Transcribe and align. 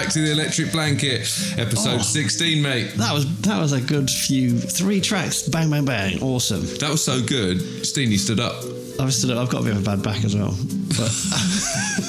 back 0.00 0.08
to 0.14 0.20
the 0.22 0.32
Electric 0.32 0.72
Blanket, 0.72 1.20
episode 1.58 1.98
Oh. 2.00 2.02
16, 2.02 2.62
mate. 2.62 2.92
that 2.96 3.12
was 3.12 3.26
that 3.42 3.60
was 3.60 3.72
a 3.72 3.80
good 3.82 4.08
few 4.10 4.58
three 4.58 4.98
tracks. 5.00 5.42
Bang 5.42 5.68
bang 5.70 5.84
bang. 5.84 6.22
Awesome. 6.22 6.62
That 6.78 6.88
was 6.90 7.04
so 7.04 7.20
good. 7.22 7.58
Steeny 7.82 8.18
stood 8.18 8.40
up. 8.40 8.64
I've 8.98 9.12
stood 9.14 9.30
up, 9.30 9.38
I've 9.38 9.50
got 9.50 9.60
a 9.62 9.64
bit 9.64 9.76
of 9.76 9.82
a 9.82 9.84
bad 9.84 10.02
back 10.02 10.24
as 10.24 10.34
well. 10.34 10.52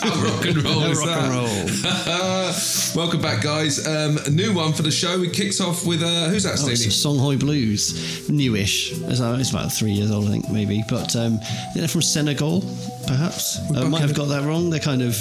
How 0.01 0.23
rock 0.23 0.45
and 0.45 0.63
roll 0.63 0.83
is 0.91 0.97
rock 0.99 1.07
that? 1.07 1.23
and 1.23 2.95
roll. 2.95 2.95
welcome 3.03 3.21
back, 3.21 3.41
guys. 3.43 3.85
Um, 3.85 4.17
a 4.25 4.29
new 4.29 4.53
one 4.53 4.71
for 4.73 4.83
the 4.83 4.91
show. 4.91 5.21
It 5.21 5.33
kicks 5.33 5.59
off 5.61 5.85
with 5.85 6.01
uh, 6.01 6.29
who's 6.29 6.43
that, 6.43 6.53
Oh, 6.59 6.67
Steeny? 6.67 6.85
it's 6.87 7.05
Songhoy 7.05 7.39
Blues, 7.39 8.29
newish. 8.29 8.93
It's 8.93 9.19
uh, 9.19 9.37
it's 9.39 9.49
about 9.51 9.71
three 9.71 9.91
years 9.91 10.11
old, 10.11 10.27
I 10.27 10.31
think, 10.31 10.49
maybe. 10.49 10.81
But 10.89 11.13
um, 11.17 11.39
they're 11.75 11.87
from 11.89 12.01
Senegal, 12.03 12.61
perhaps. 13.07 13.59
I 13.75 13.83
might 13.87 14.01
have 14.01 14.15
got 14.15 14.25
that 14.29 14.43
wrong. 14.43 14.69
They're 14.69 14.79
kind 14.79 15.01
of 15.01 15.15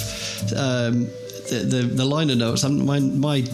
um, 0.57 1.09
the, 1.51 1.59
the 1.59 1.83
the 1.83 2.05
liner 2.05 2.35
notes. 2.35 2.65
I'm, 2.65 2.85
my 2.87 3.01
my 3.01 3.45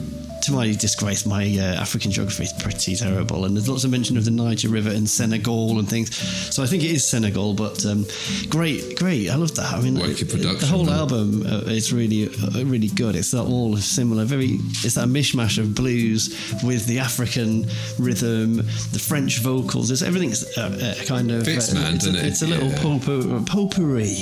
to 0.42 0.52
my 0.52 0.72
disgrace, 0.72 1.26
my 1.26 1.44
uh, 1.58 1.80
African 1.80 2.10
geography 2.10 2.44
is 2.44 2.52
pretty 2.52 2.94
terrible, 2.96 3.44
and 3.44 3.56
there's 3.56 3.68
lots 3.68 3.84
of 3.84 3.90
mention 3.90 4.16
of 4.16 4.24
the 4.24 4.30
Niger 4.30 4.68
River 4.68 4.90
and 4.90 5.08
Senegal 5.08 5.78
and 5.78 5.88
things. 5.88 6.14
So 6.54 6.62
I 6.62 6.66
think 6.66 6.82
it 6.84 6.90
is 6.90 7.06
Senegal, 7.06 7.54
but 7.54 7.84
um, 7.86 8.06
great, 8.48 8.96
great. 8.98 9.28
I 9.30 9.34
love 9.34 9.54
that. 9.56 9.72
I 9.72 9.80
mean, 9.80 9.94
the 9.94 10.66
whole 10.70 10.84
man. 10.84 10.94
album 10.98 11.44
uh, 11.46 11.62
is 11.70 11.92
really, 11.92 12.26
uh, 12.28 12.64
really 12.64 12.88
good. 12.88 13.16
It's 13.16 13.32
not 13.34 13.46
all 13.46 13.76
similar. 13.78 14.24
Very, 14.24 14.58
it's 14.84 14.94
that 14.94 15.08
mishmash 15.08 15.58
of 15.58 15.74
blues 15.74 16.30
with 16.62 16.86
the 16.86 16.98
African 17.00 17.66
rhythm, 17.98 18.56
the 18.56 18.98
French 19.00 19.38
vocals. 19.40 19.90
It's 19.90 20.02
everything's 20.02 20.44
uh, 20.56 20.94
uh, 21.00 21.04
kind 21.06 21.30
of 21.30 21.44
Fits, 21.44 21.72
uh, 21.72 21.80
man, 21.80 21.94
It's, 21.96 22.06
a, 22.06 22.10
it? 22.10 22.14
it's 22.26 22.42
a 22.42 22.46
little 22.46 22.68
Yeah. 22.68 22.80
potpourri. 22.82 23.44
potpourri. 23.46 24.16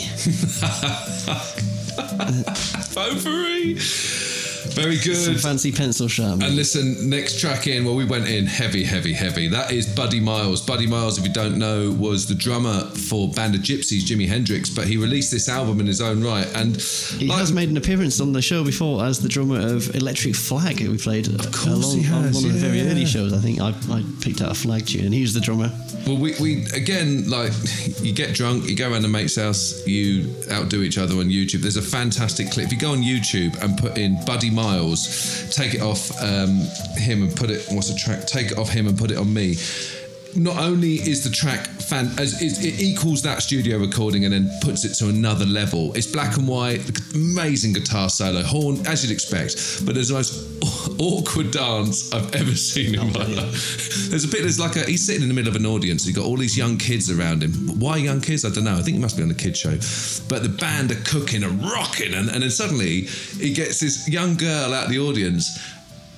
Potpourri. 2.94 3.78
Very 4.72 4.96
Some 4.96 5.34
good. 5.34 5.42
fancy 5.42 5.72
pencil 5.72 6.08
sharp. 6.08 6.42
And 6.42 6.56
listen, 6.56 7.08
next 7.10 7.38
track 7.40 7.66
in, 7.66 7.84
well, 7.84 7.94
we 7.94 8.04
went 8.04 8.28
in 8.28 8.46
heavy, 8.46 8.82
heavy, 8.84 9.12
heavy. 9.12 9.48
That 9.48 9.70
is 9.72 9.86
Buddy 9.86 10.20
Miles. 10.20 10.60
Buddy 10.60 10.86
Miles, 10.86 11.18
if 11.18 11.26
you 11.26 11.32
don't 11.32 11.58
know, 11.58 11.90
was 11.92 12.26
the 12.26 12.34
drummer 12.34 12.80
for 12.90 13.28
Band 13.30 13.54
of 13.54 13.60
Gypsys, 13.60 14.02
Jimi 14.02 14.26
Hendrix, 14.26 14.70
but 14.70 14.86
he 14.86 14.96
released 14.96 15.30
this 15.30 15.48
album 15.48 15.80
in 15.80 15.86
his 15.86 16.00
own 16.00 16.22
right. 16.22 16.46
And 16.56 16.76
He 16.76 17.26
like- 17.26 17.38
has 17.38 17.52
made 17.52 17.68
an 17.68 17.76
appearance 17.76 18.20
on 18.20 18.32
the 18.32 18.42
show 18.42 18.64
before 18.64 19.04
as 19.04 19.20
the 19.20 19.28
drummer 19.28 19.60
of 19.60 19.94
Electric 19.94 20.34
Flag. 20.34 20.80
who 20.80 20.90
We 20.90 20.98
played 20.98 21.28
of 21.28 21.52
course 21.52 21.92
he 21.92 22.00
on 22.00 22.24
has, 22.24 22.34
one 22.36 22.44
of 22.46 22.52
the 22.52 22.58
very 22.58 22.78
yeah. 22.80 22.90
early 22.90 23.06
shows. 23.06 23.32
I 23.32 23.38
think 23.38 23.60
I, 23.60 23.68
I 23.90 24.02
picked 24.20 24.40
out 24.40 24.50
a 24.50 24.54
flag 24.54 24.86
tune, 24.86 25.04
and 25.04 25.14
he 25.14 25.20
was 25.22 25.34
the 25.34 25.40
drummer. 25.40 25.70
Well, 26.06 26.16
we, 26.18 26.34
we 26.40 26.64
again, 26.74 27.28
like, 27.30 27.52
you 28.00 28.12
get 28.12 28.34
drunk, 28.34 28.68
you 28.68 28.76
go 28.76 28.90
around 28.90 29.04
a 29.04 29.08
mate's 29.08 29.36
house, 29.36 29.86
you 29.86 30.34
outdo 30.50 30.82
each 30.82 30.98
other 30.98 31.14
on 31.16 31.26
YouTube. 31.30 31.60
There's 31.62 31.76
a 31.76 31.82
fantastic 31.82 32.50
clip. 32.50 32.66
If 32.66 32.72
you 32.72 32.78
go 32.78 32.92
on 32.92 32.98
YouTube 33.02 33.60
and 33.62 33.76
put 33.78 33.96
in 33.98 34.22
Buddy 34.24 34.50
Miles, 34.54 35.54
take 35.54 35.74
it 35.74 35.82
off 35.82 36.10
um, 36.22 36.60
him 36.96 37.22
and 37.22 37.36
put 37.36 37.50
it, 37.50 37.66
what's 37.70 37.90
the 37.90 37.98
track? 37.98 38.26
Take 38.26 38.52
it 38.52 38.58
off 38.58 38.70
him 38.70 38.86
and 38.86 38.96
put 38.96 39.10
it 39.10 39.18
on 39.18 39.32
me. 39.32 39.56
Not 40.36 40.58
only 40.58 40.94
is 40.94 41.22
the 41.22 41.30
track 41.30 41.66
fan, 41.66 42.06
as 42.18 42.42
it, 42.42 42.64
it 42.64 42.80
equals 42.80 43.22
that 43.22 43.42
studio 43.42 43.78
recording 43.78 44.24
and 44.24 44.32
then 44.32 44.50
puts 44.62 44.84
it 44.84 44.94
to 44.94 45.08
another 45.08 45.44
level. 45.44 45.92
It's 45.94 46.06
black 46.06 46.36
and 46.36 46.48
white, 46.48 46.80
amazing 47.14 47.72
guitar 47.72 48.08
solo, 48.08 48.42
horn 48.42 48.84
as 48.86 49.04
you'd 49.04 49.12
expect, 49.12 49.84
but 49.86 49.94
there's 49.94 50.08
the 50.08 50.14
most 50.14 50.98
awkward 51.00 51.50
dance 51.50 52.12
I've 52.12 52.34
ever 52.34 52.54
seen 52.54 52.98
in 52.98 53.12
my 53.12 53.24
life. 53.24 54.08
There's 54.10 54.24
a 54.24 54.28
bit. 54.28 54.42
There's 54.42 54.58
like 54.58 54.76
a. 54.76 54.84
He's 54.84 55.04
sitting 55.04 55.22
in 55.22 55.28
the 55.28 55.34
middle 55.34 55.50
of 55.50 55.56
an 55.56 55.66
audience. 55.66 56.04
He's 56.04 56.16
got 56.16 56.24
all 56.24 56.36
these 56.36 56.56
young 56.56 56.78
kids 56.78 57.10
around 57.10 57.42
him. 57.42 57.52
Why 57.78 57.96
young 57.96 58.20
kids? 58.20 58.44
I 58.44 58.50
don't 58.50 58.64
know. 58.64 58.76
I 58.76 58.82
think 58.82 58.96
it 58.96 59.00
must 59.00 59.16
be 59.16 59.22
on 59.22 59.30
a 59.30 59.34
kid 59.34 59.56
show. 59.56 59.72
But 60.28 60.42
the 60.42 60.54
band 60.60 60.90
are 60.92 61.00
cooking 61.02 61.44
and 61.44 61.62
rocking, 61.62 62.14
and, 62.14 62.28
and 62.28 62.42
then 62.42 62.50
suddenly 62.50 63.02
he 63.02 63.52
gets 63.52 63.80
this 63.80 64.08
young 64.08 64.36
girl 64.36 64.74
out 64.74 64.84
of 64.84 64.90
the 64.90 64.98
audience. 64.98 65.58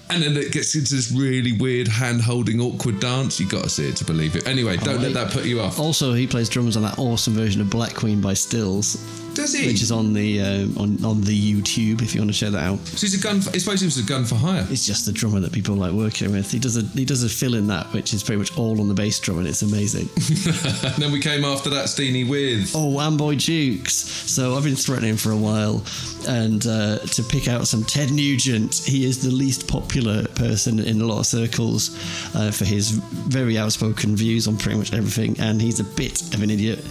And 0.09 0.23
then 0.23 0.37
it 0.37 0.53
gets 0.53 0.75
into 0.75 0.95
this 0.95 1.11
really 1.11 1.53
weird 1.53 1.89
hand-holding, 1.89 2.61
awkward 2.61 3.01
dance. 3.01 3.41
You've 3.41 3.51
got 3.51 3.65
to 3.65 3.71
see 3.71 3.89
it 3.89 3.97
to 3.97 4.05
believe 4.05 4.37
it. 4.37 4.47
Anyway, 4.47 4.77
don't 4.77 4.99
oh, 4.99 5.03
let 5.03 5.15
that 5.15 5.33
put 5.33 5.45
you 5.45 5.61
off. 5.61 5.81
Also, 5.81 6.13
he 6.13 6.27
plays 6.27 6.49
drums 6.49 6.77
on 6.77 6.85
that 6.85 6.99
awesome 6.99 7.35
version 7.35 7.61
of 7.61 7.69
Black 7.71 7.95
Queen 7.95 8.21
by 8.21 8.33
Stills, 8.33 8.97
Does 9.37 9.53
he? 9.53 9.67
which 9.67 9.83
is 9.83 9.93
on 9.93 10.15
the 10.15 10.41
uh, 10.41 10.83
on 10.83 11.05
on 11.05 11.21
the 11.21 11.37
YouTube 11.37 12.01
if 12.01 12.15
you 12.15 12.23
want 12.23 12.33
to 12.33 12.39
check 12.39 12.53
that 12.53 12.65
out. 12.65 12.79
so 12.87 13.07
he's 13.07 13.15
a 13.15 13.23
gun. 13.23 13.43
For, 13.43 13.51
I 13.51 13.59
suppose 13.59 13.81
he 13.81 13.87
was 13.87 13.99
a 13.99 14.03
gun 14.03 14.25
for 14.25 14.35
hire. 14.37 14.67
It's 14.71 14.87
just 14.87 15.05
the 15.05 15.13
drummer 15.13 15.41
that 15.41 15.53
people 15.53 15.75
like 15.75 15.93
working 15.93 16.33
with. 16.33 16.51
He 16.51 16.59
does 16.59 16.79
a 16.79 16.83
he 16.83 17.05
does 17.05 17.23
a 17.23 17.29
fill 17.29 17.55
in 17.55 17.67
that, 17.67 17.93
which 17.93 18.15
is 18.15 18.23
pretty 18.23 18.39
much 18.39 18.57
all 18.57 18.81
on 18.81 18.89
the 18.89 18.95
bass 18.95 19.21
drum, 19.21 19.39
and 19.39 19.47
it's 19.47 19.61
amazing. 19.61 20.09
and 20.17 20.95
then 20.99 21.13
we 21.13 21.21
came 21.21 21.45
after 21.45 21.69
that, 21.69 21.87
Steeny, 21.87 22.27
with 22.29 22.73
oh, 22.75 22.99
Amboy 22.99 23.37
Dukes. 23.37 23.93
So 23.93 24.55
I've 24.55 24.65
been 24.65 24.75
threatening 24.75 25.17
for 25.17 25.33
a 25.33 25.37
while, 25.37 25.85
and 26.27 26.67
uh, 26.67 26.99
to 27.01 27.23
pick 27.23 27.47
out 27.47 27.67
some 27.69 27.85
Ted 27.85 28.11
Nugent. 28.11 28.75
He 28.87 29.05
is 29.05 29.23
the 29.23 29.31
least 29.31 29.69
popular 29.69 30.27
person 30.29 30.79
in 30.79 31.03
a 31.03 31.05
lot 31.05 31.21
of 31.21 31.27
circles 31.27 31.95
uh, 32.35 32.51
for 32.51 32.65
his 32.65 32.91
very 32.91 33.59
outspoken 33.59 34.17
views 34.17 34.49
on 34.49 34.57
pretty 34.57 34.79
much 34.79 34.95
everything, 34.95 35.39
and 35.41 35.61
he's 35.61 35.79
a 35.79 35.85
bit 35.85 36.23
of 36.35 36.43
an 36.43 36.51
idiot. 36.51 36.83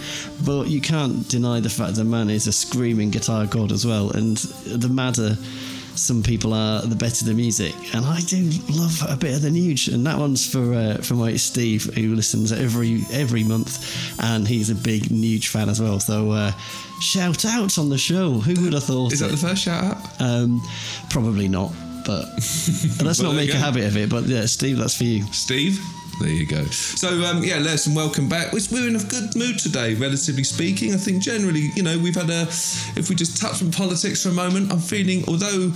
But 0.44 0.68
you 0.68 0.80
can't 0.80 1.28
deny 1.28 1.58
the 1.58 1.70
fact 1.70 1.96
that 1.96 2.02
the 2.02 2.04
man 2.04 2.30
is 2.30 2.35
a 2.46 2.52
screaming 2.52 3.10
guitar 3.10 3.46
god 3.46 3.72
as 3.72 3.86
well, 3.86 4.10
and 4.10 4.36
the 4.66 4.88
madder 4.88 5.36
some 5.94 6.22
people 6.22 6.52
are, 6.52 6.82
the 6.82 6.94
better 6.94 7.24
the 7.24 7.32
music. 7.32 7.74
And 7.94 8.04
I 8.04 8.20
do 8.20 8.50
love 8.70 9.02
a 9.08 9.16
bit 9.16 9.34
of 9.34 9.42
the 9.42 9.48
Nuge, 9.48 9.92
and 9.92 10.04
that 10.06 10.18
one's 10.18 10.46
for 10.46 10.74
uh, 10.74 10.96
for 10.98 11.14
my 11.14 11.36
Steve, 11.36 11.84
who 11.94 12.14
listens 12.14 12.52
every 12.52 13.04
every 13.12 13.42
month, 13.44 13.80
and 14.22 14.46
he's 14.46 14.68
a 14.70 14.74
big 14.74 15.04
Nuge 15.04 15.48
fan 15.48 15.68
as 15.70 15.80
well. 15.80 15.98
So 15.98 16.32
uh, 16.32 16.52
shout 17.00 17.44
out 17.46 17.78
on 17.78 17.88
the 17.88 17.98
show. 17.98 18.32
Who 18.34 18.64
would 18.64 18.74
have 18.74 18.84
thought? 18.84 19.12
is 19.12 19.20
that 19.20 19.28
it? 19.28 19.30
the 19.32 19.36
first 19.48 19.62
shout 19.62 19.84
out? 19.96 20.20
Um, 20.20 20.60
probably 21.08 21.48
not, 21.48 21.72
but 22.04 22.26
let's 23.02 23.20
Well, 23.22 23.32
not 23.32 23.36
make 23.36 23.54
a 23.54 23.56
habit 23.56 23.84
of 23.84 23.96
it. 23.96 24.10
But 24.10 24.24
yeah, 24.24 24.44
Steve, 24.46 24.76
that's 24.78 24.96
for 24.96 25.04
you. 25.04 25.22
Steve. 25.32 25.80
There 26.20 26.30
you 26.30 26.46
go. 26.46 26.64
So 26.64 27.08
um, 27.24 27.44
yeah, 27.44 27.58
Les, 27.58 27.86
and 27.86 27.94
welcome 27.94 28.28
back. 28.28 28.52
We're 28.52 28.60
we're 28.72 28.88
in 28.88 28.96
a 28.96 29.04
good 29.04 29.36
mood 29.36 29.58
today, 29.58 29.94
relatively 29.94 30.44
speaking. 30.44 30.94
I 30.94 30.96
think 30.96 31.22
generally, 31.22 31.70
you 31.74 31.82
know, 31.82 31.98
we've 31.98 32.14
had 32.14 32.30
a. 32.30 32.42
If 32.96 33.08
we 33.10 33.14
just 33.14 33.40
touch 33.40 33.62
on 33.62 33.70
politics 33.70 34.22
for 34.22 34.30
a 34.30 34.32
moment, 34.32 34.72
I'm 34.72 34.78
feeling, 34.80 35.24
although 35.28 35.70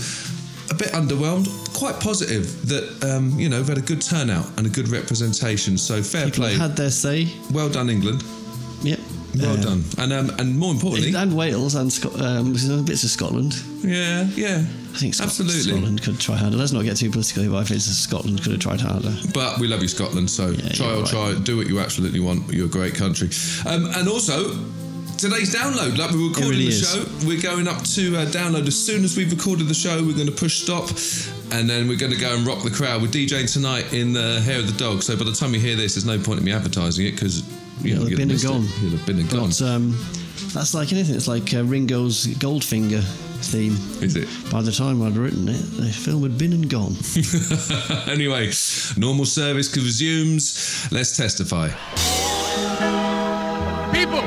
a 0.70 0.74
bit 0.74 0.88
underwhelmed, 0.92 1.48
quite 1.74 2.00
positive 2.00 2.66
that 2.68 3.04
um, 3.04 3.38
you 3.38 3.48
know 3.50 3.58
we've 3.58 3.68
had 3.68 3.78
a 3.78 3.82
good 3.82 4.00
turnout 4.00 4.46
and 4.56 4.66
a 4.66 4.70
good 4.70 4.88
representation. 4.88 5.76
So 5.76 6.02
fair 6.02 6.26
People 6.26 6.44
play. 6.44 6.54
had 6.56 6.74
their 6.76 6.90
say. 6.90 7.28
well 7.52 7.68
done, 7.68 7.90
England. 7.90 8.24
Well 9.34 9.52
Uh, 9.58 9.62
done. 9.62 9.84
And 9.98 10.12
um, 10.12 10.30
and 10.38 10.58
more 10.58 10.72
importantly, 10.72 11.14
And 11.14 11.36
Wales 11.36 11.74
and 11.74 11.92
Scot- 11.92 12.20
um, 12.20 12.52
bits 12.84 13.04
of 13.04 13.10
Scotland. 13.10 13.54
yeah, 13.82 14.24
yeah, 14.34 14.64
I 14.94 14.98
think 14.98 15.14
Scot- 15.14 15.26
absolutely. 15.28 15.72
Scotland 15.72 16.02
could 16.02 16.18
try 16.18 16.36
harder. 16.36 16.56
Let's 16.56 16.72
not 16.72 16.84
get 16.84 16.96
too 16.96 17.10
political, 17.10 17.48
but 17.50 17.58
I 17.58 17.64
think 17.64 17.80
Scotland 17.80 18.42
could 18.42 18.52
have 18.52 18.60
tried 18.60 18.80
harder. 18.80 19.14
But 19.32 19.58
we 19.60 19.68
love 19.68 19.82
you, 19.82 19.88
Scotland. 19.88 20.28
So 20.30 20.54
try 20.74 20.92
or 20.94 21.00
right. 21.02 21.06
try, 21.06 21.34
do 21.42 21.56
what 21.56 21.66
you 21.68 21.78
absolutely 21.80 22.20
want. 22.20 22.52
You're 22.52 22.66
a 22.66 22.68
great 22.68 22.94
country. 22.94 23.30
Um, 23.66 23.86
and 23.94 24.08
also, 24.08 24.50
today's 25.18 25.54
download, 25.54 25.96
like 25.98 26.10
we 26.10 26.26
recorded 26.28 26.50
really 26.50 26.64
the 26.66 26.68
is. 26.68 26.92
show, 26.92 27.26
we're 27.28 27.40
going 27.40 27.68
up 27.68 27.82
to 27.84 28.16
uh, 28.16 28.26
download 28.26 28.66
as 28.66 28.76
soon 28.86 29.04
as 29.04 29.16
we've 29.16 29.30
recorded 29.30 29.68
the 29.68 29.74
show. 29.74 30.02
We're 30.04 30.14
going 30.14 30.26
to 30.26 30.32
push 30.32 30.62
stop, 30.62 30.88
and 31.52 31.68
then 31.70 31.86
we're 31.88 31.98
going 31.98 32.12
to 32.12 32.18
go 32.18 32.34
and 32.34 32.46
rock 32.46 32.62
the 32.64 32.70
crowd. 32.70 33.00
We're 33.02 33.08
DJing 33.08 33.52
tonight 33.52 33.92
in 33.92 34.12
the 34.12 34.40
Hair 34.40 34.58
of 34.60 34.66
the 34.66 34.76
Dog. 34.78 35.02
So 35.02 35.16
by 35.16 35.24
the 35.24 35.32
time 35.32 35.54
you 35.54 35.60
hear 35.60 35.76
this, 35.76 35.94
there's 35.94 36.06
no 36.06 36.18
point 36.18 36.38
in 36.40 36.44
me 36.44 36.52
advertising 36.52 37.06
it 37.06 37.12
because 37.12 37.42
you 37.82 37.94
know, 37.94 38.02
It'll 38.02 38.02
have 38.02 38.10
you'd 38.10 38.16
been 38.16 38.22
and 38.22 38.30
missed 38.32 38.44
it. 38.44 38.48
gone. 38.48 38.66
You'll 38.82 38.90
have 38.96 39.06
been 39.06 39.18
and 39.20 39.30
gone. 39.30 39.48
But 39.48 39.62
um, 39.62 39.96
that's 40.54 40.74
like 40.74 40.92
anything. 40.92 41.14
It's 41.16 41.28
like 41.28 41.52
uh, 41.54 41.64
Ringo's 41.64 42.26
Goldfinger 42.38 43.02
theme. 43.42 43.72
Is 44.02 44.16
it? 44.16 44.28
By 44.50 44.62
the 44.62 44.72
time 44.72 45.02
I'd 45.02 45.16
written 45.16 45.48
it, 45.48 45.58
the 45.76 45.90
film 45.90 46.22
had 46.22 46.36
been 46.38 46.52
and 46.52 46.68
gone. 46.68 46.94
anyway, 48.08 48.50
normal 48.96 49.24
service 49.24 49.74
resumes. 49.76 50.88
Let's 50.92 51.16
testify. 51.16 51.68
People, 53.92 54.22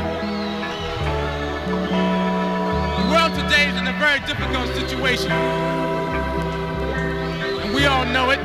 the 2.97 3.05
world 3.11 3.33
today 3.33 3.69
is 3.69 3.75
in 3.79 3.87
a 3.87 3.93
very 3.99 4.19
difficult 4.21 4.67
situation. 4.75 5.31
And 7.61 7.73
we 7.73 7.85
all 7.85 8.05
know 8.05 8.29
it 8.31 8.39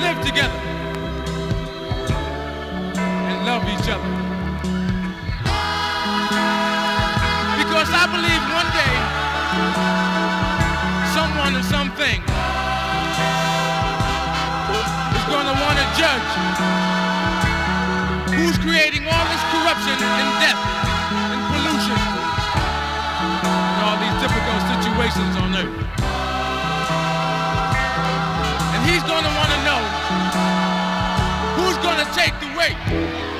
live 0.00 0.16
together 0.24 0.60
and 3.28 3.44
love 3.44 3.62
each 3.68 3.88
other. 3.92 4.10
Because 7.60 7.88
I 7.92 8.04
believe 8.08 8.42
one 8.48 8.70
day 8.72 8.94
someone 11.12 11.52
or 11.52 11.64
something 11.68 12.18
is 15.12 15.24
going 15.28 15.46
to 15.52 15.56
want 15.60 15.76
to 15.76 15.86
judge 16.00 16.32
who's 18.40 18.56
creating 18.64 19.04
all 19.04 19.24
this 19.28 19.44
corruption 19.52 20.00
and 20.00 20.28
death 20.40 20.60
and 21.28 21.40
pollution 21.52 22.00
and 23.44 23.80
all 23.84 24.00
these 24.00 24.16
difficult 24.24 24.62
situations 24.72 25.36
on 25.44 25.54
earth. 25.60 25.90
Take 32.14 32.38
the 32.40 32.46
weight. 32.56 33.39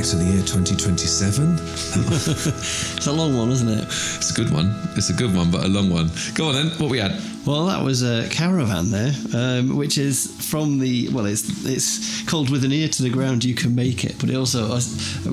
Back 0.00 0.08
to 0.08 0.16
the 0.16 0.24
year 0.24 0.42
2027. 0.42 1.58
It's 2.96 3.06
a 3.06 3.12
long 3.12 3.36
one, 3.36 3.50
isn't 3.50 3.68
it? 3.68 3.84
It's 3.84 4.30
a 4.30 4.34
good 4.34 4.50
one. 4.50 4.74
It's 4.96 5.10
a 5.10 5.12
good 5.12 5.34
one, 5.34 5.50
but 5.50 5.64
a 5.64 5.68
long 5.68 5.90
one. 5.90 6.10
Go 6.34 6.48
on 6.48 6.54
then. 6.54 6.66
What 6.78 6.90
we 6.90 6.98
had? 6.98 7.20
Well, 7.46 7.66
that 7.66 7.82
was 7.82 8.02
a 8.02 8.26
caravan 8.30 8.90
there, 8.90 9.12
um, 9.34 9.76
which 9.76 9.98
is 9.98 10.34
from 10.50 10.78
the 10.78 11.08
well, 11.10 11.26
it's 11.26 11.66
it's 11.66 12.22
called 12.22 12.50
"With 12.50 12.64
an 12.64 12.72
Ear 12.72 12.88
to 12.88 13.02
the 13.02 13.10
Ground, 13.10 13.44
You 13.44 13.54
Can 13.54 13.74
Make 13.74 14.04
It." 14.04 14.16
But 14.18 14.30
it 14.30 14.36
also, 14.36 14.74
as, 14.74 14.86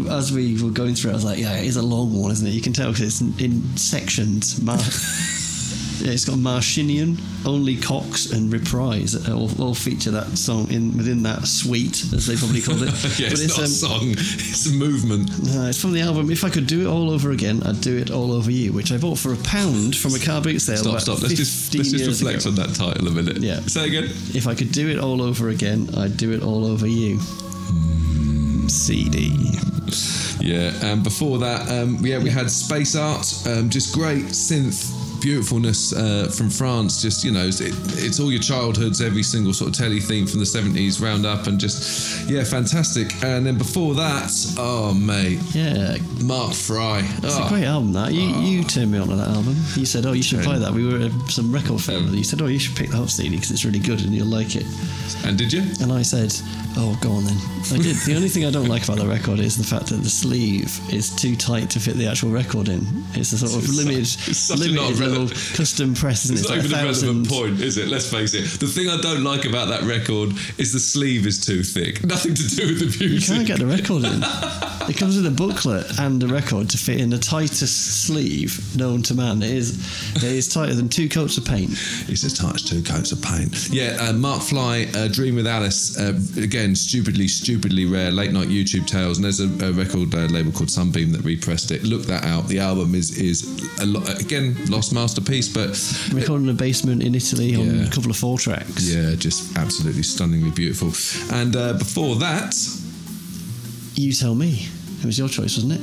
as 0.10 0.32
we 0.34 0.62
were 0.62 0.72
going 0.72 0.96
through, 0.96 1.12
it, 1.12 1.14
I 1.14 1.16
was 1.16 1.26
like, 1.26 1.40
yeah, 1.40 1.56
it 1.58 1.66
is 1.66 1.78
a 1.78 1.82
long 1.82 2.22
one, 2.22 2.32
isn't 2.32 2.48
it? 2.48 2.52
You 2.52 2.62
can 2.62 2.74
tell 2.74 2.92
because 2.92 3.08
it's 3.08 3.22
in, 3.22 3.34
in 3.40 3.78
sections. 3.78 4.62
Mar- 4.62 4.78
yeah, 6.00 6.12
it's 6.12 6.26
got 6.26 6.38
Martinian, 6.38 7.18
Only 7.46 7.76
Cox, 7.76 8.32
and 8.32 8.52
Reprise 8.52 9.16
all, 9.30 9.50
all 9.62 9.74
feature 9.74 10.12
that 10.12 10.38
song 10.38 10.70
in 10.72 10.96
within 10.96 11.24
that 11.24 11.48
suite, 11.48 12.04
as 12.14 12.28
they 12.28 12.36
probably 12.36 12.62
called 12.62 12.84
it. 12.84 12.90
yeah, 13.20 13.30
but 13.30 13.40
it's, 13.40 13.58
not 13.58 13.60
a 13.60 13.64
um, 13.64 13.68
song. 13.68 14.12
It's 14.12 14.66
a 14.68 14.74
movement. 14.74 15.30
no, 15.54 15.68
it's 15.68 15.82
from 15.82 15.94
the 15.94 16.02
album. 16.02 16.30
If 16.30 16.44
I 16.44 16.50
could 16.50 16.68
do 16.68 16.82
it 16.82 16.88
all 16.88 17.10
over 17.10 17.32
again, 17.32 17.62
I'd 17.64 17.82
do 17.82 17.98
it 17.98 18.12
all 18.12 18.32
over 18.32 18.52
you, 18.52 18.74
which 18.74 18.92
I 18.92 18.98
bought 18.98 19.18
for 19.18 19.34
a 19.34 19.38
pound 19.38 19.96
from 19.96 20.14
a 20.14 20.20
car 20.20 20.42
boot 20.42 20.60
sale. 20.60 20.78
Stop, 20.78 21.00
stop. 21.00 21.22
Let's 21.22 21.34
just 21.34 21.72
15 21.74 21.80
let's 21.80 21.92
just 21.92 22.04
years 22.04 22.22
reflect 22.22 22.46
ago. 22.46 22.50
on 22.50 22.56
that 22.68 22.76
title 22.76 23.08
a 23.08 23.12
minute. 23.12 23.38
Yeah. 23.38 23.60
Say 23.62 23.88
again. 23.88 24.06
If 24.06 24.48
I 24.48 24.56
could 24.56 24.72
do 24.72 24.90
it 24.90 25.00
all 25.00 25.22
over 25.22 25.50
again, 25.50 25.90
I'd 25.98 26.18
do 26.18 26.32
it 26.32 26.44
all 26.44 26.66
over 26.66 26.88
you. 26.88 27.20
CD. 28.70 29.32
Yeah, 30.40 30.72
and 30.84 31.04
before 31.04 31.40
that, 31.40 31.70
um, 31.70 31.98
yeah, 32.02 32.20
we 32.20 32.30
had 32.30 32.52
Space 32.52 32.96
Art, 32.96 33.34
um, 33.48 33.70
just 33.70 33.94
great 33.94 34.26
synth 34.26 34.97
beautifulness 35.22 35.94
uh, 35.94 36.32
from 36.36 36.50
France. 36.50 37.02
Just 37.02 37.24
you 37.24 37.32
know, 37.32 37.46
it's, 37.48 37.62
it, 37.62 37.74
it's 38.04 38.20
all 38.20 38.32
your 38.32 38.42
childhoods, 38.42 39.02
every 39.02 39.24
single 39.24 39.54
sort 39.54 39.70
of 39.72 39.76
telly 39.78 40.00
theme 40.00 40.26
from 40.28 40.40
the 40.40 40.46
seventies 40.46 41.00
round 41.02 41.26
up, 41.26 41.48
and 41.48 41.60
just 41.60 42.30
yeah, 42.30 42.44
fantastic. 42.44 43.14
And 43.24 43.46
then 43.46 43.58
before 43.58 43.94
that, 43.96 44.32
oh 44.58 44.94
mate, 44.94 45.40
Yeah, 45.54 45.98
Mark 46.24 46.54
Fry. 46.54 47.00
it's 47.24 47.38
Oh, 47.38 47.46
a 47.46 47.50
great 47.50 47.66
album. 47.66 47.94
That 47.94 48.14
you 48.14 48.28
you 48.42 48.64
turned 48.64 48.92
me 48.92 49.00
on 49.00 49.08
to 49.10 49.16
that 49.16 49.30
album. 49.30 49.56
You 49.76 49.86
said, 49.86 50.06
"Oh, 50.06 50.14
you 50.14 50.24
should 50.24 50.44
buy 50.46 50.58
that." 50.60 50.72
We 50.74 50.86
were 50.88 51.06
at 51.06 51.12
some 51.30 51.52
record 51.54 51.82
fair. 51.82 51.98
and 51.98 52.14
You 52.16 52.24
said, 52.24 52.42
"Oh, 52.42 52.48
you 52.48 52.60
should 52.60 52.76
pick 52.76 52.90
that 52.92 53.02
up, 53.02 53.10
CD, 53.10 53.32
because 53.36 53.52
it's 53.52 53.66
really 53.66 53.80
good 53.80 54.02
and 54.02 54.14
you'll 54.14 54.28
like 54.28 54.56
it." 54.56 54.66
And 55.26 55.38
did 55.38 55.52
you? 55.54 55.64
And 55.82 55.92
I 55.92 56.02
said, 56.04 56.34
"Oh, 56.78 56.98
go 57.02 57.12
on 57.12 57.26
then." 57.26 57.38
I 57.74 57.78
did. 57.78 57.98
the 58.06 58.16
only 58.16 58.30
thing 58.30 58.46
I 58.46 58.52
don't 58.52 58.68
like 58.70 58.84
about 58.86 58.98
the 58.98 59.08
record 59.08 59.40
is 59.40 59.58
the 59.58 59.64
fact 59.64 59.88
that 59.88 59.98
the 60.02 60.10
sleeve 60.10 60.80
is 60.94 61.10
too 61.14 61.36
tight 61.36 61.70
to 61.72 61.80
fit 61.80 61.96
the 61.98 62.08
actual 62.08 62.30
record 62.32 62.70
in. 62.70 62.86
It's 63.14 63.34
a 63.34 63.38
sort 63.38 63.52
of 63.56 63.64
It's 63.64 63.76
limited, 63.78 64.08
such 64.36 64.60
limited 64.60 65.00
little 65.10 65.30
custom 65.56 65.94
press, 65.94 66.26
isn't 66.26 66.38
it? 66.38 66.40
It's 66.42 66.50
It's 66.50 66.50
not 66.50 66.58
like 66.58 66.66
even 66.66 66.80
a 66.80 66.84
relevant 66.84 67.30
point, 67.30 67.62
is 67.62 67.78
it? 67.78 67.88
Let's 67.88 68.10
face 68.10 68.34
it. 68.34 68.60
The 68.60 68.68
thing 68.68 68.90
I 68.90 68.98
don't 69.02 69.24
like 69.24 69.46
about 69.46 69.68
that 69.70 69.84
record 69.84 70.32
is 70.58 70.74
the 70.74 70.80
sleeve 70.80 71.26
is 71.26 71.44
too 71.44 71.64
thick. 71.64 72.04
Nothing 72.06 72.34
to 72.36 72.48
do 72.48 72.68
with 72.68 73.00
the 73.00 73.06
You 73.06 73.22
can't 73.22 73.48
get 73.48 73.60
the 73.60 73.66
record 73.66 74.04
in. 74.04 74.24
It 74.90 74.96
comes 74.98 75.18
with 75.18 75.26
a 75.26 75.36
booklet 75.36 76.00
and 76.00 76.24
a 76.24 76.28
record 76.28 76.70
to 76.70 76.78
fit 76.78 77.02
in 77.02 77.10
the 77.10 77.18
tightest 77.18 78.06
sleeve 78.06 78.76
known 78.76 79.02
to 79.04 79.14
man. 79.14 79.42
It 79.44 79.52
is, 79.52 80.16
it 80.16 80.24
is 80.24 80.48
tighter 80.48 80.74
than 80.74 80.88
two 80.88 81.10
coats 81.10 81.38
of 81.38 81.46
paint. 81.46 81.72
It's 82.08 82.24
as 82.24 82.38
tight 82.38 82.56
as 82.56 82.64
two 82.64 82.82
coats 82.82 83.12
of 83.12 83.22
paint. 83.22 83.70
Yeah, 83.70 83.98
uh, 84.00 84.14
Mark 84.14 84.42
Fry, 84.42 84.88
uh, 84.96 85.10
Dream 85.10 85.36
with 85.36 85.48
Alice. 85.48 86.00
Uh, 86.00 86.18
again, 86.42 86.76
stupidly, 86.76 87.28
stupidly 87.28 87.86
rare 87.86 88.12
late 88.12 88.32
night 88.32 88.48
YouTube 88.48 88.88
tales. 88.88 89.18
And 89.18 89.26
there's 89.26 89.42
a, 89.42 89.50
a 89.66 89.74
record 89.74 90.14
uh, 90.16 90.28
label 90.28 90.52
called 90.52 90.72
Sunbeam 90.72 91.12
that 91.12 91.22
repressed 91.22 91.72
it. 91.72 91.84
Look 91.84 92.04
that 92.04 92.24
out. 92.24 92.48
The 92.48 92.60
album 92.60 92.96
is 92.96 93.18
is 93.18 93.44
a 93.82 93.86
lot, 93.86 94.22
again 94.22 94.56
lost 94.70 94.94
masterpiece, 95.02 95.48
but 95.48 95.70
Recorded 96.14 96.44
in 96.46 96.50
a 96.50 96.54
basement 96.54 97.04
in 97.04 97.14
Italy 97.16 97.56
on 97.56 97.86
a 97.86 97.90
couple 97.90 98.10
of 98.10 98.18
four 98.18 98.38
tracks. 98.40 98.90
yeah, 98.94 99.16
just 99.16 99.56
absolutely 99.58 100.04
stunningly 100.04 100.52
beautiful. 100.52 100.90
And 101.38 101.56
uh, 101.56 101.74
before 101.74 102.16
that, 102.18 102.56
You 103.96 104.12
tell 104.14 104.36
me. 104.36 104.68
It 105.00 105.06
was 105.06 105.20
your 105.20 105.30
choice, 105.30 105.56
wasn't 105.58 105.74
it? 105.74 105.82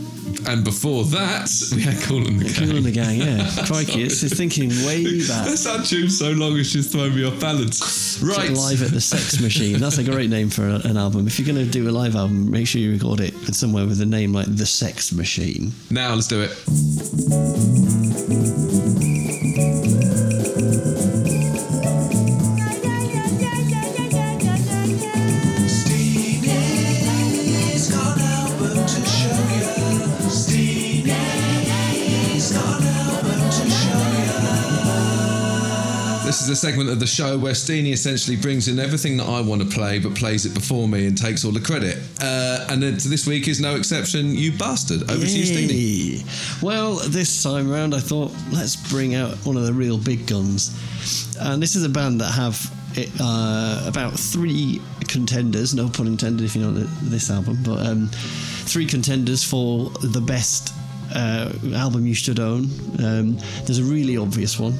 and 0.48 0.64
before 0.64 1.04
that, 1.04 1.48
we 1.76 1.82
had 1.82 1.96
Kool 2.02 2.26
and 2.26 2.40
the 2.40 2.44
Gang. 2.46 2.54
Kool 2.68 2.76
and 2.76 2.84
the 2.84 2.90
Gang, 2.90 3.18
yeah. 3.20 3.48
Crikey, 3.66 4.02
it's, 4.02 4.22
it's 4.24 4.34
thinking 4.36 4.70
way 4.84 5.04
back. 5.28 5.46
That's 5.46 5.62
that 5.64 5.86
tune 5.86 6.10
so 6.10 6.30
long 6.32 6.58
it's 6.58 6.72
just 6.72 6.90
throwing 6.90 7.14
me 7.14 7.24
off 7.24 7.38
balance. 7.40 8.20
Right. 8.20 8.50
Live 8.50 8.82
at 8.82 8.90
the 8.90 9.00
Sex 9.00 9.40
Machine. 9.40 9.78
That's 9.78 9.98
a 9.98 10.04
great 10.04 10.30
name 10.30 10.50
for 10.50 10.64
an 10.66 10.96
album. 10.96 11.26
If 11.28 11.38
you're 11.38 11.46
going 11.46 11.64
to 11.64 11.70
do 11.70 11.88
a 11.88 11.92
live 11.92 12.16
album, 12.16 12.50
make 12.50 12.66
sure 12.66 12.80
you 12.80 12.92
record 12.92 13.20
it 13.20 13.34
somewhere 13.54 13.86
with 13.86 14.00
a 14.00 14.06
name 14.06 14.32
like 14.32 14.46
The 14.46 14.66
Sex 14.66 15.12
Machine. 15.12 15.72
Now 15.90 16.14
let's 16.14 16.26
do 16.26 16.40
it. 16.42 16.50
Is 36.44 36.50
a 36.50 36.56
segment 36.56 36.90
of 36.90 37.00
the 37.00 37.06
show 37.06 37.38
where 37.38 37.54
Steeny 37.54 37.94
essentially 37.94 38.36
brings 38.36 38.68
in 38.68 38.78
everything 38.78 39.16
that 39.16 39.26
I 39.26 39.40
want 39.40 39.62
to 39.62 39.66
play, 39.66 39.98
but 39.98 40.14
plays 40.14 40.44
it 40.44 40.52
before 40.52 40.86
me 40.86 41.06
and 41.06 41.16
takes 41.16 41.42
all 41.42 41.52
the 41.52 41.60
credit. 41.60 41.96
Uh, 42.20 42.66
and 42.68 42.82
then 42.82 42.92
this 42.96 43.26
week 43.26 43.48
is 43.48 43.62
no 43.62 43.76
exception. 43.76 44.34
You 44.34 44.52
bastard. 44.52 45.10
Over 45.10 45.24
to 45.24 45.26
you, 45.26 45.44
Steeny. 45.44 46.62
Well, 46.62 46.96
this 46.96 47.42
time 47.42 47.70
round, 47.70 47.94
I 47.94 47.98
thought 47.98 48.30
let's 48.52 48.76
bring 48.76 49.14
out 49.14 49.34
one 49.46 49.56
of 49.56 49.64
the 49.64 49.72
real 49.72 49.96
big 49.96 50.26
guns, 50.26 50.76
and 51.40 51.62
this 51.62 51.76
is 51.76 51.84
a 51.84 51.88
band 51.88 52.20
that 52.20 52.32
have 52.32 52.70
uh, 53.22 53.82
about 53.86 54.12
three 54.12 54.82
contenders. 55.08 55.72
No 55.72 55.88
pun 55.88 56.06
intended, 56.08 56.44
if 56.44 56.54
you 56.54 56.60
know 56.60 56.72
this 56.72 57.30
album, 57.30 57.56
but 57.64 57.86
um, 57.86 58.08
three 58.66 58.84
contenders 58.84 59.42
for 59.42 59.88
the 60.02 60.20
best 60.20 60.74
uh, 61.14 61.50
album 61.74 62.06
you 62.06 62.14
should 62.14 62.38
own. 62.38 62.64
Um, 63.02 63.38
there's 63.64 63.78
a 63.78 63.84
really 63.84 64.18
obvious 64.18 64.60
one. 64.60 64.74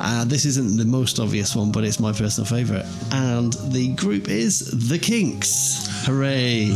Uh, 0.00 0.24
this 0.24 0.44
isn't 0.44 0.76
the 0.76 0.84
most 0.84 1.18
obvious 1.18 1.54
one, 1.56 1.72
but 1.72 1.84
it's 1.84 2.00
my 2.00 2.12
personal 2.12 2.46
favourite. 2.46 2.86
And 3.12 3.52
the 3.72 3.94
group 3.94 4.28
is 4.28 4.88
The 4.88 4.98
Kinks. 4.98 5.88
Hooray! 6.06 6.66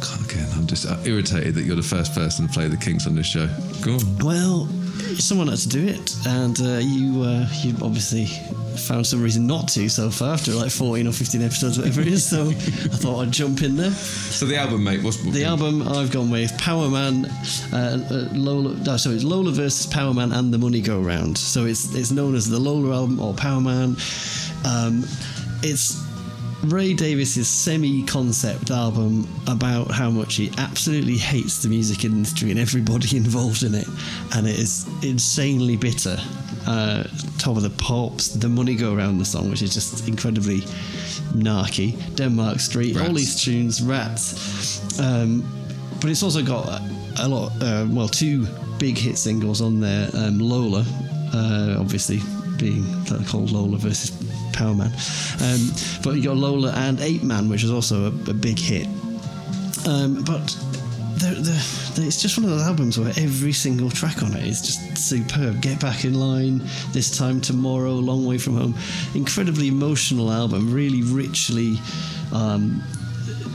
God, 0.00 0.30
again, 0.30 0.48
I'm 0.54 0.66
just 0.66 0.86
uh, 0.86 0.96
irritated 1.04 1.54
that 1.54 1.62
you're 1.62 1.76
the 1.76 1.82
first 1.82 2.14
person 2.14 2.46
to 2.46 2.52
play 2.52 2.68
the 2.68 2.76
Kinks 2.76 3.06
on 3.06 3.14
this 3.14 3.26
show. 3.26 3.46
Go 3.82 3.94
on. 3.94 4.18
Well, 4.18 4.68
someone 5.18 5.48
had 5.48 5.58
to 5.58 5.68
do 5.68 5.86
it, 5.86 6.14
and 6.26 6.60
uh, 6.60 6.78
you 6.78 7.22
uh, 7.22 7.46
you 7.62 7.74
obviously 7.82 8.26
found 8.76 9.06
some 9.06 9.22
reason 9.22 9.46
not 9.46 9.68
to 9.68 9.88
so 9.88 10.10
far 10.10 10.34
after 10.34 10.52
like 10.52 10.70
14 10.70 11.06
or 11.06 11.12
15 11.12 11.42
episodes, 11.42 11.78
whatever 11.78 12.00
it 12.00 12.08
is. 12.08 12.28
So 12.28 12.48
I 12.48 12.52
thought 12.52 13.20
I'd 13.20 13.30
jump 13.30 13.62
in 13.62 13.76
there. 13.76 13.90
So 13.90 14.46
the 14.46 14.56
album, 14.56 14.84
mate. 14.84 15.02
What's 15.02 15.18
The 15.18 15.44
album 15.44 15.86
I've 15.86 16.10
gone 16.10 16.30
with 16.30 16.56
Power 16.58 16.88
Man, 16.88 17.26
uh, 17.72 18.06
uh, 18.10 18.28
Lola. 18.32 18.74
No, 18.76 18.96
so 18.96 19.10
it's 19.10 19.24
Lola 19.24 19.52
versus 19.52 19.86
Power 19.86 20.14
Man 20.14 20.32
and 20.32 20.52
the 20.52 20.58
Money 20.58 20.80
Go 20.80 21.00
Round. 21.00 21.36
So 21.36 21.66
it's 21.66 21.94
it's 21.94 22.10
known 22.10 22.34
as 22.34 22.48
the 22.48 22.58
Lola 22.58 22.94
album 22.96 23.20
or 23.20 23.34
Power 23.34 23.60
Man. 23.60 23.96
Um, 24.64 25.04
it's 25.62 26.11
Ray 26.64 26.94
Davies's 26.94 27.48
semi-concept 27.48 28.70
album 28.70 29.26
about 29.48 29.90
how 29.90 30.10
much 30.10 30.36
he 30.36 30.52
absolutely 30.58 31.16
hates 31.16 31.60
the 31.62 31.68
music 31.68 32.04
industry 32.04 32.50
and 32.50 32.60
everybody 32.60 33.16
involved 33.16 33.64
in 33.64 33.74
it, 33.74 33.88
and 34.34 34.46
it 34.46 34.58
is 34.58 34.86
insanely 35.02 35.76
bitter. 35.76 36.16
Uh, 36.66 37.02
top 37.38 37.56
of 37.56 37.62
the 37.62 37.70
pops, 37.70 38.28
the 38.28 38.48
money 38.48 38.76
go 38.76 38.94
around 38.94 39.18
the 39.18 39.24
song, 39.24 39.50
which 39.50 39.62
is 39.62 39.74
just 39.74 40.06
incredibly 40.06 40.60
narky. 41.34 41.96
Denmark 42.14 42.60
Street, 42.60 42.96
all 42.96 43.12
these 43.12 43.42
tunes, 43.42 43.82
rats. 43.82 45.00
Um, 45.00 45.42
but 46.00 46.10
it's 46.10 46.22
also 46.22 46.42
got 46.44 46.68
a, 46.68 46.82
a 47.18 47.28
lot, 47.28 47.52
uh, 47.60 47.86
well, 47.90 48.08
two 48.08 48.46
big 48.78 48.96
hit 48.96 49.18
singles 49.18 49.60
on 49.60 49.80
there. 49.80 50.08
Um, 50.14 50.38
Lola, 50.38 50.84
uh, 51.34 51.76
obviously 51.80 52.20
being 52.62 52.84
called 53.26 53.50
Lola 53.50 53.76
versus 53.76 54.10
Power 54.52 54.74
Man. 54.74 54.92
Um, 55.42 55.70
but 56.04 56.12
you 56.12 56.22
got 56.22 56.36
Lola 56.36 56.72
and 56.72 57.00
Ape 57.00 57.24
Man, 57.24 57.48
which 57.48 57.64
is 57.64 57.70
also 57.72 58.04
a, 58.04 58.30
a 58.30 58.34
big 58.34 58.58
hit. 58.58 58.86
Um, 59.86 60.22
but 60.22 60.56
it's 61.98 62.22
just 62.22 62.38
one 62.38 62.44
of 62.44 62.50
those 62.50 62.62
albums 62.62 62.98
where 62.98 63.12
every 63.16 63.52
single 63.52 63.90
track 63.90 64.22
on 64.22 64.36
it 64.36 64.46
is 64.46 64.62
just 64.62 64.96
superb. 64.96 65.60
Get 65.60 65.80
Back 65.80 66.04
in 66.04 66.14
Line, 66.14 66.62
This 66.92 67.16
Time 67.16 67.40
Tomorrow, 67.40 67.94
Long 67.94 68.24
Way 68.24 68.38
From 68.38 68.56
Home. 68.56 68.74
Incredibly 69.14 69.66
emotional 69.66 70.30
album, 70.30 70.72
really 70.72 71.02
richly 71.02 71.78
um, 72.32 72.80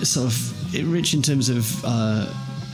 sort 0.04 0.28
of 0.28 0.92
rich 0.92 1.14
in 1.14 1.22
terms 1.22 1.48
of. 1.48 1.86
Uh, 1.86 2.28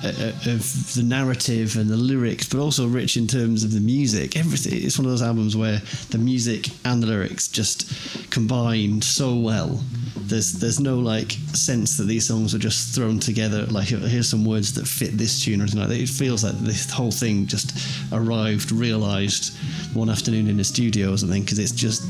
of 0.04 0.94
the 0.96 1.04
narrative 1.04 1.78
and 1.78 1.90
the 1.90 1.98
lyrics, 1.98 2.48
but 2.50 2.60
also 2.60 2.88
rich 2.88 3.16
in 3.16 3.28
terms 3.28 3.64
of 3.64 3.72
the 3.72 3.80
music. 3.80 4.36
Everything. 4.36 4.74
It's 4.84 4.98
one 4.98 5.06
of 5.06 5.12
those 5.12 5.22
albums 5.22 5.56
where 5.56 5.82
the 6.10 6.18
music 6.18 6.70
and 6.86 7.02
the 7.02 7.08
lyrics 7.08 7.48
just 7.48 8.32
combine 8.32 9.02
so 9.02 9.36
well. 9.36 9.82
There's 10.16 10.54
there's 10.54 10.80
no 10.80 11.00
like 11.00 11.32
sense 11.54 11.98
that 11.98 12.04
these 12.04 12.28
songs 12.28 12.54
are 12.54 12.60
just 12.60 12.94
thrown 12.96 13.20
together. 13.20 13.66
Like 13.66 13.88
here's 13.88 14.30
some 14.30 14.46
words 14.46 14.74
that 14.74 14.88
fit 14.88 15.18
this 15.18 15.44
tune 15.44 15.62
or 15.62 15.64
anything 15.64 15.80
like 15.80 15.90
that. 15.90 16.00
It 16.00 16.10
feels 16.10 16.44
like 16.44 16.58
this 16.60 16.92
whole 16.92 17.12
thing 17.12 17.48
just 17.48 17.78
arrived, 18.12 18.72
realised 18.72 19.56
one 19.94 20.10
afternoon 20.10 20.48
in 20.48 20.60
a 20.60 20.64
studio 20.64 21.14
or 21.14 21.18
something 21.18 21.44
because 21.44 21.60
it's 21.60 21.72
just 21.72 22.08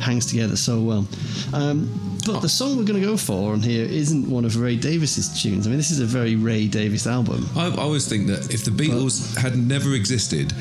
hangs 0.00 0.26
together 0.26 0.56
so 0.56 0.80
well. 0.80 1.06
Um, 1.52 2.14
but 2.26 2.40
the 2.40 2.48
song 2.48 2.76
we're 2.76 2.84
going 2.84 3.00
to 3.00 3.06
go 3.06 3.16
for 3.16 3.52
on 3.52 3.60
here 3.60 3.84
isn't 3.84 4.30
one 4.30 4.44
of 4.44 4.56
Ray 4.56 4.76
Davies's 4.76 5.42
tunes. 5.42 5.66
I 5.66 5.70
mean, 5.70 5.78
this 5.78 5.90
is 5.90 6.00
a 6.00 6.06
very 6.06 6.36
Ray 6.36 6.68
Davies 6.68 7.06
album. 7.06 7.33
I, 7.56 7.68
I 7.68 7.76
always 7.76 8.08
think 8.08 8.26
that 8.28 8.52
if 8.52 8.64
the 8.64 8.70
Beatles 8.70 9.36
had 9.36 9.56
never 9.56 9.94
existed, 9.94 10.52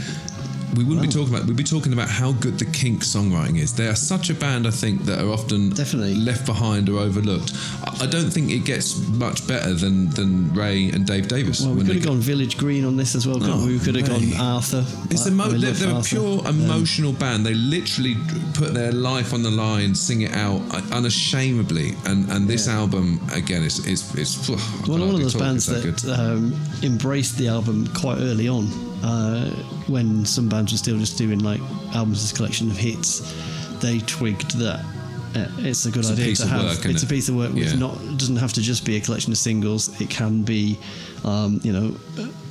we 0.75 0.83
wouldn't 0.83 1.01
be 1.05 1.11
talking 1.11 1.33
about. 1.33 1.45
We'd 1.47 1.55
be 1.57 1.63
talking 1.63 1.93
about 1.93 2.09
how 2.09 2.31
good 2.33 2.57
the 2.59 2.65
Kinks 2.65 3.07
songwriting 3.07 3.57
is. 3.59 3.73
They 3.75 3.87
are 3.87 3.95
such 3.95 4.29
a 4.29 4.33
band, 4.33 4.65
I 4.67 4.71
think, 4.71 5.03
that 5.05 5.23
are 5.23 5.29
often 5.29 5.69
Definitely. 5.69 6.15
left 6.15 6.45
behind 6.45 6.89
or 6.89 6.99
overlooked. 6.99 7.53
I, 7.83 8.03
I 8.03 8.05
don't 8.07 8.29
think 8.31 8.51
it 8.51 8.65
gets 8.65 8.97
much 9.09 9.47
better 9.47 9.73
than 9.73 10.09
than 10.11 10.53
Ray 10.53 10.89
and 10.89 11.05
Dave 11.05 11.27
Davies. 11.27 11.65
Well, 11.65 11.75
we 11.75 11.83
could 11.85 11.95
have 11.95 12.05
gone 12.05 12.19
Village 12.19 12.57
Green 12.57 12.85
on 12.85 12.97
this 12.97 13.15
as 13.15 13.25
well. 13.27 13.37
Oh, 13.41 13.65
we? 13.65 13.73
we 13.73 13.79
could 13.79 13.95
have 13.95 14.07
gone. 14.07 14.33
Arthur. 14.39 14.83
It's 15.09 15.27
emo- 15.27 15.49
they're, 15.49 15.71
they're 15.71 15.97
a 15.99 16.01
pure 16.01 16.39
emotional 16.47 17.13
band. 17.13 17.45
They 17.45 17.53
literally 17.53 18.15
put 18.53 18.73
their 18.73 18.91
life 18.91 19.33
on 19.33 19.43
the 19.43 19.51
line, 19.51 19.93
sing 19.95 20.21
it 20.21 20.33
out 20.33 20.61
uh, 20.73 20.81
unashamedly. 20.91 21.93
And 22.05 22.29
and 22.31 22.47
this 22.47 22.67
Yeah. 22.67 22.73
album 22.79 23.19
again, 23.33 23.63
is 23.63 23.85
it's 23.85 24.13
it's. 24.15 24.33
Well, 24.87 24.99
one 24.99 25.01
of 25.01 25.19
those 25.19 25.35
bands 25.35 25.69
it's 25.69 26.03
that 26.03 26.19
um, 26.19 26.53
embraced 26.81 27.37
the 27.37 27.47
album 27.47 27.87
quite 27.93 28.17
early 28.19 28.47
on, 28.47 28.65
uh, 29.03 29.49
when 29.87 30.25
some 30.25 30.49
bands 30.49 30.71
were 30.71 30.77
still 30.77 30.97
just 30.97 31.17
doing 31.17 31.39
like 31.39 31.59
albums 31.93 32.23
as 32.23 32.31
a 32.31 32.35
collection 32.35 32.71
of 32.71 32.77
hits. 32.77 33.21
They 33.81 33.99
twigged 33.99 34.57
that 34.59 34.79
uh, 35.35 35.47
it's 35.57 35.85
a 35.85 35.91
good 35.91 35.99
It's 35.99 36.09
a 36.09 36.13
idea 36.13 36.25
piece 36.25 36.37
to 36.39 36.43
of 36.45 36.49
have. 36.51 36.63
work, 36.77 36.85
it's 36.85 37.03
a 37.03 37.07
piece 37.07 37.27
of 37.29 37.35
work 37.35 37.53
with 37.53 37.71
Yeah. 37.71 37.79
not 37.79 37.95
it 38.01 38.17
doesn't 38.17 38.37
have 38.37 38.53
to 38.53 38.61
just 38.61 38.85
be 38.85 38.95
a 38.97 39.01
collection 39.01 39.31
of 39.31 39.37
singles. 39.37 39.99
It 40.01 40.09
can 40.09 40.43
be, 40.43 40.77
um, 41.23 41.59
you 41.63 41.73
know. 41.73 41.95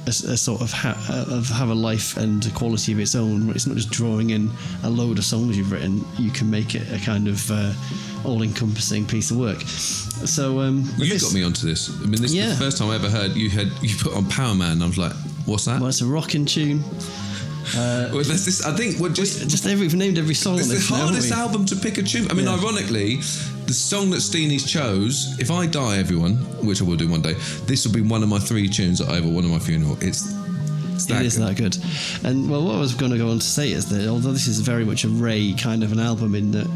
A, 0.04 0.08
a 0.08 0.36
sort 0.36 0.60
of 0.62 0.72
ha- 0.72 0.98
of 1.30 1.48
have 1.50 1.68
a 1.68 1.74
life 1.74 2.16
and 2.16 2.44
a 2.44 2.50
quality 2.50 2.90
of 2.92 2.98
its 2.98 3.14
own. 3.14 3.50
It's 3.50 3.68
not 3.68 3.76
just 3.76 3.88
drawing 3.90 4.30
in 4.30 4.50
a 4.82 4.90
load 4.90 5.16
of 5.18 5.24
songs 5.24 5.56
you've 5.56 5.70
written. 5.70 6.04
You 6.18 6.32
can 6.32 6.50
make 6.50 6.74
it 6.74 6.90
a 6.92 6.98
kind 6.98 7.28
of 7.28 7.48
uh, 7.52 7.72
all-encompassing 8.24 9.06
piece 9.06 9.30
of 9.30 9.36
work. 9.36 9.60
So 9.60 10.58
um, 10.60 10.90
you 10.98 11.08
this- 11.08 11.22
got 11.22 11.32
me 11.34 11.44
onto 11.44 11.68
this. 11.68 11.88
I 11.88 12.06
mean, 12.06 12.20
this 12.20 12.34
is 12.34 12.58
the 12.58 12.64
first 12.64 12.78
time 12.78 12.90
I 12.90 12.96
ever 12.96 13.08
heard 13.08 13.36
you 13.36 13.48
had 13.48 13.68
you 13.80 13.94
put 13.96 14.12
on 14.14 14.26
Power 14.26 14.56
Man. 14.56 14.82
I 14.82 14.86
was 14.86 14.98
like, 14.98 15.12
what's 15.46 15.64
that? 15.66 15.80
Well, 15.80 15.88
it's 15.88 16.00
a 16.00 16.06
rocking 16.06 16.44
tune. 16.46 16.82
Uh, 17.76 18.10
well, 18.12 18.24
that's 18.24 18.44
this, 18.44 18.66
I 18.66 18.74
think 18.76 18.98
we're 18.98 19.08
just 19.10 19.48
Just 19.48 19.66
every 19.66 19.86
we've 19.86 19.94
named 19.94 20.18
every 20.18 20.34
song 20.34 20.54
on 20.54 20.58
It's 20.60 20.68
this. 20.68 20.88
the 20.88 20.96
now, 20.96 21.04
hardest 21.04 21.30
album 21.32 21.64
to 21.66 21.76
pick 21.76 21.96
a 21.96 22.02
tune. 22.02 22.28
I 22.30 22.34
mean, 22.34 22.46
Yeah. 22.46 22.56
ironically, 22.56 23.16
the 23.66 23.72
song 23.72 24.10
that 24.10 24.18
Steeny's 24.20 24.64
chose, 24.70 25.36
If 25.38 25.50
I 25.50 25.66
Die, 25.66 25.96
Everyone, 25.96 26.34
which 26.66 26.80
I 26.82 26.84
will 26.84 26.96
do 26.96 27.08
one 27.08 27.22
day, 27.22 27.34
this 27.66 27.86
will 27.86 27.94
be 27.94 28.00
one 28.02 28.22
of 28.22 28.28
my 28.28 28.40
three 28.40 28.68
tunes 28.68 29.00
at 29.00 29.08
over 29.08 29.28
one 29.28 29.44
of 29.44 29.50
my 29.50 29.60
funeral. 29.60 29.96
It's, 30.00 30.34
it's 30.92 31.06
that 31.06 31.22
It 31.22 31.26
is 31.26 31.38
good. 31.38 31.46
that 31.48 31.56
good. 31.56 31.76
And 32.24 32.50
well, 32.50 32.64
what 32.64 32.74
I 32.74 32.78
was 32.80 32.94
going 32.94 33.12
to 33.12 33.18
go 33.18 33.30
on 33.30 33.38
to 33.38 33.46
say 33.46 33.70
is 33.70 33.86
that 33.90 34.08
although 34.08 34.32
this 34.32 34.48
is 34.48 34.58
very 34.58 34.84
much 34.84 35.04
a 35.04 35.08
Ray 35.08 35.54
kind 35.54 35.84
of 35.84 35.92
an 35.92 36.00
album 36.00 36.34
in 36.34 36.50
that 36.50 36.66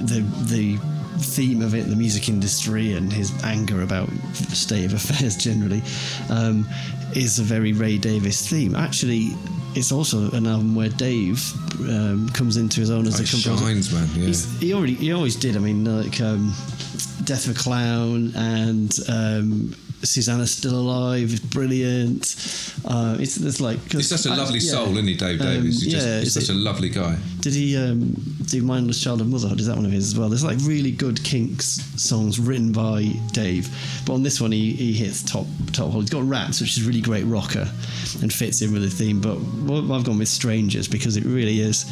the 0.00 0.20
the 0.46 0.78
theme 1.18 1.62
of 1.62 1.74
it, 1.74 1.88
the 1.88 1.96
music 1.96 2.28
industry, 2.28 2.92
and 2.94 3.12
his 3.12 3.32
anger 3.44 3.82
about 3.82 4.08
the 4.08 4.56
state 4.56 4.84
of 4.86 4.94
affairs 4.94 5.36
generally, 5.36 5.82
um, 6.30 6.66
is 7.14 7.38
a 7.38 7.42
very 7.42 7.72
Ray 7.72 7.98
Davies 7.98 8.48
theme. 8.48 8.74
Actually, 8.74 9.30
it's 9.74 9.92
also 9.92 10.30
an 10.32 10.46
album 10.46 10.74
where 10.74 10.88
Dave 10.88 11.42
um, 11.88 12.28
comes 12.30 12.56
into 12.56 12.80
his 12.80 12.90
own 12.90 13.06
as 13.06 13.16
Oh, 13.16 13.18
a 13.18 13.22
it 13.22 13.30
composer. 13.30 13.64
shines, 13.64 13.92
man, 13.92 14.08
yeah. 14.14 14.26
He's- 14.26 14.58
he 14.60 14.72
already 14.74 14.94
he 14.94 15.12
always 15.12 15.36
did. 15.36 15.56
I 15.56 15.60
mean, 15.60 15.84
like 15.84 16.20
um, 16.20 16.52
Death 17.24 17.46
of 17.48 17.56
a 17.56 17.58
Clown 17.58 18.32
and 18.36 18.94
um, 19.08 19.74
Susannah's 20.02 20.50
Still 20.52 20.78
Alive 20.78 21.50
brilliant. 21.50 22.36
Uh, 22.84 23.16
it's, 23.18 23.36
it's 23.38 23.60
like 23.60 23.78
He's 23.90 24.08
such 24.08 24.26
a 24.26 24.30
I- 24.34 24.36
lovely 24.36 24.58
yeah. 24.60 24.70
soul, 24.70 24.92
isn't 24.92 25.06
he, 25.06 25.14
Dave 25.14 25.40
Um, 25.40 25.46
Davies? 25.46 25.82
He's, 25.82 25.92
just, 25.92 26.06
yeah, 26.06 26.20
he's 26.20 26.34
such 26.34 26.44
it- 26.44 26.50
a 26.50 26.54
lovely 26.54 26.88
guy. 26.90 27.16
Did 27.40 27.54
he 27.54 27.76
um, 27.76 28.10
do 28.46 28.62
Mindless 28.62 29.02
Child 29.02 29.20
of 29.20 29.28
Motherhood? 29.28 29.60
Is 29.60 29.66
that 29.66 29.76
one 29.76 29.86
of 29.86 29.92
his 29.92 30.12
as 30.12 30.18
well? 30.18 30.28
There's 30.28 30.44
like 30.44 30.58
really 30.62 30.90
good 30.90 31.22
Kinks 31.24 31.80
songs 32.02 32.38
written 32.40 32.72
by 32.72 33.04
Dave, 33.32 33.68
but 34.04 34.14
on 34.14 34.22
this 34.22 34.40
one 34.40 34.52
he, 34.52 34.72
he 34.72 34.92
hits 34.92 35.22
top 35.22 35.46
top 35.72 35.90
hole. 35.92 36.00
He's 36.00 36.10
got 36.10 36.24
Rats, 36.24 36.60
which 36.60 36.76
is 36.76 36.84
a 36.84 36.88
really 36.88 37.00
great 37.00 37.24
rocker 37.24 37.70
and 38.22 38.32
fits 38.32 38.62
in 38.62 38.72
with 38.72 38.82
the 38.82 38.90
theme. 38.90 39.20
But 39.20 39.36
I've 39.94 40.04
gone 40.04 40.18
with 40.18 40.28
Strangers 40.28 40.88
because 40.88 41.16
it 41.16 41.24
really 41.24 41.60
is 41.60 41.84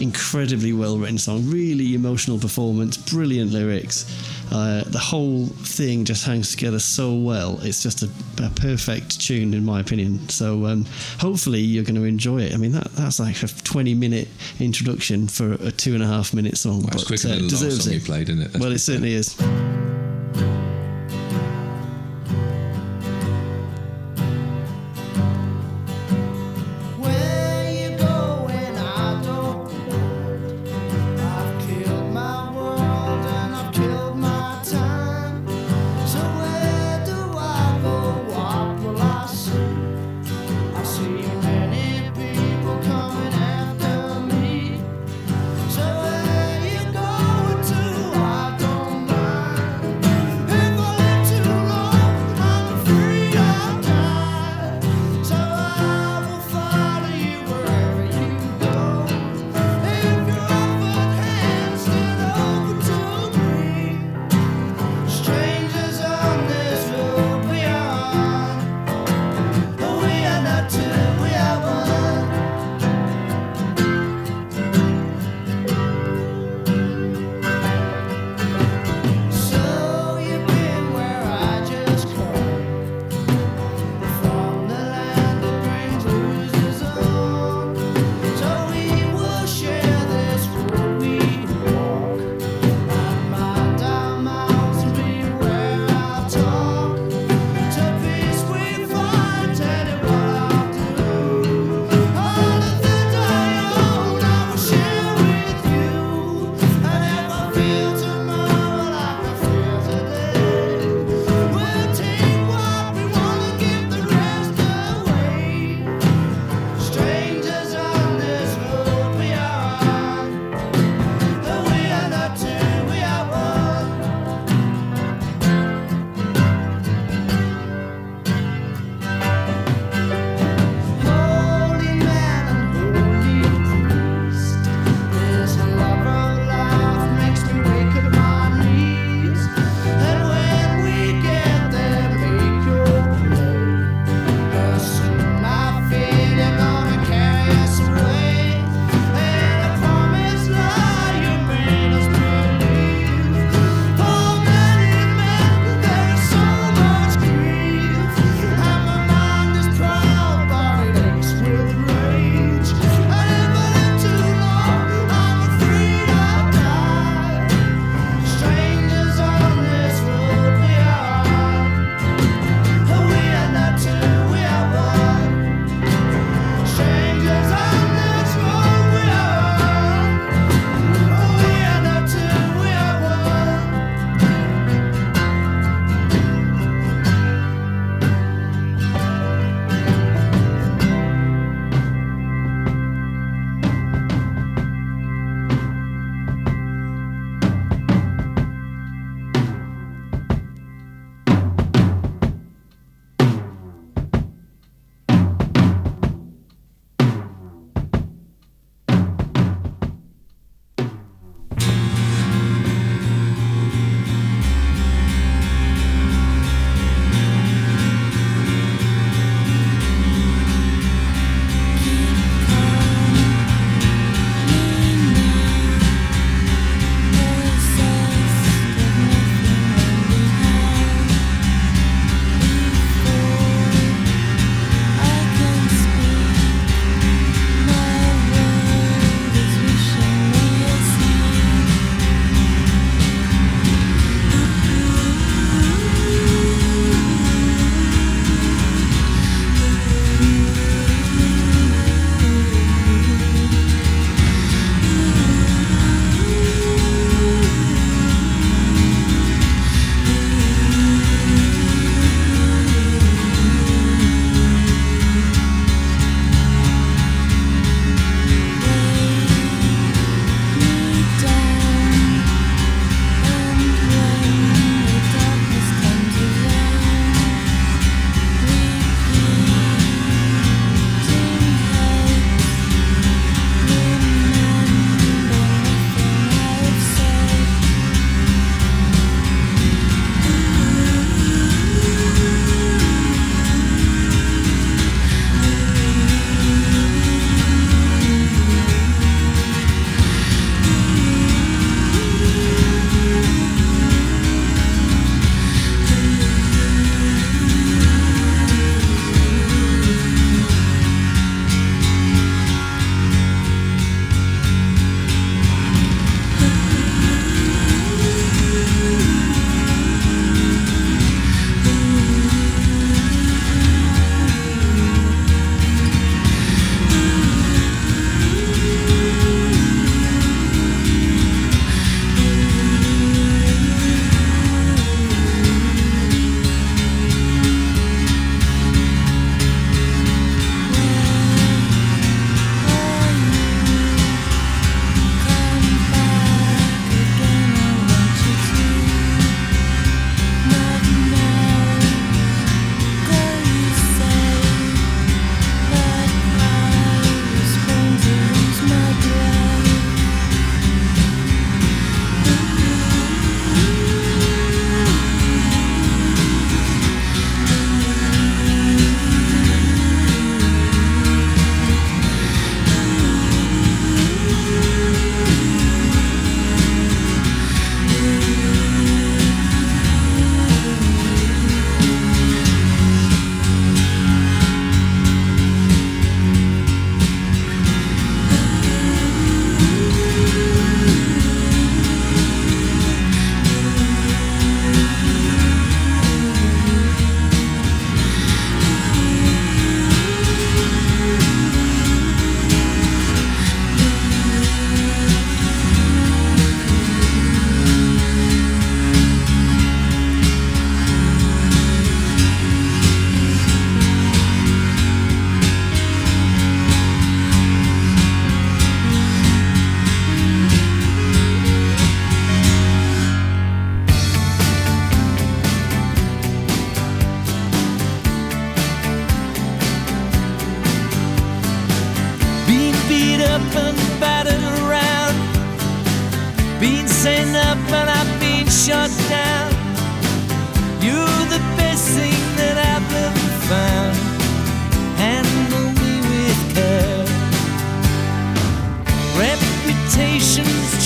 incredibly 0.00 0.72
well 0.72 0.98
written 0.98 1.18
song, 1.18 1.48
really 1.50 1.94
emotional 1.94 2.38
performance, 2.38 2.96
brilliant 2.96 3.52
lyrics. 3.52 4.04
Uh, 4.50 4.82
the 4.84 4.98
whole 4.98 5.46
thing 5.46 6.04
just 6.04 6.24
hangs 6.24 6.50
together 6.50 6.78
so 6.78 7.14
well. 7.14 7.58
It's 7.62 7.82
just 7.82 8.02
a, 8.02 8.10
a 8.42 8.50
perfect 8.50 9.20
tune, 9.20 9.52
in 9.52 9.64
my 9.64 9.80
opinion. 9.80 10.28
So 10.30 10.66
um, 10.66 10.86
hopefully 11.18 11.60
you're 11.60 11.84
going 11.84 11.96
to 11.96 12.04
enjoy 12.04 12.42
it. 12.42 12.54
I 12.54 12.56
mean, 12.56 12.72
that, 12.72 12.90
that's 12.92 13.20
like 13.20 13.42
a 13.42 13.46
20 13.46 13.94
minute 13.94 14.28
introduction 14.58 15.28
for 15.28 15.52
a 15.54 15.70
two 15.70 15.94
and 15.94 16.02
a 16.02 16.06
half 16.06 16.32
minute 16.32 16.56
song. 16.56 16.80
Well, 16.80 16.90
but, 16.92 17.06
quicker 17.06 17.28
uh, 17.28 17.30
than 17.32 17.38
the 17.38 17.44
last 17.44 17.60
deserves 17.60 17.84
song 17.84 17.92
it. 17.92 17.96
you 17.96 18.02
played, 18.02 18.28
isn't 18.30 18.42
it? 18.42 18.52
That's 18.52 18.62
well, 18.62 18.72
it 18.72 18.78
certainly 18.78 19.12
is. 19.12 19.77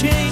Reputation's 0.02 0.31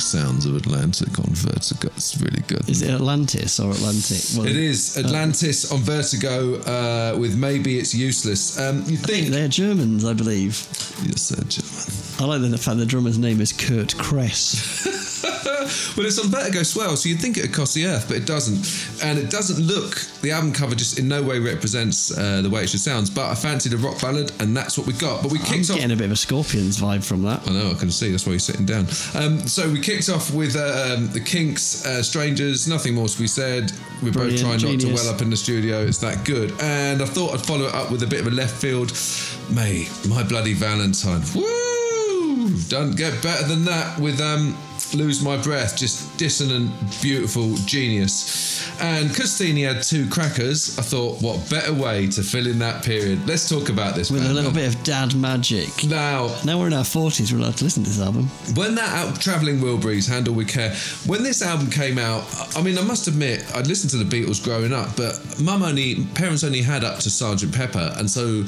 sounds 0.00 0.46
of 0.46 0.56
Atlantic 0.56 1.18
on 1.18 1.26
Vertigo. 1.30 1.88
It's 1.96 2.20
really 2.20 2.42
good. 2.46 2.68
Is 2.68 2.82
it 2.82 2.90
Atlantis 2.90 3.58
or 3.60 3.70
Atlantic? 3.70 4.22
Well, 4.36 4.46
It 4.46 4.56
is 4.56 4.96
Atlantis 4.98 5.70
on 5.72 5.78
Vertigo 5.80 6.56
uh, 6.60 7.16
with 7.18 7.36
maybe 7.36 7.78
it's 7.78 7.94
useless. 7.94 8.58
Um, 8.58 8.78
you 8.86 8.96
think 8.96 9.06
think? 9.06 9.28
they're 9.28 9.48
Germans, 9.48 10.04
I 10.04 10.12
believe. 10.14 10.54
Yes, 11.04 11.28
they're 11.28 11.44
German. 11.44 11.72
I 12.20 12.24
like 12.38 12.50
the 12.50 12.58
fact 12.58 12.78
the 12.78 12.86
drummer's 12.86 13.18
name 13.18 13.40
is 13.40 13.52
Kurt 13.52 13.96
Kress. 13.98 14.84
well, 15.96 16.06
it's 16.06 16.18
on 16.18 16.30
Vertigo 16.30 16.62
swirl, 16.62 16.96
so 16.96 17.08
you'd 17.08 17.20
think 17.20 17.38
it'd 17.38 17.52
cost 17.52 17.74
the 17.74 17.86
earth, 17.86 18.06
but 18.08 18.16
it 18.16 18.26
doesn't. 18.26 19.02
And 19.04 19.18
it 19.18 19.30
doesn't 19.30 19.64
look, 19.64 19.96
the 20.22 20.30
album 20.30 20.52
cover 20.52 20.74
just 20.74 20.98
in 20.98 21.08
no 21.08 21.22
way 21.22 21.38
represents 21.38 22.16
uh, 22.16 22.40
the 22.42 22.48
way 22.50 22.62
it 22.62 22.70
should 22.70 22.80
sound. 22.80 23.10
But 23.14 23.30
I 23.30 23.34
fancied 23.34 23.72
a 23.74 23.76
rock 23.76 24.00
ballad, 24.00 24.32
and 24.40 24.56
that's 24.56 24.78
what 24.78 24.86
we 24.86 24.92
got. 24.94 25.22
But 25.22 25.32
we 25.32 25.38
I'm 25.40 25.44
kicked 25.44 25.70
off. 25.70 25.76
getting 25.76 25.92
a 25.92 25.96
bit 25.96 26.06
of 26.06 26.12
a 26.12 26.16
Scorpions 26.16 26.78
vibe 26.80 27.04
from 27.04 27.22
that. 27.22 27.46
I 27.48 27.52
know, 27.52 27.70
I 27.70 27.74
can 27.74 27.90
see. 27.90 28.10
That's 28.10 28.24
why 28.26 28.32
you're 28.32 28.40
sitting 28.40 28.64
down. 28.66 28.86
Um, 29.14 29.40
so 29.40 29.70
we 29.70 29.80
kicked 29.80 30.08
off 30.08 30.32
with 30.32 30.56
um, 30.56 31.08
the 31.12 31.20
Kinks, 31.20 31.84
uh, 31.84 32.02
Strangers. 32.02 32.66
Nothing 32.68 32.94
more 32.94 33.08
to 33.08 33.18
be 33.18 33.26
said. 33.26 33.72
We're 34.02 34.10
Brilliant, 34.12 34.40
both 34.40 34.40
trying 34.40 34.52
not 34.52 34.60
to 34.60 34.76
genius. 34.78 35.04
well 35.04 35.14
up 35.14 35.22
in 35.22 35.30
the 35.30 35.36
studio. 35.36 35.84
It's 35.84 35.98
that 35.98 36.24
good. 36.24 36.52
And 36.60 37.02
I 37.02 37.04
thought 37.04 37.34
I'd 37.34 37.44
follow 37.44 37.66
it 37.66 37.74
up 37.74 37.90
with 37.90 38.02
a 38.02 38.06
bit 38.06 38.20
of 38.20 38.26
a 38.26 38.30
left 38.30 38.54
field. 38.54 38.92
May 39.54 39.86
My 40.08 40.22
Bloody 40.22 40.54
Valentine. 40.54 41.22
Woo! 41.34 42.48
Don't 42.68 42.96
get 42.96 43.22
better 43.22 43.46
than 43.46 43.64
that 43.64 43.98
with 43.98 44.20
um, 44.20 44.56
Lose 44.94 45.22
My 45.22 45.36
Breath. 45.36 45.76
Just 45.76 46.16
dissonant, 46.18 46.70
beautiful, 47.00 47.54
genius. 47.66 48.61
And 48.82 49.10
Steeny 49.10 49.64
had 49.72 49.84
two 49.84 50.08
crackers, 50.08 50.76
I 50.76 50.82
thought, 50.82 51.22
what 51.22 51.48
better 51.48 51.72
way 51.72 52.08
to 52.08 52.22
fill 52.22 52.48
in 52.48 52.58
that 52.58 52.82
period? 52.84 53.24
Let's 53.28 53.48
talk 53.48 53.68
about 53.68 53.94
this. 53.94 54.10
With 54.10 54.26
a 54.28 54.34
little 54.34 54.50
bit 54.50 54.74
of 54.74 54.82
dad 54.82 55.14
magic. 55.14 55.84
Now, 55.84 56.36
Now 56.44 56.58
we're 56.58 56.66
in 56.66 56.72
our 56.72 56.82
40s, 56.82 57.32
we're 57.32 57.38
allowed 57.38 57.56
to 57.58 57.64
listen 57.64 57.84
to 57.84 57.90
this 57.90 58.00
album. 58.00 58.26
when 58.54 58.74
that 58.74 58.88
out 58.88 59.20
traveling 59.20 59.58
Wilburys 59.60 60.08
handle 60.08 60.34
with 60.34 60.48
care 60.48 60.74
when 61.06 61.22
this 61.22 61.42
album 61.42 61.70
came 61.70 61.96
out 61.98 62.24
i 62.56 62.62
mean 62.62 62.76
i 62.76 62.82
must 62.82 63.06
admit 63.06 63.44
i'd 63.54 63.66
listened 63.66 63.90
to 63.90 63.96
the 63.96 64.04
beatles 64.04 64.42
growing 64.42 64.72
up 64.72 64.94
but 64.96 65.18
mum 65.40 65.62
only 65.62 66.04
parents 66.14 66.42
only 66.44 66.60
had 66.60 66.82
up 66.84 66.98
to 66.98 67.08
sergeant 67.10 67.54
pepper 67.54 67.94
and 67.98 68.10
so 68.10 68.42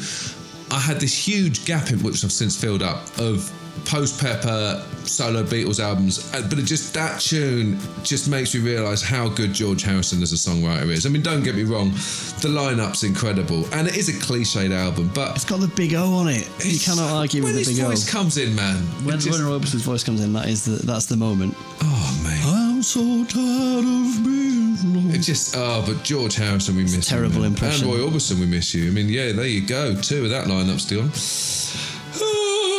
i 0.75 0.79
had 0.81 0.99
this 1.01 1.17
huge 1.17 1.65
gap 1.65 1.91
in 1.91 2.03
which 2.03 2.25
i've 2.25 2.33
since 2.33 2.61
filled 2.61 2.83
up 2.83 3.07
of 3.19 3.51
post 3.85 4.21
pepper 4.21 4.83
solo 5.05 5.43
beatles 5.43 5.79
albums 5.81 6.33
Uh, 6.35 6.47
but 6.49 6.59
it 6.59 6.63
just 6.65 6.95
that 6.95 7.21
tune 7.21 7.79
just 8.03 8.29
makes 8.29 8.55
me 8.55 8.61
realize 8.61 9.03
how 9.03 9.29
good 9.29 9.53
george 9.53 9.83
harrison 9.83 10.23
as 10.23 10.33
a 10.33 10.37
songwriter 10.37 10.89
is 10.91 11.05
i 11.05 11.09
mean 11.09 11.21
don't 11.23 11.43
get 11.43 11.55
me 11.55 11.63
wrong 11.65 11.91
the 11.91 12.49
lineup's 12.49 13.03
incredible 13.03 13.67
and 13.75 13.87
it 13.87 13.97
is 13.97 14.09
a 14.09 14.13
cliched 14.13 14.73
album 14.73 15.11
but 15.15 15.35
It's 15.37 15.45
got 15.45 15.61
the 15.61 15.69
big 15.69 15.95
O 15.95 16.15
on 16.15 16.29
it. 16.29 16.49
You 16.65 16.79
cannot 16.79 17.11
argue 17.11 17.43
when 17.43 17.55
with 17.55 17.65
the 17.65 17.71
his 17.71 17.79
big 17.79 17.85
O. 17.85 17.89
voice 17.89 18.09
comes 18.11 18.39
in 18.39 18.55
man 18.55 18.77
When, 19.05 19.19
just- 19.21 19.39
when 19.39 19.47
Orbison's 19.51 19.83
voice 19.83 20.03
comes 20.05 20.21
in, 20.23 20.33
that 20.35 20.49
is 20.49 20.65
the, 20.65 20.85
that's 20.87 21.07
the 21.07 21.17
moment. 21.17 21.55
oh 21.83 22.21
man 22.23 22.43
I'm 22.75 22.83
so 22.83 23.25
tired 23.25 23.85
of 23.85 24.25
being. 24.25 25.11
It 25.15 25.19
just 25.21 25.55
oh, 25.57 25.83
but 25.87 26.03
George 26.03 26.35
Harrison, 26.35 26.75
we 26.77 26.83
miss 26.83 26.97
you, 26.97 27.03
terrible 27.03 27.45
impression. 27.45 27.89
And 27.89 27.97
Roy 27.99 28.05
Orbison, 28.07 28.39
we 28.41 28.47
miss 28.47 28.75
you. 28.75 28.89
I 28.89 28.91
mean, 28.91 29.09
yeah, 29.09 29.33
there 29.33 29.47
you 29.47 29.65
go. 29.67 29.95
Two 30.01 30.25
of 30.25 30.31
that 30.31 30.47
lineup 30.47 30.81
still. 30.81 31.09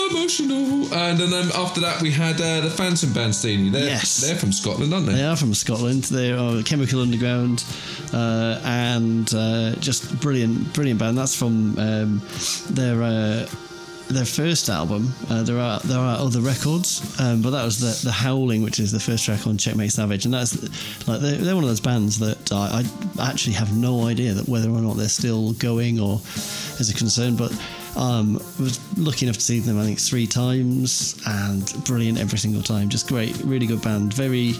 Emotional. 0.09 0.93
And 0.93 1.17
then 1.19 1.33
um, 1.33 1.51
after 1.55 1.81
that, 1.81 2.01
we 2.01 2.11
had 2.11 2.39
uh, 2.39 2.61
the 2.61 2.69
Phantom 2.69 3.11
Band. 3.13 3.33
They're, 3.33 3.85
Yes. 3.85 4.21
they're 4.21 4.35
from 4.35 4.51
Scotland, 4.51 4.93
aren't 4.93 5.05
they? 5.07 5.13
They 5.13 5.23
are 5.23 5.35
from 5.35 5.53
Scotland. 5.53 6.03
They 6.05 6.31
are 6.31 6.61
Chemical 6.63 7.01
Underground, 7.01 7.63
uh, 8.13 8.59
and 8.63 9.31
uh, 9.33 9.75
just 9.75 10.19
brilliant, 10.19 10.73
brilliant 10.73 10.99
band. 10.99 11.17
That's 11.17 11.35
from 11.35 11.77
um, 11.79 12.21
their 12.69 13.01
uh, 13.01 13.47
their 14.09 14.25
first 14.25 14.69
album. 14.69 15.11
Uh, 15.29 15.41
there 15.43 15.59
are 15.59 15.79
there 15.79 15.99
are 15.99 16.17
other 16.17 16.41
records, 16.41 17.01
um, 17.19 17.41
but 17.41 17.49
that 17.51 17.65
was 17.65 17.79
the 17.79 18.07
the 18.07 18.11
Howling, 18.11 18.61
which 18.63 18.79
is 18.79 18.91
the 18.91 18.99
first 18.99 19.25
track 19.25 19.47
on 19.47 19.57
Checkmate 19.57 19.91
Savage, 19.91 20.25
and 20.25 20.33
that's 20.33 20.55
like 21.07 21.21
they're, 21.21 21.37
they're 21.37 21.55
one 21.55 21.63
of 21.63 21.69
those 21.69 21.81
bands 21.81 22.19
that 22.19 22.51
I, 22.51 22.83
I 23.19 23.29
actually 23.31 23.53
have 23.53 23.75
no 23.75 24.05
idea 24.05 24.33
that 24.33 24.47
whether 24.47 24.69
or 24.69 24.81
not 24.81 24.97
they're 24.97 25.09
still 25.09 25.53
going 25.53 25.99
or 25.99 26.21
is 26.79 26.89
a 26.91 26.97
concern, 26.97 27.35
but. 27.35 27.51
Um, 27.95 28.33
was 28.59 28.79
lucky 28.97 29.25
enough 29.25 29.37
to 29.37 29.41
see 29.41 29.59
them, 29.59 29.79
I 29.79 29.85
think, 29.85 29.99
three 29.99 30.27
times, 30.27 31.15
and 31.25 31.63
brilliant 31.85 32.19
every 32.19 32.37
single 32.37 32.61
time. 32.61 32.89
Just 32.89 33.07
great, 33.07 33.37
really 33.43 33.67
good 33.67 33.81
band. 33.81 34.13
Very, 34.13 34.51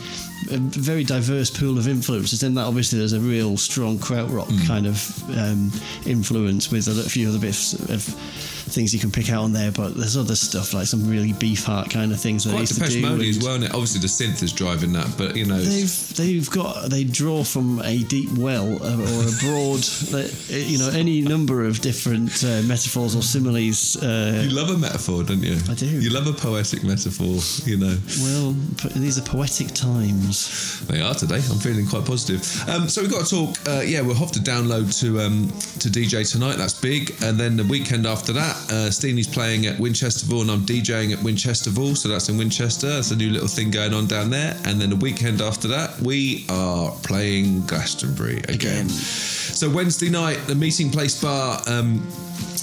a 0.52 0.58
very 0.58 1.04
diverse 1.04 1.50
pool 1.50 1.78
of 1.78 1.88
influences. 1.88 2.44
In 2.44 2.56
that, 2.56 2.66
obviously, 2.66 3.00
there's 3.00 3.14
a 3.14 3.20
real 3.20 3.58
strong 3.58 3.98
krautrock 3.98 4.68
kind 4.68 4.88
of 4.88 5.38
um, 5.38 5.72
influence 6.06 6.72
with 6.72 6.88
a 6.88 7.10
few 7.10 7.28
other 7.28 7.40
bits 7.40 7.74
of 7.90 8.55
things 8.66 8.94
you 8.94 9.00
can 9.00 9.12
pick 9.12 9.32
out 9.32 9.44
on 9.44 9.54
there. 9.54 9.72
But 9.72 9.96
there's 9.96 10.18
other 10.18 10.36
stuff 10.36 10.74
like 10.74 10.88
some 10.88 11.10
really 11.10 11.34
Beefheart 11.34 11.90
kind 11.92 12.12
of 12.12 12.20
things 12.20 12.44
that 12.44 12.52
they 12.52 12.56
Quite 12.58 12.70
used 12.70 12.82
to 12.82 12.90
do. 12.90 13.02
Mode 13.02 13.22
as 13.22 13.40
well. 13.44 13.56
Obviously, 13.56 14.02
the 14.02 14.08
synth 14.08 14.44
is 14.44 14.52
driving 14.54 14.94
that, 14.94 15.14
but 15.18 15.36
you 15.36 15.46
know, 15.46 15.58
They've 15.58 16.16
they've 16.16 16.50
got 16.50 16.90
they 16.90 17.04
draw 17.04 17.44
from 17.44 17.82
a 17.84 18.04
deep 18.04 18.30
well 18.38 18.66
uh, 18.84 18.96
or 18.96 19.22
a 19.28 19.34
broad 19.42 19.86
you 20.50 20.78
know 20.78 20.90
any 20.94 21.22
number 21.22 21.66
of 21.66 21.82
different 21.82 22.44
uh, 22.44 22.62
metaphors 22.64 23.16
or 23.16 23.22
similes. 23.22 24.02
Uh, 24.02 24.44
you 24.46 24.56
love 24.56 24.70
a 24.70 24.78
metaphor, 24.78 25.24
don't 25.24 25.44
you? 25.44 25.58
I 25.70 25.74
do. 25.74 25.86
You 25.86 26.10
love 26.10 26.28
a 26.28 26.34
poetic 26.34 26.84
metaphor, 26.84 27.36
you 27.66 27.78
know. 27.78 27.98
well, 28.22 28.52
these 28.96 29.18
are 29.18 29.24
poetic 29.24 29.68
times. 29.70 30.86
They 30.88 31.02
are 31.02 31.14
today. 31.14 31.36
I'm 31.36 31.60
feeling 31.60 31.88
quite 31.88 32.06
positive. 32.06 32.42
Um, 32.70 32.88
so 32.88 33.02
we've 33.02 33.12
got 33.12 33.26
to 33.26 33.30
talk. 33.30 33.68
Uh, 33.68 33.82
yeah, 33.82 34.02
we'll 34.02 34.16
have 34.16 34.32
to 34.34 34.40
download 34.40 34.98
to 35.02 35.20
um, 35.22 35.48
to 35.80 35.90
DJ 35.90 36.30
tonight. 36.30 36.58
That's 36.58 36.80
big. 36.80 37.16
And 37.24 37.38
then 37.40 37.58
the 37.58 37.64
weekend 37.64 38.06
after 38.06 38.34
that, 38.34 38.55
uh, 38.70 38.90
Steeny's 38.90 39.28
playing 39.28 39.66
at 39.66 39.78
Winchesterville, 39.78 40.42
and 40.42 40.52
I'm 40.52 40.62
DJing 40.62 41.14
at 41.14 41.20
Winchesterville. 41.20 41.96
So 41.96 42.10
that's 42.10 42.30
in 42.30 42.38
Winchester. 42.38 42.88
That's 42.88 43.12
a 43.12 43.16
new 43.16 43.30
little 43.30 43.48
thing 43.48 43.72
going 43.72 43.94
on 43.94 44.08
down 44.08 44.30
there. 44.30 44.58
And 44.66 44.80
then 44.80 44.90
the 44.90 44.96
weekend 44.96 45.42
after 45.42 45.68
that, 45.70 46.00
we 46.02 46.46
are 46.50 46.92
playing 47.04 47.66
Glastonbury 47.66 48.38
again. 48.40 48.56
Again. 48.56 48.90
So 48.90 49.70
Wednesday 49.70 50.10
night, 50.10 50.38
the 50.48 50.56
Meeting 50.56 50.92
Place 50.92 51.22
Bar. 51.22 51.62
Um, 51.68 52.06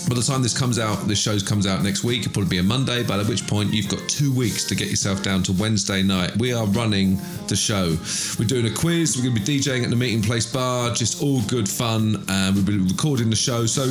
by 0.09 0.15
the 0.15 0.23
time 0.23 0.43
this 0.43 0.57
comes 0.57 0.79
out, 0.79 1.07
this 1.07 1.21
show 1.21 1.39
comes 1.39 1.67
out 1.67 1.83
next 1.83 2.05
week. 2.05 2.21
It'll 2.21 2.33
probably 2.33 2.51
be 2.51 2.59
a 2.59 2.63
Monday, 2.63 3.03
by 3.03 3.23
which 3.23 3.47
point 3.47 3.73
you've 3.73 3.89
got 3.89 4.01
two 4.09 4.33
weeks 4.33 4.65
to 4.65 4.75
get 4.75 4.89
yourself 4.89 5.23
down 5.23 5.43
to 5.45 5.53
Wednesday 5.53 6.03
night. 6.03 6.37
We 6.37 6.53
are 6.53 6.67
running 6.67 7.19
the 7.49 7.57
show. 7.57 7.97
We're 8.39 8.49
doing 8.49 8.67
a 8.67 8.75
quiz. 8.75 9.17
We're 9.17 9.25
going 9.25 9.37
to 9.37 9.41
be 9.41 9.59
DJing 9.59 9.85
at 9.85 9.91
the 9.91 9.97
Meeting 9.97 10.23
Place 10.23 10.51
Bar. 10.51 10.93
Just 10.95 11.23
all 11.23 11.41
good 11.43 11.69
fun. 11.69 12.25
And 12.29 12.57
we've 12.57 12.67
been 12.67 12.87
recording 12.87 13.31
the 13.31 13.37
show. 13.37 13.67
So 13.67 13.83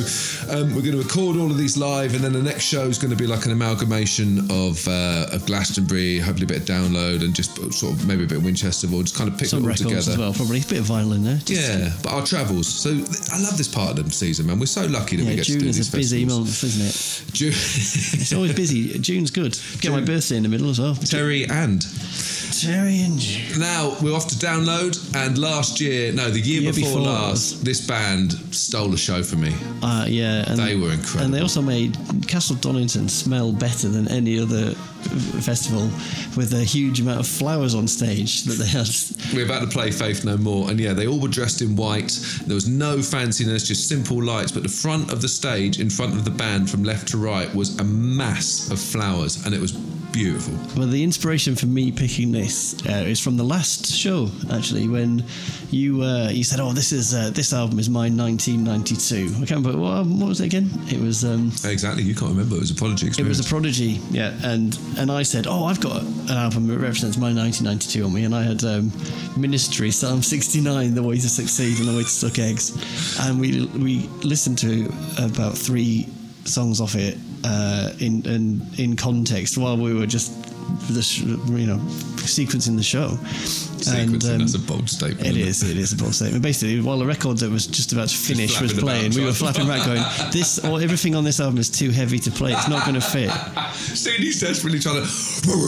um, 0.52 0.74
we're 0.74 0.82
going 0.82 0.92
to 0.92 1.02
record 1.02 1.36
all 1.36 1.50
of 1.50 1.58
these 1.58 1.76
live, 1.76 2.14
and 2.14 2.22
then 2.22 2.32
the 2.32 2.42
next 2.42 2.64
show 2.64 2.86
is 2.86 2.98
going 2.98 3.10
to 3.10 3.16
be 3.16 3.26
like 3.26 3.46
an 3.46 3.52
amalgamation 3.52 4.40
of, 4.50 4.86
uh, 4.88 5.26
of 5.32 5.46
Glastonbury, 5.46 6.18
hopefully 6.18 6.44
a 6.44 6.48
bit 6.48 6.58
of 6.58 6.64
download, 6.64 7.22
and 7.22 7.34
just 7.34 7.56
sort 7.72 7.94
of 7.94 8.06
maybe 8.06 8.24
a 8.24 8.26
bit 8.26 8.38
of 8.38 8.44
Winchesterville. 8.44 9.02
Just 9.02 9.16
kind 9.16 9.30
of 9.30 9.38
pick 9.38 9.48
Some 9.48 9.64
it 9.64 9.68
all 9.68 9.74
together. 9.74 9.96
as 10.12 10.18
well, 10.18 10.32
probably 10.32 10.60
a 10.60 10.64
bit 10.64 10.80
of 10.80 10.86
vinyl 10.86 11.14
in 11.14 11.24
there. 11.24 11.40
Yeah, 11.46 11.92
but 12.02 12.12
our 12.12 12.24
travels. 12.24 12.68
So 12.68 12.90
I 12.90 13.40
love 13.40 13.56
this 13.56 13.68
part 13.68 13.98
of 13.98 14.04
the 14.04 14.10
season, 14.10 14.46
man. 14.46 14.58
We're 14.58 14.66
so 14.66 14.86
lucky 14.86 15.16
that 15.16 15.26
we 15.26 15.36
get 15.36 15.44
June 15.44 15.58
to 15.58 15.64
do 15.64 15.68
is 15.68 15.76
these 15.76 15.88
a 15.88 15.96
busy 16.02 16.24
month, 16.24 16.64
isn't 16.64 16.84
it? 16.84 17.32
June. 17.32 17.52
It's 17.52 18.32
always 18.32 18.52
busy. 18.54 18.98
June's 18.98 19.30
good. 19.30 19.56
Get 19.80 19.92
my 19.92 20.00
birthday 20.00 20.36
in 20.36 20.42
the 20.42 20.48
middle 20.48 20.68
as 20.70 20.80
well. 20.80 20.94
Terry 20.96 21.44
and 21.44 21.80
Terry 22.60 23.00
and 23.02 23.18
June. 23.18 23.60
now 23.60 23.96
we're 24.02 24.14
off 24.14 24.26
to 24.28 24.34
download. 24.34 24.92
And 25.14 25.38
last 25.38 25.80
year, 25.80 26.12
no, 26.12 26.28
the 26.30 26.40
year, 26.40 26.62
Year 26.62 26.72
before, 26.72 26.98
before. 27.00 27.02
last, 27.02 27.64
this 27.64 27.86
band 27.86 28.32
stole 28.52 28.92
a 28.92 28.96
show 28.98 29.22
for 29.22 29.36
me. 29.36 29.54
Uh, 29.82 30.06
yeah, 30.08 30.44
and 30.50 30.58
They 30.58 30.74
were 30.76 30.90
incredible. 30.92 31.24
And 31.24 31.34
they 31.34 31.40
also 31.40 31.62
made 31.62 31.96
Castle 32.26 32.56
Donington 32.56 33.08
smell 33.08 33.52
better 33.52 33.88
than 33.88 34.08
any 34.08 34.38
other 34.40 34.74
festival, 35.42 35.90
with 36.36 36.52
a 36.52 36.64
huge 36.64 37.00
amount 37.00 37.20
of 37.20 37.26
flowers 37.26 37.74
on 37.74 37.86
stage 37.88 38.44
that 38.44 38.54
they 38.54 38.66
had. 38.66 38.88
We're 39.34 39.44
about 39.44 39.60
to 39.60 39.68
play 39.68 39.90
Faith 39.90 40.24
No 40.24 40.36
More, 40.36 40.70
and 40.70 40.78
yeah, 40.78 40.92
they 40.92 41.06
all 41.06 41.20
were 41.20 41.28
dressed 41.28 41.62
in 41.62 41.76
white. 41.76 42.18
There 42.46 42.54
was 42.54 42.68
no 42.68 42.98
fanciness, 42.98 43.66
just 43.66 43.88
simple 43.88 44.22
lights. 44.22 44.52
But 44.52 44.62
the 44.62 44.68
front 44.68 45.12
of 45.12 45.22
the 45.22 45.28
stage, 45.28 45.80
in 45.80 45.90
front 45.90 46.14
of 46.14 46.24
the 46.24 46.30
band, 46.30 46.70
from 46.70 46.84
left 46.84 47.08
to 47.08 47.18
right, 47.18 47.52
was 47.54 47.78
a 47.78 47.84
mass 47.84 48.70
of 48.70 48.80
flowers, 48.80 49.44
and 49.44 49.54
it 49.54 49.60
was 49.60 49.72
beautiful. 50.12 50.54
Well, 50.78 50.88
the 50.88 51.02
inspiration 51.02 51.56
for 51.56 51.66
me 51.66 51.90
picking 51.90 52.32
this 52.32 52.74
uh, 52.86 53.04
is 53.06 53.18
from 53.18 53.36
the 53.36 53.44
last 53.44 53.86
show, 53.86 54.28
actually, 54.52 54.88
when 54.88 55.24
you 55.70 56.02
uh, 56.02 56.28
you 56.30 56.44
said, 56.44 56.60
"Oh, 56.60 56.72
this 56.72 56.92
is 56.92 57.14
uh, 57.14 57.30
this 57.30 57.52
album 57.52 57.78
is 57.78 57.88
my 57.88 58.08
1992." 58.08 59.42
I 59.42 59.46
can't 59.46 59.64
remember 59.64 59.78
what, 59.78 60.06
what 60.06 60.28
was 60.28 60.40
it 60.40 60.46
again. 60.46 60.70
It 60.90 61.00
was. 61.00 61.24
Um, 61.24 61.52
Exactly, 61.64 62.02
you 62.02 62.14
can't 62.14 62.30
remember. 62.30 62.56
It 62.56 62.60
was 62.60 62.70
a 62.70 62.74
prodigy 62.74 63.08
It 63.08 63.26
was 63.26 63.40
a 63.40 63.48
prodigy, 63.48 64.00
yeah, 64.10 64.34
and 64.44 64.78
and 64.98 65.10
I 65.10 65.22
said, 65.22 65.46
oh, 65.46 65.64
I've 65.64 65.80
got 65.80 66.02
an 66.02 66.30
album 66.30 66.66
that 66.68 66.78
represents 66.78 67.16
my 67.16 67.32
1992 67.32 68.04
on 68.04 68.12
me, 68.12 68.24
and 68.24 68.34
I 68.34 68.42
had 68.42 68.62
um, 68.64 68.92
Ministry, 69.36 69.90
Psalm 69.90 70.22
69, 70.22 70.94
The 70.94 71.02
Way 71.02 71.16
to 71.16 71.28
Succeed 71.28 71.78
and 71.78 71.88
The 71.88 71.96
Way 71.96 72.02
to 72.02 72.08
Suck 72.08 72.38
Eggs, 72.38 73.18
and 73.20 73.40
we 73.40 73.66
we 73.66 74.08
listened 74.22 74.58
to 74.58 74.92
about 75.18 75.56
three 75.56 76.06
songs 76.44 76.80
off 76.80 76.96
it 76.96 77.16
uh, 77.44 77.90
in, 77.98 78.24
in 78.26 78.62
in 78.78 78.96
context 78.96 79.58
while 79.58 79.76
we 79.76 79.94
were 79.94 80.06
just 80.06 80.32
the 80.90 81.02
sh- 81.02 81.22
you 81.22 81.66
know 81.66 81.78
sequencing 82.22 82.76
the 82.76 82.82
show. 82.82 83.08
Sequencing, 83.82 84.32
um, 84.34 84.38
that's 84.38 84.54
a 84.54 84.58
bold 84.60 84.88
statement. 84.88 85.26
it 85.26 85.36
is. 85.36 85.68
It 85.68 85.76
is 85.76 85.92
a 85.92 85.96
bold 85.96 86.14
statement. 86.14 86.42
Basically, 86.42 86.80
while 86.80 86.98
the 86.98 87.06
record 87.06 87.38
that 87.38 87.50
was 87.50 87.66
just 87.66 87.92
about 87.92 88.08
to 88.08 88.16
finish 88.16 88.60
was 88.60 88.72
playing, 88.72 89.12
we 89.14 89.24
were 89.24 89.32
flapping 89.32 89.68
around, 89.68 89.84
going, 89.86 90.02
"This, 90.30 90.58
or 90.64 90.80
everything 90.80 91.14
on 91.14 91.24
this 91.24 91.40
album 91.40 91.58
is 91.58 91.68
too 91.68 91.90
heavy 91.90 92.18
to 92.20 92.30
play. 92.30 92.52
It's 92.52 92.68
not 92.68 92.84
going 92.86 92.94
to 92.94 93.00
fit." 93.00 93.30
Steeny's 93.92 94.40
desperately 94.40 94.78
trying 94.78 95.02
to. 95.02 95.08
No, 95.48 95.56
mate, 95.56 95.66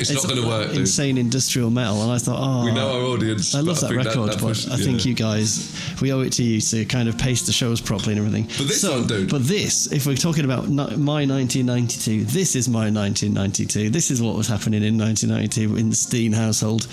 it's 0.00 0.10
not 0.14 0.28
going 0.28 0.42
to 0.42 0.48
work, 0.48 0.68
dude. 0.68 0.78
Insane 0.78 1.18
industrial 1.18 1.70
metal, 1.70 2.02
and 2.02 2.12
I 2.12 2.18
thought, 2.18 2.38
oh, 2.40 2.64
We 2.64 2.72
know 2.72 2.92
our 2.92 3.02
audience. 3.02 3.54
I 3.54 3.60
love 3.60 3.80
that 3.80 3.88
think 3.88 4.04
record, 4.04 4.30
that 4.30 4.40
but 4.40 4.48
push- 4.48 4.68
I 4.68 4.76
think 4.76 5.04
you 5.04 5.14
guys, 5.14 5.74
we 6.00 6.12
owe 6.12 6.20
it 6.20 6.32
to 6.34 6.44
you 6.44 6.60
to 6.60 6.84
kind 6.84 7.08
of 7.08 7.18
pace 7.18 7.46
the 7.46 7.52
shows 7.52 7.80
properly 7.80 8.16
and 8.16 8.24
everything. 8.24 8.44
But 8.44 8.68
this 8.68 8.80
so, 8.80 8.98
one, 8.98 9.06
dude. 9.06 9.30
But 9.30 9.46
this, 9.46 9.90
if 9.92 10.06
we're 10.06 10.16
talking 10.16 10.44
about 10.44 10.68
my 10.68 11.24
1992, 11.26 12.24
this 12.38 12.54
is 12.54 12.68
my 12.68 12.88
1992. 12.88 13.90
This 13.90 14.12
is 14.12 14.22
what 14.22 14.36
was 14.36 14.46
happening 14.46 14.84
in 14.84 14.96
1992 14.96 15.76
in 15.76 15.90
the 15.90 15.96
Steen 15.96 16.32
household. 16.32 16.86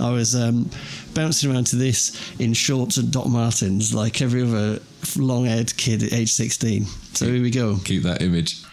I 0.00 0.10
was 0.10 0.34
um, 0.34 0.68
bouncing 1.14 1.52
around 1.52 1.68
to 1.68 1.76
this 1.76 2.32
in 2.40 2.52
shorts 2.52 2.96
and 2.96 3.12
Doc 3.12 3.28
Martens 3.28 3.94
like 3.94 4.20
every 4.20 4.42
other 4.42 4.80
long-haired 5.16 5.76
kid 5.76 6.02
at 6.02 6.12
age 6.12 6.32
16. 6.32 6.84
So 7.14 7.26
here 7.26 7.40
we 7.40 7.52
go. 7.52 7.76
Keep 7.84 8.02
that 8.02 8.22
image. 8.22 8.64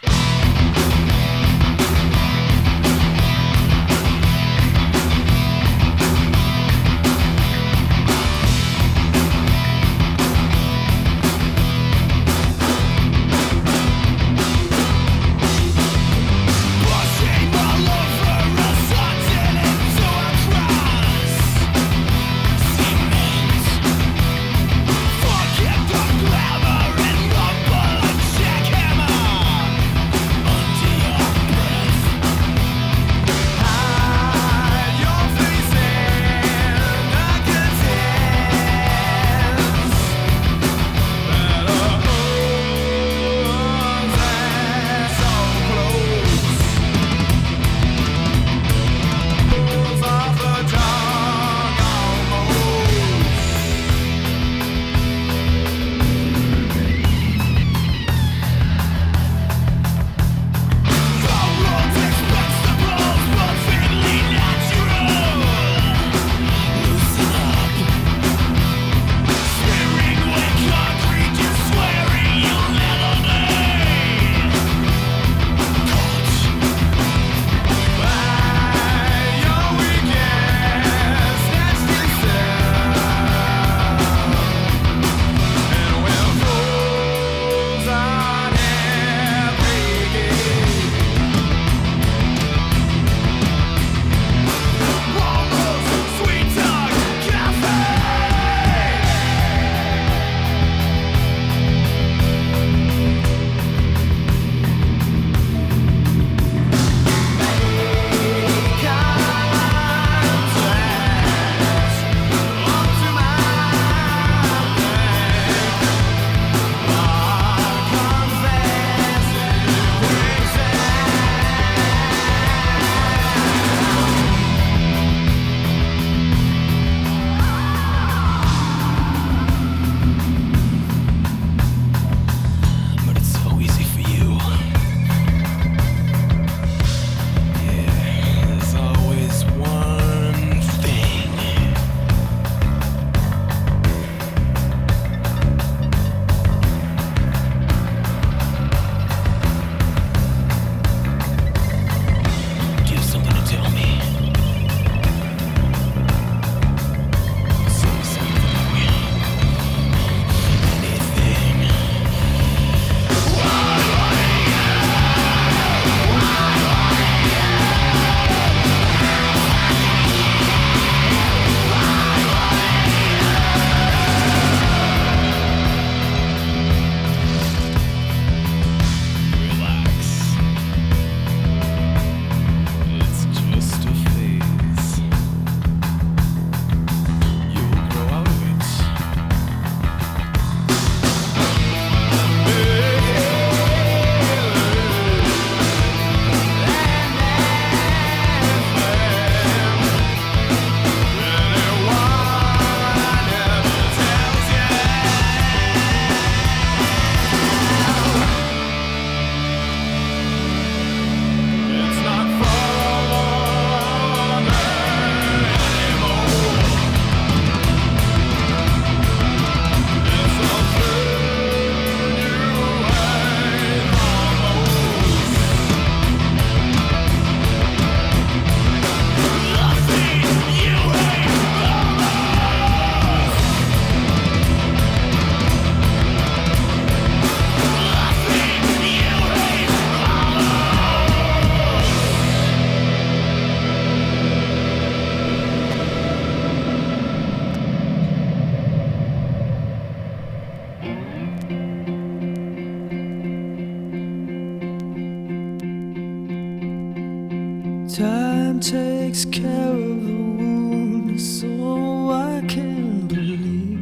Time 257.95 258.59
takes 258.59 259.23
care 259.23 259.71
of 259.71 260.05
the 260.05 260.11
wound, 260.11 261.21
so 261.21 262.11
I 262.11 262.43
can 262.45 263.07
believe 263.07 263.79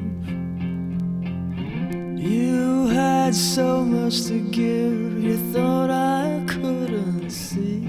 you 2.22 2.90
had 2.90 3.34
so 3.34 3.84
much 3.84 4.26
to 4.26 4.38
give. 4.52 5.20
You 5.24 5.38
thought 5.52 5.90
I 5.90 6.44
couldn't 6.46 7.32
see 7.32 7.88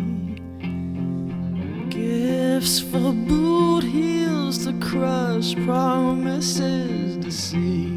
gifts 1.90 2.80
for 2.80 3.12
boot 3.12 3.84
heels 3.84 4.64
to 4.64 4.72
crush 4.80 5.54
promises 5.66 7.18
to 7.22 7.30
send 7.30 7.93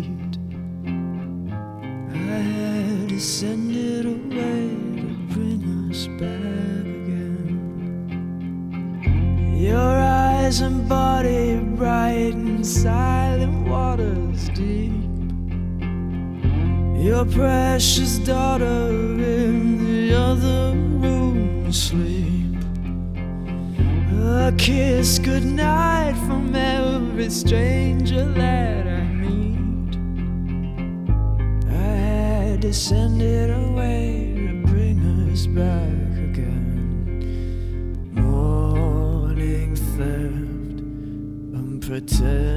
precious 17.31 18.17
daughter 18.19 18.63
in 18.63 19.77
the 19.85 20.13
other 20.13 20.73
room 20.75 21.65
asleep. 21.67 22.55
A 24.23 24.51
kiss 24.57 25.19
goodnight 25.19 26.15
from 26.25 26.55
every 26.55 27.29
stranger 27.29 28.25
that 28.33 28.87
I 28.87 29.03
meet. 29.03 29.97
I 31.69 31.71
had 31.71 32.61
to 32.61 32.73
send 32.73 33.21
it 33.21 33.49
away 33.49 34.33
to 34.47 34.63
bring 34.67 34.99
us 35.31 35.47
back 35.47 36.17
again. 36.29 37.33
Morning 38.13 39.75
theft, 39.75 40.79
unpretended 41.57 42.56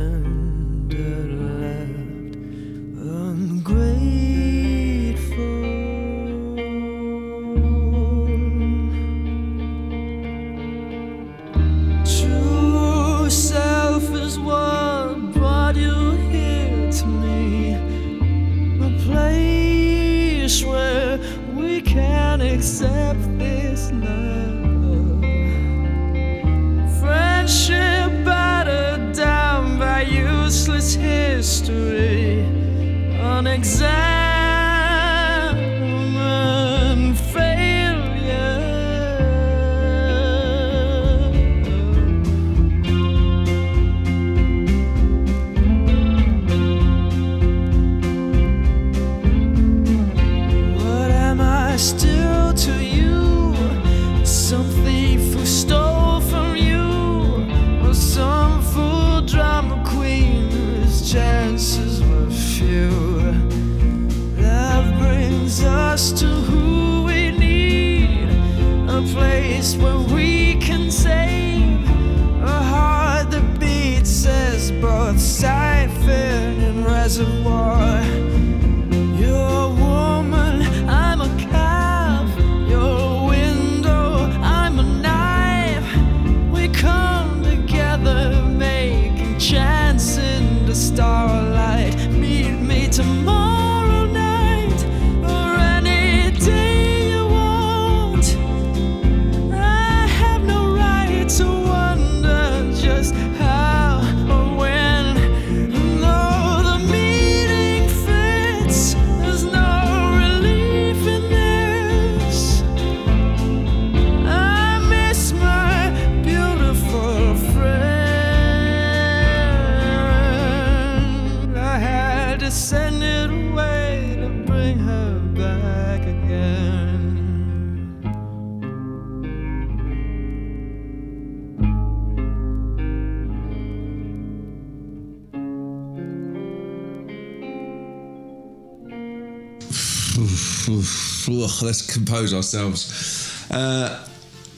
let's 141.66 141.93
compose 141.93 142.32
ourselves. 142.35 143.47
Uh, 143.51 144.07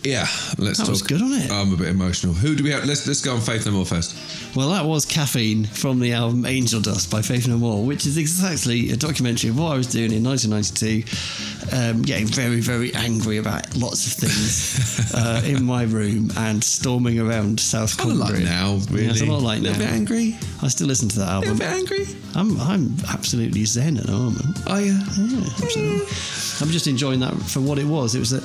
yeah, 0.04 0.26
let's 0.58 0.78
That 0.78 0.84
talk. 0.86 0.88
was 0.88 1.02
good, 1.02 1.20
wasn't 1.20 1.44
it? 1.44 1.52
I'm 1.52 1.72
a 1.72 1.76
bit 1.76 1.86
emotional. 1.86 2.34
Who 2.34 2.56
do 2.56 2.64
we 2.64 2.70
have? 2.70 2.84
Let's 2.86 3.06
let's 3.06 3.20
go 3.20 3.34
on 3.34 3.40
Faith 3.40 3.66
No 3.66 3.72
More 3.72 3.86
first. 3.86 4.16
Well, 4.56 4.70
that 4.70 4.84
was 4.84 5.06
Caffeine 5.06 5.64
from 5.64 6.00
the 6.00 6.12
album 6.12 6.44
Angel 6.44 6.80
Dust 6.80 7.08
by 7.08 7.22
Faith 7.22 7.46
No 7.46 7.56
More, 7.56 7.84
which 7.84 8.04
is 8.04 8.16
exactly 8.18 8.90
a 8.90 8.96
documentary 8.96 9.50
of 9.50 9.58
what 9.58 9.72
I 9.72 9.76
was 9.76 9.86
doing 9.86 10.12
in 10.12 10.24
1992, 10.24 11.61
um, 11.72 12.02
getting 12.02 12.26
very, 12.26 12.60
very 12.60 12.94
angry 12.94 13.38
about 13.38 13.76
lots 13.76 14.06
of 14.06 14.12
things 14.12 15.14
uh, 15.14 15.42
in 15.44 15.64
my 15.64 15.84
room 15.84 16.30
and 16.36 16.62
storming 16.62 17.18
around 17.18 17.60
South 17.60 17.96
Kind 17.96 18.12
of 18.12 18.16
like 18.18 18.42
now, 18.42 18.78
really. 18.90 19.04
Yeah, 19.04 19.10
it's 19.10 19.20
a 19.20 19.26
lot 19.26 19.42
like 19.42 19.60
a 19.60 19.64
now. 19.64 19.78
bit 19.78 19.88
angry. 19.88 20.36
I 20.62 20.68
still 20.68 20.86
listen 20.86 21.08
to 21.10 21.18
that 21.20 21.28
album. 21.28 21.50
A 21.50 21.52
little 21.54 21.68
bit 21.68 21.78
angry. 21.78 22.06
I'm, 22.34 22.60
I'm 22.60 22.96
absolutely 23.12 23.64
zen 23.64 23.98
at 23.98 24.06
the 24.06 24.12
moment. 24.12 24.58
Oh 24.66 24.78
yeah. 24.78 24.98
Yeah, 25.18 25.46
absolutely. 25.62 26.06
I'm 26.60 26.70
just 26.70 26.86
enjoying 26.86 27.20
that 27.20 27.34
for 27.34 27.60
what 27.60 27.78
it 27.78 27.86
was. 27.86 28.14
It 28.14 28.20
was 28.20 28.32
a, 28.32 28.40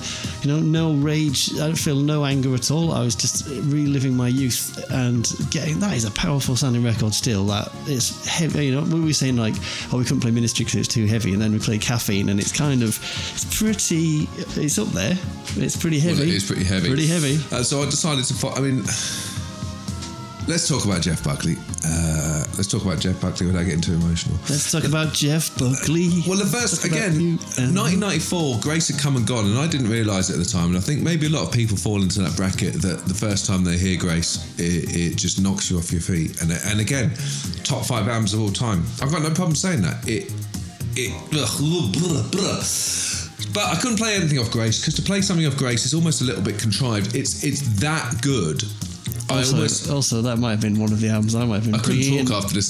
you 0.45 0.51
know, 0.53 0.59
no 0.59 0.93
rage. 0.93 1.53
I 1.53 1.67
don't 1.67 1.75
feel 1.77 1.97
no 1.97 2.25
anger 2.25 2.53
at 2.55 2.71
all. 2.71 2.91
I 2.91 3.01
was 3.03 3.15
just 3.15 3.47
reliving 3.47 4.15
my 4.15 4.27
youth 4.27 4.83
and 4.91 5.31
getting. 5.51 5.79
That 5.79 5.95
is 5.95 6.05
a 6.05 6.11
powerful 6.11 6.55
sounding 6.55 6.83
record. 6.83 7.13
Still, 7.13 7.45
that 7.45 7.71
it's 7.85 8.25
heavy. 8.25 8.67
You 8.67 8.75
know, 8.75 8.81
we 8.81 9.01
were 9.01 9.13
saying 9.13 9.37
like, 9.37 9.55
oh, 9.93 9.97
we 9.97 10.03
couldn't 10.03 10.21
play 10.21 10.31
Ministry 10.31 10.65
because 10.65 10.75
it 10.75 10.79
was 10.79 10.87
too 10.87 11.05
heavy, 11.05 11.33
and 11.33 11.41
then 11.41 11.51
we 11.51 11.59
played 11.59 11.81
Caffeine, 11.81 12.29
and 12.29 12.39
it's 12.39 12.51
kind 12.51 12.81
of, 12.81 12.97
it's 13.33 13.45
pretty. 13.59 14.27
It's 14.61 14.77
up 14.79 14.87
there. 14.89 15.17
It's 15.55 15.75
pretty 15.75 15.99
heavy. 15.99 16.19
Well, 16.19 16.27
it 16.27 16.33
is 16.35 16.45
pretty 16.45 16.63
heavy. 16.63 16.87
Pretty 16.87 17.07
heavy. 17.07 17.35
Uh, 17.51 17.63
so 17.63 17.81
I 17.81 17.85
decided 17.85 18.25
to. 18.25 18.47
I 18.49 18.59
mean, 18.59 18.83
let's 20.47 20.67
talk 20.67 20.85
about 20.85 21.01
Jeff 21.01 21.23
Buckley. 21.23 21.55
Uh, 21.85 22.43
let's 22.57 22.67
talk 22.67 22.83
about 22.83 22.99
Jeff 22.99 23.19
Buckley 23.21 23.47
without 23.47 23.63
getting 23.63 23.81
too 23.81 23.93
emotional. 23.93 24.37
Let's 24.49 24.71
talk 24.71 24.83
about 24.83 25.13
Jeff 25.13 25.57
Buckley. 25.57 26.09
Well, 26.27 26.37
the 26.37 26.45
first 26.45 26.83
again, 26.85 27.13
you 27.19 27.29
and- 27.57 27.75
1994, 27.75 28.59
Grace 28.61 28.87
had 28.89 28.99
come 28.99 29.15
and 29.15 29.25
gone, 29.27 29.45
and 29.45 29.57
I 29.57 29.67
didn't 29.67 29.89
realise 29.89 30.29
it 30.29 30.33
at 30.33 30.39
the 30.39 30.45
time. 30.45 30.67
And 30.69 30.77
I 30.77 30.81
think 30.81 31.01
maybe 31.01 31.27
a 31.27 31.29
lot 31.29 31.43
of 31.47 31.51
people 31.51 31.77
fall 31.77 32.01
into 32.01 32.21
that 32.21 32.35
bracket 32.35 32.73
that 32.81 33.05
the 33.05 33.13
first 33.13 33.45
time 33.45 33.63
they 33.63 33.77
hear 33.77 33.97
Grace, 33.97 34.37
it, 34.59 34.95
it 34.95 35.15
just 35.17 35.41
knocks 35.41 35.69
you 35.71 35.77
off 35.77 35.91
your 35.91 36.01
feet. 36.01 36.41
And 36.41 36.51
and 36.51 36.79
again, 36.79 37.11
top 37.63 37.85
five 37.85 38.07
albums 38.07 38.33
of 38.33 38.41
all 38.41 38.51
time. 38.51 38.83
I've 39.01 39.11
got 39.11 39.21
no 39.21 39.29
problem 39.29 39.55
saying 39.55 39.81
that. 39.81 40.07
It 40.07 40.31
it. 40.97 41.13
But 43.53 43.65
I 43.65 43.75
couldn't 43.79 43.97
play 43.97 44.15
anything 44.15 44.39
off 44.39 44.51
Grace 44.51 44.79
because 44.81 44.95
to 44.95 45.01
play 45.01 45.21
something 45.21 45.45
off 45.45 45.57
Grace 45.57 45.85
is 45.85 45.93
almost 45.93 46.21
a 46.21 46.23
little 46.23 46.43
bit 46.43 46.59
contrived. 46.59 47.15
It's 47.15 47.43
it's 47.43 47.61
that 47.79 48.21
good. 48.21 48.63
I 49.29 49.39
Also, 49.39 49.55
almost 49.55 49.89
also, 49.89 50.21
that 50.21 50.37
might 50.37 50.51
have 50.51 50.61
been 50.61 50.79
one 50.79 50.91
of 50.93 51.01
the 51.01 51.09
albums 51.09 51.35
I 51.35 51.43
might 51.45 51.55
have 51.55 51.65
been 51.65 51.75
I 51.75 51.79
couldn't 51.79 52.01
talk 52.01 52.19
in. 52.29 52.31
after 52.31 52.53
this. 52.53 52.69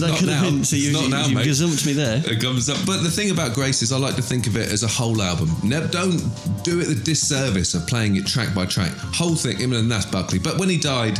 that 0.00 0.16
could 0.18 0.28
have 0.28 0.42
now. 0.42 0.50
been. 0.50 0.64
So 0.64 0.76
you, 0.76 0.90
It's 0.90 0.92
not 0.94 1.02
you, 1.04 1.08
now, 1.10 1.26
you 1.26 1.34
mate. 1.36 1.46
gazumped 1.46 1.86
me 1.86 1.92
there. 1.92 2.22
It 2.24 2.40
comes 2.40 2.68
up. 2.70 2.78
But 2.86 3.02
the 3.02 3.10
thing 3.10 3.30
about 3.30 3.54
Grace 3.54 3.82
is 3.82 3.92
I 3.92 3.98
like 3.98 4.16
to 4.16 4.22
think 4.22 4.46
of 4.46 4.56
it 4.56 4.72
as 4.72 4.82
a 4.84 4.88
whole 4.88 5.20
album. 5.20 5.50
Ne- 5.62 5.86
don't 5.90 6.18
do 6.64 6.80
it 6.80 6.84
the 6.86 6.94
disservice 7.04 7.74
of 7.74 7.86
playing 7.86 8.16
it 8.16 8.26
track 8.26 8.54
by 8.54 8.64
track. 8.66 8.92
Whole 9.14 9.34
thing, 9.36 9.58
him 9.58 9.72
and 9.74 9.90
that's 9.90 10.06
Buckley. 10.06 10.38
But 10.38 10.58
when 10.58 10.68
he 10.70 10.78
died, 10.78 11.18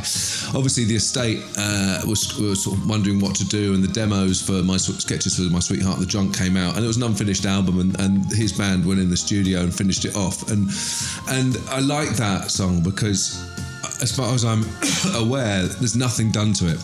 obviously 0.54 0.84
the 0.84 0.96
estate 0.96 1.42
uh, 1.58 2.00
was, 2.06 2.38
was 2.38 2.64
sort 2.64 2.78
of 2.78 2.88
wondering 2.88 3.20
what 3.20 3.34
to 3.36 3.44
do, 3.46 3.74
and 3.74 3.82
the 3.84 3.88
demos 3.92 4.40
for 4.40 4.62
my 4.62 4.76
sketches 4.78 5.36
for 5.36 5.42
My 5.52 5.58
Sweetheart 5.60 5.98
the 6.00 6.06
Drunk 6.06 6.36
came 6.36 6.56
out, 6.56 6.76
and 6.76 6.84
it 6.84 6.88
was 6.88 6.96
an 6.96 7.02
unfinished 7.02 7.44
album, 7.44 7.78
and, 7.80 8.00
and 8.00 8.24
his 8.32 8.52
band 8.52 8.86
went 8.86 9.00
in 9.00 9.10
the 9.10 9.16
studio 9.16 9.60
and 9.60 9.74
finished 9.74 10.04
it 10.04 10.16
off. 10.16 10.50
And 10.50 10.68
and 11.28 11.56
I 11.70 11.80
like 11.80 12.10
that 12.16 12.50
song 12.50 12.82
because, 12.82 13.44
as 14.02 14.14
far 14.14 14.34
as 14.34 14.44
I'm 14.44 14.64
aware, 15.14 15.66
there's 15.66 15.96
nothing 15.96 16.30
done 16.30 16.52
to 16.54 16.68
it. 16.68 16.82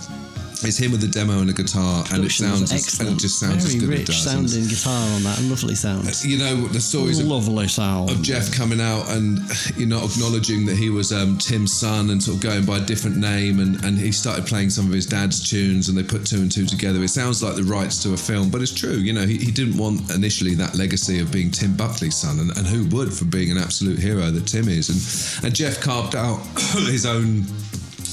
It's 0.65 0.79
him 0.79 0.93
with 0.93 1.01
the 1.01 1.09
demo 1.09 1.41
and 1.41 1.51
a 1.51 1.53
guitar, 1.53 2.05
and 2.13 2.25
it 2.25 2.31
sounds 2.31 2.73
as, 2.73 3.01
and 3.01 3.09
it 3.11 3.19
just 3.19 3.39
sounds 3.39 3.65
Very 3.65 3.77
as 3.77 3.81
good 3.81 3.93
as 3.93 3.95
it 3.95 3.99
rich 3.99 4.07
does. 4.07 4.23
Sounding 4.25 4.69
guitar 4.69 5.15
on 5.15 5.23
that. 5.25 5.41
Lovely 5.43 5.75
sound. 5.75 6.25
You 6.25 6.39
know 6.39 6.69
the 6.69 6.81
stories 6.81 7.21
of 7.21 7.27
Lovely 7.27 7.69
sound. 7.69 8.11
of 8.11 8.23
Jeff 8.23 8.53
coming 8.53 8.81
out 8.81 9.09
and 9.11 9.41
you 9.77 9.87
know 9.87 10.05
acknowledging 10.05 10.67
that 10.67 10.77
he 10.77 10.91
was 10.91 11.13
um, 11.13 11.39
Tim's 11.39 11.73
son 11.73 12.11
and 12.11 12.23
sort 12.23 12.37
of 12.37 12.43
going 12.43 12.65
by 12.65 12.79
a 12.79 12.81
different 12.81 13.17
name 13.17 13.61
and, 13.61 13.83
and 13.85 13.99
he 13.99 14.13
started 14.13 14.47
playing 14.47 14.71
some 14.71 14.87
of 14.87 14.93
his 14.93 15.07
dad's 15.07 15.49
tunes 15.49 15.89
and 15.89 15.97
they 15.97 16.03
put 16.03 16.27
two 16.27 16.39
and 16.39 16.51
two 16.51 16.67
together. 16.67 17.03
It 17.03 17.09
sounds 17.09 17.43
like 17.43 17.57
the 17.57 17.65
rights 17.65 18.03
to 18.05 18.15
a 18.15 18.17
film, 18.17 18.51
but 18.51 18.63
it's 18.63 18.73
true. 18.73 18.97
You 18.97 19.13
know, 19.13 19.27
he, 19.27 19.37
he 19.39 19.51
didn't 19.51 19.77
want 19.77 20.11
initially 20.15 20.55
that 20.57 20.75
legacy 20.77 21.21
of 21.21 21.33
being 21.33 21.51
Tim 21.51 21.77
Buckley's 21.77 22.17
son, 22.17 22.41
and, 22.41 22.57
and 22.57 22.67
who 22.67 22.85
would 22.97 23.13
for 23.13 23.25
being 23.25 23.51
an 23.51 23.59
absolute 23.59 23.99
hero 23.99 24.31
that 24.31 24.47
Tim 24.47 24.69
is. 24.69 24.89
And 24.89 25.45
and 25.45 25.55
Jeff 25.55 25.81
carved 25.81 26.15
out 26.15 26.39
his 26.89 27.07
own 27.07 27.45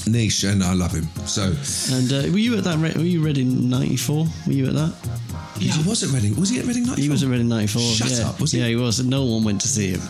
niche, 0.06 0.44
and 0.44 0.62
I 0.62 0.74
love 0.74 0.92
him. 0.92 1.06
So 1.26 1.54
And 1.94 2.12
uh, 2.12 2.30
were 2.32 2.38
you 2.38 2.56
at 2.56 2.64
that? 2.64 2.78
Re- 2.78 2.92
were 2.96 3.02
you 3.02 3.20
at 3.20 3.26
Reading 3.26 3.68
'94? 3.68 4.26
Were 4.46 4.52
you 4.52 4.66
at 4.66 4.74
that? 4.74 4.94
yeah, 5.58 5.72
I 5.74 5.88
was 5.88 6.02
at 6.02 6.10
Reading. 6.10 6.38
Was 6.38 6.50
he 6.50 6.58
at 6.58 6.66
Reading? 6.66 6.84
94? 6.84 7.02
He 7.02 7.08
was 7.08 7.22
at 7.22 7.28
Reading 7.28 7.48
'94. 7.48 7.82
Shut 7.82 8.10
yeah. 8.10 8.28
up, 8.28 8.40
was 8.40 8.52
he? 8.52 8.60
Yeah, 8.60 8.66
he 8.66 8.76
was. 8.76 9.00
And 9.00 9.10
no 9.10 9.24
one 9.24 9.44
went 9.44 9.60
to 9.62 9.68
see 9.68 9.90
him. 9.90 10.00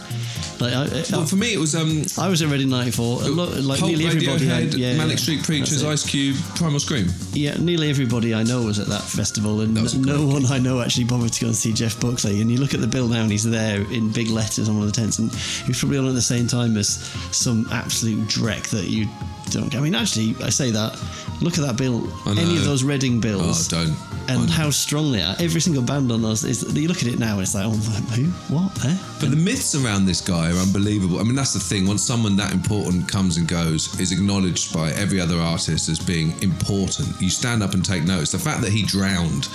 Like 0.60 0.74
I, 0.74 0.84
I, 0.84 1.04
Well, 1.10 1.26
for 1.26 1.36
me, 1.36 1.54
it 1.54 1.58
was 1.58 1.74
um, 1.74 2.04
I 2.18 2.28
was 2.28 2.40
at 2.42 2.48
Reading 2.48 2.70
'94. 2.70 3.22
Like 3.22 3.80
Pulp, 3.80 3.90
nearly 3.90 4.06
everybody. 4.06 4.46
Radiohead, 4.46 4.76
yeah, 4.76 4.96
Manic. 4.96 5.18
Street 5.18 5.42
Preachers, 5.42 5.84
Ice 5.84 6.08
Cube, 6.08 6.36
Primal 6.56 6.80
Scream. 6.80 7.08
Yeah, 7.32 7.56
nearly 7.58 7.90
everybody 7.90 8.34
I 8.34 8.42
know 8.42 8.62
was 8.62 8.78
at 8.78 8.86
that 8.86 9.02
festival, 9.02 9.60
and 9.60 9.76
That 9.76 9.94
no 9.98 10.26
one 10.26 10.46
I 10.46 10.58
know 10.58 10.80
actually 10.80 11.04
bothered 11.04 11.32
to 11.32 11.40
go 11.40 11.46
and 11.48 11.56
see 11.56 11.72
Jeff 11.72 12.00
Buckley. 12.00 12.40
And 12.40 12.50
you 12.50 12.58
look 12.58 12.74
at 12.74 12.80
the 12.80 12.86
bill 12.86 13.08
now, 13.08 13.22
and 13.22 13.30
he's 13.30 13.48
there 13.48 13.80
in 13.92 14.12
big 14.12 14.28
letters 14.28 14.68
on 14.68 14.76
one 14.78 14.86
of 14.86 14.92
the 14.92 15.00
tents, 15.00 15.18
and 15.18 15.32
he 15.32 15.68
was 15.68 15.78
probably 15.78 15.98
on 15.98 16.06
at 16.06 16.14
the 16.14 16.22
same 16.22 16.46
time 16.46 16.76
as 16.76 16.88
some 17.32 17.66
absolute 17.72 18.20
dreck 18.28 18.68
that 18.70 18.84
you. 18.84 19.08
I 19.54 19.80
mean, 19.80 19.94
actually, 19.94 20.34
I 20.42 20.50
say 20.50 20.70
that. 20.70 20.98
Look 21.40 21.58
at 21.58 21.64
that 21.64 21.76
bill. 21.76 22.06
Any 22.26 22.56
of 22.56 22.64
those 22.64 22.82
Reading 22.84 23.20
bills. 23.20 23.72
Oh, 23.72 23.84
don't. 23.84 23.96
And 24.28 24.48
how 24.48 24.70
strong 24.70 25.12
they 25.12 25.22
are. 25.22 25.34
Every 25.40 25.60
single 25.60 25.82
band 25.82 26.10
on 26.12 26.22
those 26.22 26.44
is. 26.44 26.62
You 26.74 26.88
look 26.88 26.98
at 26.98 27.08
it 27.08 27.18
now, 27.18 27.34
and 27.34 27.42
it's 27.42 27.54
like, 27.54 27.66
oh, 27.66 27.70
who? 27.70 28.24
What? 28.54 28.84
Eh? 28.84 28.96
But 29.20 29.30
the 29.30 29.36
myths 29.36 29.74
around 29.74 30.06
this 30.06 30.20
guy 30.20 30.50
are 30.50 30.56
unbelievable. 30.56 31.18
I 31.18 31.22
mean, 31.24 31.34
that's 31.34 31.52
the 31.52 31.60
thing. 31.60 31.86
Once 31.86 32.02
someone 32.02 32.36
that 32.36 32.52
important 32.52 33.08
comes 33.08 33.36
and 33.36 33.46
goes, 33.48 33.98
is 34.00 34.12
acknowledged 34.12 34.72
by 34.72 34.90
every 34.92 35.20
other 35.20 35.38
artist 35.38 35.88
as 35.88 35.98
being 35.98 36.32
important, 36.42 37.20
you 37.20 37.30
stand 37.30 37.62
up 37.62 37.74
and 37.74 37.84
take 37.84 38.04
notice. 38.04 38.32
The 38.32 38.38
fact 38.38 38.62
that 38.62 38.72
he 38.72 38.82
drowned 38.82 39.48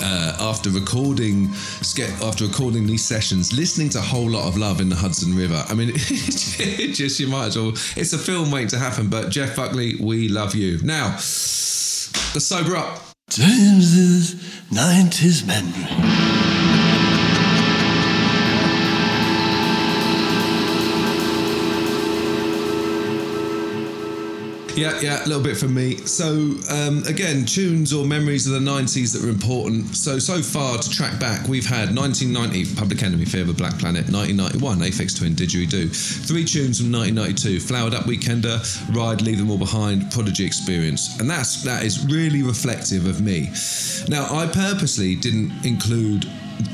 uh, 0.00 0.36
after 0.40 0.70
recording, 0.70 1.48
after 2.22 2.46
recording 2.46 2.86
these 2.86 3.04
sessions, 3.04 3.52
listening 3.52 3.88
to 3.90 3.98
a 3.98 4.02
Whole 4.02 4.30
Lotta 4.30 4.58
Love 4.58 4.80
in 4.80 4.88
the 4.88 4.96
Hudson 4.96 5.34
River. 5.36 5.64
I 5.68 5.74
mean, 5.74 5.90
it 5.94 6.94
just 6.94 7.20
you 7.20 7.28
might 7.28 7.46
as 7.46 7.56
well. 7.56 7.70
It's 7.96 8.12
a 8.12 8.18
film 8.18 8.50
waiting 8.50 8.68
to 8.68 8.78
happen. 8.78 9.08
But 9.08 9.30
Jeff 9.30 9.56
Buckley, 9.56 9.96
we 10.00 10.28
love 10.28 10.54
you. 10.54 10.78
Now, 10.82 11.12
let's 11.12 12.46
sober 12.46 12.76
up. 12.76 13.00
James's 13.30 14.34
90s 14.70 15.46
memory. 15.46 16.59
Yeah, 24.80 24.98
yeah, 25.02 25.22
a 25.22 25.28
little 25.28 25.42
bit 25.42 25.58
from 25.58 25.74
me. 25.74 25.96
So, 26.06 26.56
um, 26.70 27.02
again, 27.06 27.44
tunes 27.44 27.92
or 27.92 28.06
memories 28.06 28.46
of 28.46 28.54
the 28.54 28.70
90s 28.70 29.12
that 29.12 29.22
were 29.22 29.28
important. 29.28 29.94
So, 29.94 30.18
so 30.18 30.40
far 30.40 30.78
to 30.78 30.88
track 30.88 31.20
back, 31.20 31.46
we've 31.48 31.66
had 31.66 31.94
1990, 31.94 32.76
Public 32.76 33.02
Enemy, 33.02 33.26
Fear 33.26 33.42
of 33.42 33.50
a 33.50 33.52
Black 33.52 33.78
Planet, 33.78 34.08
1991, 34.08 34.78
Aphex 34.78 35.18
Twin, 35.18 35.34
Didgeridoo. 35.34 35.92
Three 36.26 36.46
tunes 36.46 36.80
from 36.80 36.90
1992, 36.92 37.60
Flowered 37.60 37.92
Up 37.92 38.04
Weekender, 38.04 38.56
Ride, 38.96 39.20
Leave 39.20 39.36
Them 39.36 39.50
All 39.50 39.58
Behind, 39.58 40.10
Prodigy 40.12 40.46
Experience. 40.46 41.20
And 41.20 41.28
that's, 41.28 41.62
that 41.62 41.84
is 41.84 42.06
really 42.06 42.42
reflective 42.42 43.04
of 43.04 43.20
me. 43.20 43.52
Now, 44.08 44.34
I 44.34 44.46
purposely 44.46 45.14
didn't 45.14 45.52
include 45.62 46.24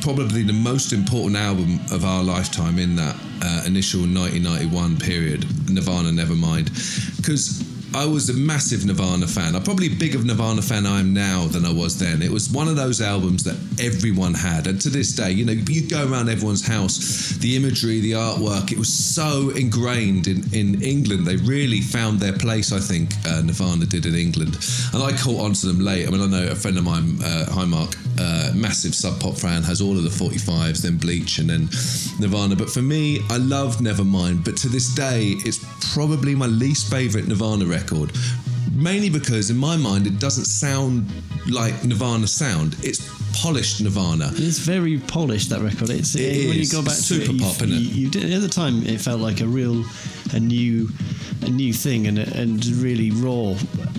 probably 0.01 0.45
the 0.45 0.53
most 0.53 0.93
important 0.93 1.37
album 1.37 1.81
of 1.91 2.05
our 2.05 2.23
lifetime 2.23 2.79
in 2.79 2.95
that 2.95 3.17
uh, 3.43 3.65
initial 3.67 4.03
1991 4.03 4.97
period, 4.99 5.45
Nirvana 5.69 6.11
Nevermind, 6.11 6.71
because 7.17 7.67
I 7.95 8.05
was 8.05 8.29
a 8.29 8.35
massive 8.35 8.85
Nirvana 8.85 9.27
fan. 9.27 9.55
I'm 9.55 9.63
probably 9.63 9.89
big 9.89 10.15
of 10.15 10.25
Nirvana 10.25 10.63
fan 10.63 10.87
I 10.87 11.01
am 11.01 11.15
now 11.15 11.47
than 11.47 11.65
I 11.65 11.73
was 11.73 11.99
then. 11.99 12.21
It 12.23 12.31
was 12.31 12.51
one 12.51 12.69
of 12.69 12.77
those 12.77 13.01
albums 13.01 13.45
that 13.45 13.57
everyone 13.81 14.35
had, 14.35 14.67
and 14.67 14.81
to 14.83 14.91
this 14.91 15.13
day, 15.13 15.31
you 15.31 15.45
know, 15.45 15.53
you 15.53 15.89
go 15.89 16.11
around 16.11 16.29
everyone's 16.29 16.67
house, 16.67 17.31
the 17.39 17.57
imagery, 17.57 18.01
the 18.01 18.13
artwork, 18.13 18.73
it 18.73 18.79
was 18.79 18.93
so 18.93 19.51
ingrained 19.51 20.27
in, 20.27 20.43
in 20.53 20.83
England. 20.83 21.27
They 21.27 21.37
really 21.37 21.81
found 21.81 22.21
their 22.21 22.33
place, 22.33 22.73
I 22.73 22.81
think, 22.81 23.13
uh, 23.27 23.43
Nirvana 23.43 23.87
did 23.87 24.05
in 24.05 24.15
England. 24.15 24.59
And 24.93 25.03
I 25.03 25.17
caught 25.17 25.45
on 25.45 25.53
to 25.55 25.67
them 25.67 25.81
late. 25.81 26.07
I 26.07 26.11
mean, 26.11 26.21
I 26.21 26.27
know 26.27 26.49
a 26.49 26.55
friend 26.55 26.77
of 26.77 26.85
mine, 26.85 27.19
uh, 27.23 27.51
hi 27.51 27.65
Mark, 27.65 27.95
uh, 28.19 28.53
massive 28.55 28.95
Sub 28.95 29.19
Pop 29.21 29.37
fan, 29.37 29.63
has 29.63 29.81
all 29.81 29.97
of 29.97 30.03
the 30.03 30.11
45s, 30.11 30.83
then 30.83 30.97
Bleach, 30.97 31.39
and 31.39 31.49
then 31.49 31.69
Nirvana. 32.19 32.57
But 32.57 32.71
for 32.71 32.83
me, 32.83 33.21
I 33.31 33.39
loved 33.39 33.81
Nevermind. 33.81 34.45
But 34.45 34.57
to 34.59 34.69
this 34.69 34.95
day, 34.95 35.35
it's 35.45 35.65
probably 35.95 36.35
my 36.35 36.47
least 36.47 36.91
favourite 36.91 37.27
Nirvana 37.27 37.65
record. 37.65 37.76
Record 37.81 38.11
mainly 38.73 39.09
because, 39.09 39.49
in 39.49 39.57
my 39.57 39.75
mind, 39.77 40.07
it 40.07 40.19
doesn't 40.19 40.45
sound 40.45 41.09
like 41.51 41.83
Nirvana 41.85 42.27
sound. 42.27 42.77
It's 42.83 43.01
polished 43.41 43.81
Nirvana. 43.81 44.31
It's 44.35 44.59
very 44.59 44.99
polished 44.99 45.49
that 45.51 45.61
record. 45.63 45.89
It's 45.89 46.15
It 46.15 46.49
when 46.49 46.59
is. 46.59 46.73
you 46.73 46.79
go 46.79 46.83
back 46.85 46.99
It's 46.99 47.09
to 47.09 47.15
super 47.15 47.31
it, 47.31 47.35
you- 47.37 47.41
pop, 47.47 47.63
it? 47.63 47.69
you, 47.71 47.79
you 48.03 48.11
did, 48.11 48.31
at 48.33 48.43
the 48.43 48.49
time 48.49 48.83
it 48.85 49.01
felt 49.01 49.21
like 49.21 49.41
a 49.41 49.47
real, 49.47 49.83
a 50.35 50.41
new, 50.41 50.91
a 51.43 51.49
new 51.49 51.73
thing 51.73 52.07
and 52.07 52.19
and 52.19 52.67
really 52.67 53.11
raw. 53.13 53.55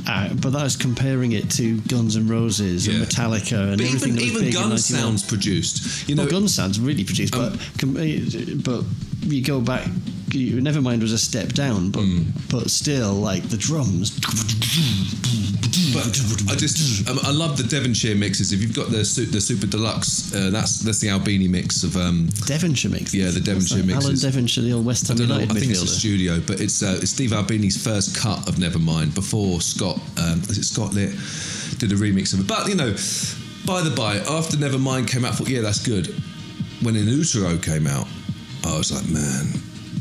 Uh, 0.07 0.33
but 0.35 0.51
that 0.51 0.63
was 0.63 0.75
comparing 0.75 1.31
it 1.31 1.49
to 1.51 1.79
Guns 1.93 2.15
N' 2.15 2.27
Roses 2.27 2.87
and 2.87 2.97
Metallica 3.03 3.69
and 3.71 3.77
But 3.77 3.87
everything 3.87 4.13
even, 4.13 4.15
that 4.17 4.21
was 4.21 4.31
even 4.31 4.41
big 4.43 4.53
Guns 4.53 4.91
91. 4.91 5.01
sounds 5.01 5.23
produced. 5.23 6.07
You 6.09 6.15
know, 6.15 6.23
well, 6.23 6.31
Guns 6.31 6.53
sounds 6.53 6.79
really 6.79 7.03
produced, 7.03 7.35
Um, 7.35 7.57
but 7.81 8.63
but 8.63 8.83
you 9.21 9.43
go 9.43 9.59
back. 9.61 9.87
You, 10.31 10.61
Nevermind 10.61 11.01
was 11.01 11.13
a 11.13 11.17
step 11.17 11.49
down, 11.49 11.89
but 11.91 12.01
Hmm. 12.01 12.23
but 12.49 12.69
still, 12.69 13.13
like 13.13 13.43
the 13.49 13.57
drums. 13.57 14.11
But 15.93 16.03
I 16.51 16.55
just 16.55 17.07
um, 17.09 17.17
I 17.23 17.31
love 17.31 17.55
the 17.57 17.63
Devonshire 17.63 18.15
mixes. 18.15 18.51
If 18.51 18.61
you've 18.61 18.75
got 18.75 18.89
the 18.89 18.97
the 19.31 19.39
super 19.39 19.65
deluxe, 19.67 20.33
uh, 20.35 20.49
that's 20.49 20.79
that's 20.79 20.99
the 20.99 21.09
Albini 21.09 21.47
mix 21.47 21.83
of 21.83 21.95
um, 21.95 22.27
Devonshire 22.45 22.91
mix. 22.91 23.13
Yeah, 23.13 23.29
the 23.31 23.39
Devonshire 23.39 23.83
mix. 23.83 24.03
Alan. 24.03 24.15
Devonshire, 24.17 24.63
the 24.63 24.73
old 24.73 24.85
West 24.85 25.05
I 25.09 25.13
Ham 25.13 25.17
don't 25.17 25.27
know. 25.29 25.35
I 25.35 25.39
United 25.41 25.59
think 25.59 25.71
it's 25.71 25.81
a 25.83 25.87
studio, 25.87 26.41
but 26.45 26.59
it's 26.59 26.83
uh, 26.83 26.99
it's 27.01 27.11
Steve 27.11 27.31
Albini's 27.31 27.81
first 27.81 28.15
cut 28.17 28.47
of 28.49 28.55
Nevermind 28.55 29.15
before 29.15 29.61
Scott. 29.61 29.97
Um, 30.17 30.39
is 30.49 30.57
it 30.57 30.63
Scott 30.65 30.93
Litt 30.93 31.11
did 31.79 31.91
a 31.91 31.95
remix 31.95 32.33
of 32.33 32.41
it? 32.41 32.47
But 32.47 32.67
you 32.67 32.75
know, 32.75 32.91
by 33.65 33.81
the 33.81 33.93
by, 33.95 34.17
after 34.17 34.57
Nevermind 34.57 35.07
came 35.07 35.23
out, 35.25 35.33
I 35.33 35.35
thought 35.35 35.49
yeah, 35.49 35.61
that's 35.61 35.85
good. 35.85 36.07
When 36.81 36.95
In 36.95 37.07
Utero 37.07 37.57
came 37.57 37.87
out, 37.87 38.07
I 38.65 38.77
was 38.77 38.91
like, 38.91 39.09
man, 39.09 39.47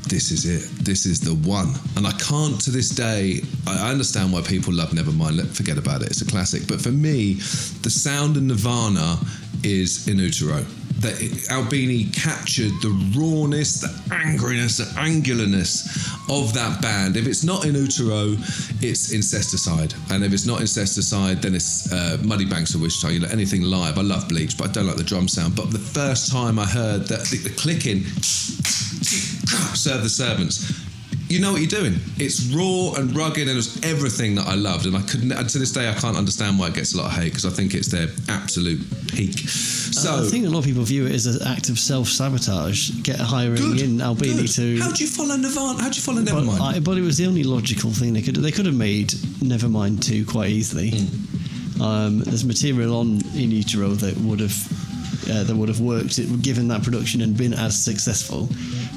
this 0.09 0.31
is 0.31 0.45
it. 0.47 0.85
This 0.85 1.07
is 1.07 1.21
the 1.21 1.35
one. 1.49 1.75
And 1.97 2.07
I 2.07 2.13
can't 2.13 2.61
to 2.63 2.71
this 2.71 2.91
day. 2.91 3.41
I 3.67 3.91
understand 3.91 4.33
why 4.33 4.43
people 4.43 4.73
love 4.73 4.91
Nevermind. 4.91 5.37
Let 5.37 5.47
forget 5.47 5.79
about 5.79 6.03
it. 6.03 6.09
It's 6.09 6.23
a 6.23 6.27
classic. 6.27 6.67
But 6.69 6.81
for 6.81 6.93
me, 6.93 7.35
the 7.83 7.91
sound 7.91 8.37
of 8.37 8.43
Nirvana 8.43 9.19
is 9.63 10.09
In 10.09 10.19
Utero. 10.19 10.65
That 11.01 11.15
Albini 11.51 12.05
captured 12.07 12.73
the 12.81 12.91
rawness, 13.17 13.81
the 13.83 13.89
angriness, 14.15 14.79
the 14.79 14.85
angularness 14.99 15.87
of 16.31 16.55
that 16.55 16.81
band. 16.81 17.17
If 17.17 17.27
it's 17.27 17.45
not 17.45 17.67
In 17.67 17.75
Utero, 17.75 18.35
it's 18.81 19.13
Incesticide. 19.13 19.95
And 20.11 20.25
if 20.25 20.33
it's 20.33 20.47
not 20.47 20.61
Incesticide, 20.61 21.43
then 21.43 21.55
it's 21.55 21.93
uh, 21.93 22.19
Muddy 22.25 22.47
Banks 22.47 22.75
of 22.75 22.81
Wishkah. 22.81 23.13
You 23.13 23.21
know, 23.21 23.29
anything 23.31 23.63
live. 23.63 23.99
I 23.99 24.03
love 24.03 24.29
Bleach, 24.29 24.57
but 24.57 24.71
I 24.71 24.73
don't 24.73 24.87
like 24.87 24.97
the 24.97 25.05
drum 25.05 25.29
sound. 25.29 25.55
But 25.55 25.71
the 25.71 25.79
first 25.79 26.33
time 26.33 26.59
I 26.59 26.65
heard 26.65 27.07
that 27.09 27.25
the, 27.27 27.37
the 27.39 27.51
clicking, 27.51 28.03
serve 29.75 30.03
the 30.03 30.09
servants. 30.09 30.86
You 31.29 31.41
know 31.41 31.53
what 31.53 31.61
you're 31.61 31.69
doing. 31.69 31.95
It's 32.19 32.47
raw 32.55 33.01
and 33.01 33.15
rugged, 33.17 33.43
and 33.43 33.51
it 33.51 33.55
was 33.57 33.83
everything 33.83 34.37
that 34.37 34.47
I 34.47 34.55
loved. 34.55 34.87
And 34.87 34.97
I 34.97 35.03
couldn't. 35.03 35.33
And 35.33 35.49
to 35.49 35.59
this 35.59 35.73
day, 35.73 35.89
I 35.89 35.95
can't 35.95 36.17
understand 36.17 36.59
why 36.59 36.69
it 36.69 36.75
gets 36.75 36.95
a 36.95 36.99
lot 36.99 37.07
of 37.07 37.13
hate 37.13 37.31
because 37.31 37.45
I 37.45 37.51
think 37.51 37.75
it's 37.75 37.89
their 37.89 38.09
absolute 38.29 38.81
peak. 39.09 39.39
So 39.49 40.25
I 40.25 40.29
think 40.29 40.47
a 40.47 40.49
lot 40.49 40.61
of 40.61 40.65
people 40.67 40.85
view 40.85 41.07
it 41.07 41.13
as 41.13 41.27
an 41.27 41.47
act 41.49 41.69
of 41.69 41.81
self 41.81 42.07
sabotage. 42.07 42.91
Get 43.03 43.19
hiring 43.19 43.57
good. 43.57 43.81
in 43.81 44.01
Albini 44.01 44.43
good. 44.43 44.51
to. 44.51 44.79
How 44.79 44.93
do 44.93 45.03
you 45.03 45.11
follow 45.11 45.37
Nirvana? 45.37 45.83
How 45.83 45.91
do 45.91 45.97
you 45.97 46.03
follow 46.03 46.25
but, 46.25 46.33
Nevermind? 46.33 46.61
I, 46.61 46.79
but 46.79 46.97
it 46.97 47.03
was 47.03 47.17
the 47.17 47.27
only 47.27 47.43
logical 47.43 47.91
thing 47.91 48.13
they 48.13 48.23
could. 48.23 48.37
They 48.37 48.53
could 48.53 48.67
have 48.67 48.77
made 48.77 49.09
Nevermind 49.43 50.05
two 50.05 50.25
quite 50.27 50.51
easily. 50.51 50.91
Hmm. 50.91 51.83
Um, 51.83 52.19
there's 52.21 52.45
material 52.45 52.97
on 52.97 53.21
In 53.35 53.51
Utero 53.51 53.89
that 53.89 54.17
would 54.19 54.41
have 54.41 54.57
uh, 55.31 55.43
that 55.43 55.57
would 55.57 55.69
have 55.69 55.81
worked 55.81 56.19
it, 56.19 56.43
given 56.43 56.69
that 56.69 56.83
production 56.83 57.21
and 57.21 57.37
been 57.37 57.53
as 57.53 57.77
successful. 57.77 58.49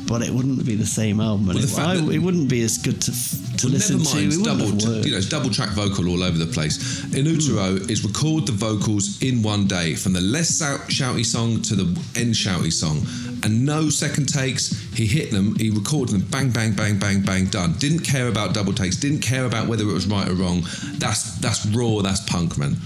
But 0.10 0.24
it 0.24 0.32
wouldn't 0.34 0.66
be 0.66 0.74
the 0.76 0.88
same 0.88 1.22
album. 1.22 1.50
And 1.52 1.60
Well, 1.60 1.68
the 1.68 2.06
it, 2.06 2.12
I, 2.12 2.16
it 2.16 2.18
wouldn't 2.18 2.50
be 2.50 2.64
as 2.64 2.80
good 2.80 3.00
to 3.04 3.12
to 3.12 3.68
Well, 3.68 3.74
listen 3.74 3.98
never 4.00 4.10
mind, 4.16 4.20
to. 4.20 4.26
it's 4.28 4.38
It 4.38 4.44
double, 4.44 4.66
you 5.06 5.12
know, 5.12 5.18
it's 5.18 5.30
double 5.30 5.50
track 5.52 5.70
vocal 5.70 6.10
all 6.10 6.24
over 6.24 6.38
the 6.38 6.48
place. 6.52 7.04
In 7.14 7.26
Utero 7.26 7.76
is 7.76 8.04
record 8.04 8.48
the 8.48 8.54
vocals 8.54 9.22
in 9.22 9.44
one 9.44 9.68
day, 9.68 9.94
from 9.94 10.14
the 10.14 10.22
less 10.22 10.60
shouty 10.90 11.24
song 11.26 11.62
to 11.64 11.76
the 11.76 11.86
end 12.20 12.34
shouty 12.34 12.74
song, 12.74 13.06
and 13.44 13.64
no 13.66 13.90
second 13.90 14.28
takes. 14.30 14.72
He 14.96 15.06
hit 15.06 15.30
them, 15.32 15.56
he 15.58 15.70
recorded 15.70 16.14
them, 16.16 16.26
bang, 16.32 16.50
bang, 16.50 16.74
bang, 16.74 16.98
bang, 16.98 17.22
bang, 17.22 17.46
done. 17.46 17.74
Didn't 17.78 18.00
care 18.00 18.28
about 18.30 18.54
double 18.56 18.74
takes, 18.74 18.96
didn't 18.96 19.22
care 19.22 19.46
about 19.46 19.68
whether 19.68 19.84
it 19.84 19.94
was 19.94 20.08
right 20.08 20.28
or 20.28 20.34
wrong. 20.34 20.62
That's 20.98 21.36
that's 21.40 21.66
raw, 21.68 22.02
that's 22.02 22.22
punk, 22.22 22.58
man. 22.58 22.78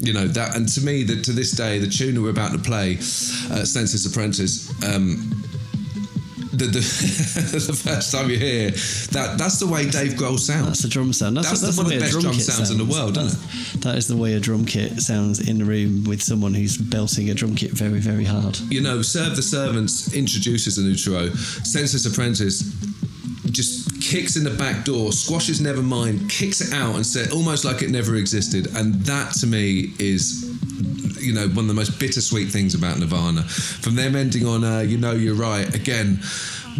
You 0.00 0.12
know 0.12 0.28
that, 0.28 0.54
and 0.54 0.68
to 0.68 0.80
me, 0.80 1.02
that 1.04 1.24
to 1.24 1.32
this 1.32 1.50
day, 1.50 1.80
the 1.80 1.88
tune 1.88 2.22
we're 2.22 2.30
about 2.30 2.52
to 2.52 2.58
play, 2.58 2.92
uh, 2.94 3.64
Scentless 3.64 4.06
Apprentice. 4.06 4.70
Um, 4.84 5.37
the, 6.58 6.66
the, 6.66 6.78
the 7.66 7.72
first 7.72 8.12
time 8.12 8.30
you 8.30 8.38
hear 8.38 8.70
that, 8.70 9.36
that's 9.38 9.58
the 9.60 9.66
way 9.66 9.88
Dave 9.88 10.12
Grohl 10.12 10.38
sounds. 10.38 10.66
That's 10.66 10.82
the 10.82 10.88
drum 10.88 11.12
sound. 11.12 11.36
That's, 11.36 11.48
That's 11.48 11.60
that's, 11.62 11.76
the- 11.76 11.82
one 11.82 11.92
of 11.92 11.98
the 11.98 11.98
a 11.98 12.00
best 12.00 12.12
drum 12.12 12.22
drum 12.22 12.34
kit 12.34 12.42
sounds 12.44 12.70
in 12.70 12.78
the 12.78 12.84
world, 12.84 13.14
That's- 13.14 13.34
isn't 13.34 13.80
it? 13.80 13.84
That 13.84 13.96
is 13.96 14.08
the 14.08 14.16
way 14.16 14.34
a 14.34 14.40
drum 14.40 14.64
kit 14.66 15.00
sounds 15.00 15.48
in 15.48 15.62
a 15.62 15.64
room 15.64 16.04
with 16.04 16.22
someone 16.22 16.52
who's 16.54 16.76
belting 16.76 17.30
a 17.30 17.34
drum 17.34 17.54
kit 17.54 17.70
very, 17.70 18.00
very 18.00 18.24
hard. 18.24 18.58
you 18.70 18.80
know, 18.80 19.02
Serve 19.02 19.36
the 19.36 19.42
Servants 19.42 20.14
introduces 20.14 20.78
In 20.78 20.84
Utero. 20.86 21.28
Scentless 21.34 22.04
Apprentice 22.06 22.62
just 23.50 24.00
kicks 24.02 24.36
in 24.36 24.44
the 24.44 24.50
back 24.50 24.84
door, 24.84 25.10
squashes 25.12 25.60
Nevermind, 25.60 26.28
kicks 26.30 26.60
it 26.60 26.72
out, 26.74 26.94
and 26.96 27.06
said 27.06 27.30
almost 27.32 27.64
like 27.64 27.82
it 27.82 27.90
never 27.90 28.16
existed. 28.16 28.68
And 28.76 28.94
that 29.06 29.32
to 29.40 29.46
me 29.46 29.92
is. 29.98 30.47
You 31.20 31.34
know, 31.34 31.48
one 31.48 31.64
of 31.64 31.68
the 31.68 31.74
most 31.74 31.98
bittersweet 31.98 32.48
things 32.48 32.74
about 32.74 32.98
Nirvana. 32.98 33.42
From 33.42 33.94
them 33.94 34.16
ending 34.16 34.46
on 34.46 34.64
uh, 34.64 34.80
"You 34.80 34.98
Know 34.98 35.12
You're 35.12 35.34
Right" 35.34 35.72
again, 35.74 36.20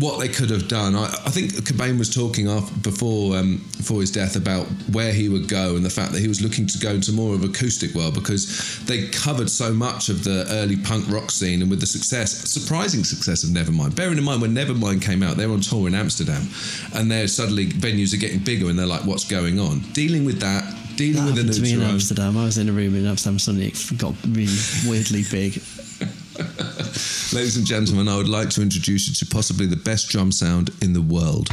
what 0.00 0.20
they 0.20 0.28
could 0.28 0.50
have 0.50 0.68
done. 0.68 0.94
I, 0.94 1.04
I 1.04 1.30
think 1.30 1.52
Cobain 1.52 1.98
was 1.98 2.12
talking 2.12 2.46
before 2.82 3.36
um, 3.36 3.58
before 3.76 4.00
his 4.00 4.10
death 4.10 4.36
about 4.36 4.66
where 4.92 5.12
he 5.12 5.28
would 5.28 5.48
go 5.48 5.76
and 5.76 5.84
the 5.84 5.90
fact 5.90 6.12
that 6.12 6.20
he 6.20 6.28
was 6.28 6.40
looking 6.40 6.66
to 6.66 6.78
go 6.78 6.90
into 6.90 7.12
more 7.12 7.34
of 7.34 7.42
acoustic 7.42 7.94
world 7.94 8.14
because 8.14 8.84
they 8.84 9.08
covered 9.08 9.50
so 9.50 9.72
much 9.72 10.08
of 10.08 10.24
the 10.24 10.46
early 10.50 10.76
punk 10.76 11.08
rock 11.10 11.30
scene 11.30 11.62
and 11.62 11.70
with 11.70 11.80
the 11.80 11.86
success, 11.86 12.32
surprising 12.48 13.04
success 13.04 13.42
of 13.44 13.50
Nevermind. 13.50 13.96
Bearing 13.96 14.18
in 14.18 14.24
mind 14.24 14.42
when 14.42 14.54
Nevermind 14.54 15.02
came 15.02 15.22
out, 15.22 15.36
they 15.36 15.46
were 15.46 15.54
on 15.54 15.60
tour 15.60 15.88
in 15.88 15.94
Amsterdam, 15.94 16.48
and 16.94 17.10
they're 17.10 17.28
suddenly 17.28 17.66
venues 17.66 18.14
are 18.14 18.18
getting 18.18 18.38
bigger 18.38 18.68
and 18.68 18.78
they're 18.78 18.86
like, 18.86 19.04
what's 19.04 19.24
going 19.24 19.58
on? 19.58 19.80
Dealing 19.92 20.24
with 20.24 20.40
that, 20.40 20.64
dealing 20.98 21.24
That 21.24 21.30
with 21.30 21.38
an 21.38 21.46
happened 21.46 21.54
to 21.54 21.62
me 21.62 21.72
in. 21.74 21.82
Amsterdam. 21.82 22.36
I 22.36 22.44
was 22.44 22.58
in 22.58 22.68
a 22.68 22.72
room 22.72 22.96
in 22.96 23.06
Amsterdam 23.06 23.38
suddenly 23.38 23.68
it 23.68 23.92
got 23.96 24.14
really 24.26 24.52
weirdly 24.86 25.22
big. 25.30 25.62
Ladies 27.32 27.56
and 27.56 27.64
gentlemen, 27.66 28.08
I 28.08 28.16
would 28.16 28.28
like 28.28 28.50
to 28.50 28.62
introduce 28.62 29.08
you 29.08 29.14
to 29.14 29.26
possibly 29.32 29.66
the 29.66 29.76
best 29.76 30.08
drum 30.08 30.32
sound 30.32 30.70
in 30.82 30.92
the 30.92 31.02
world. 31.02 31.48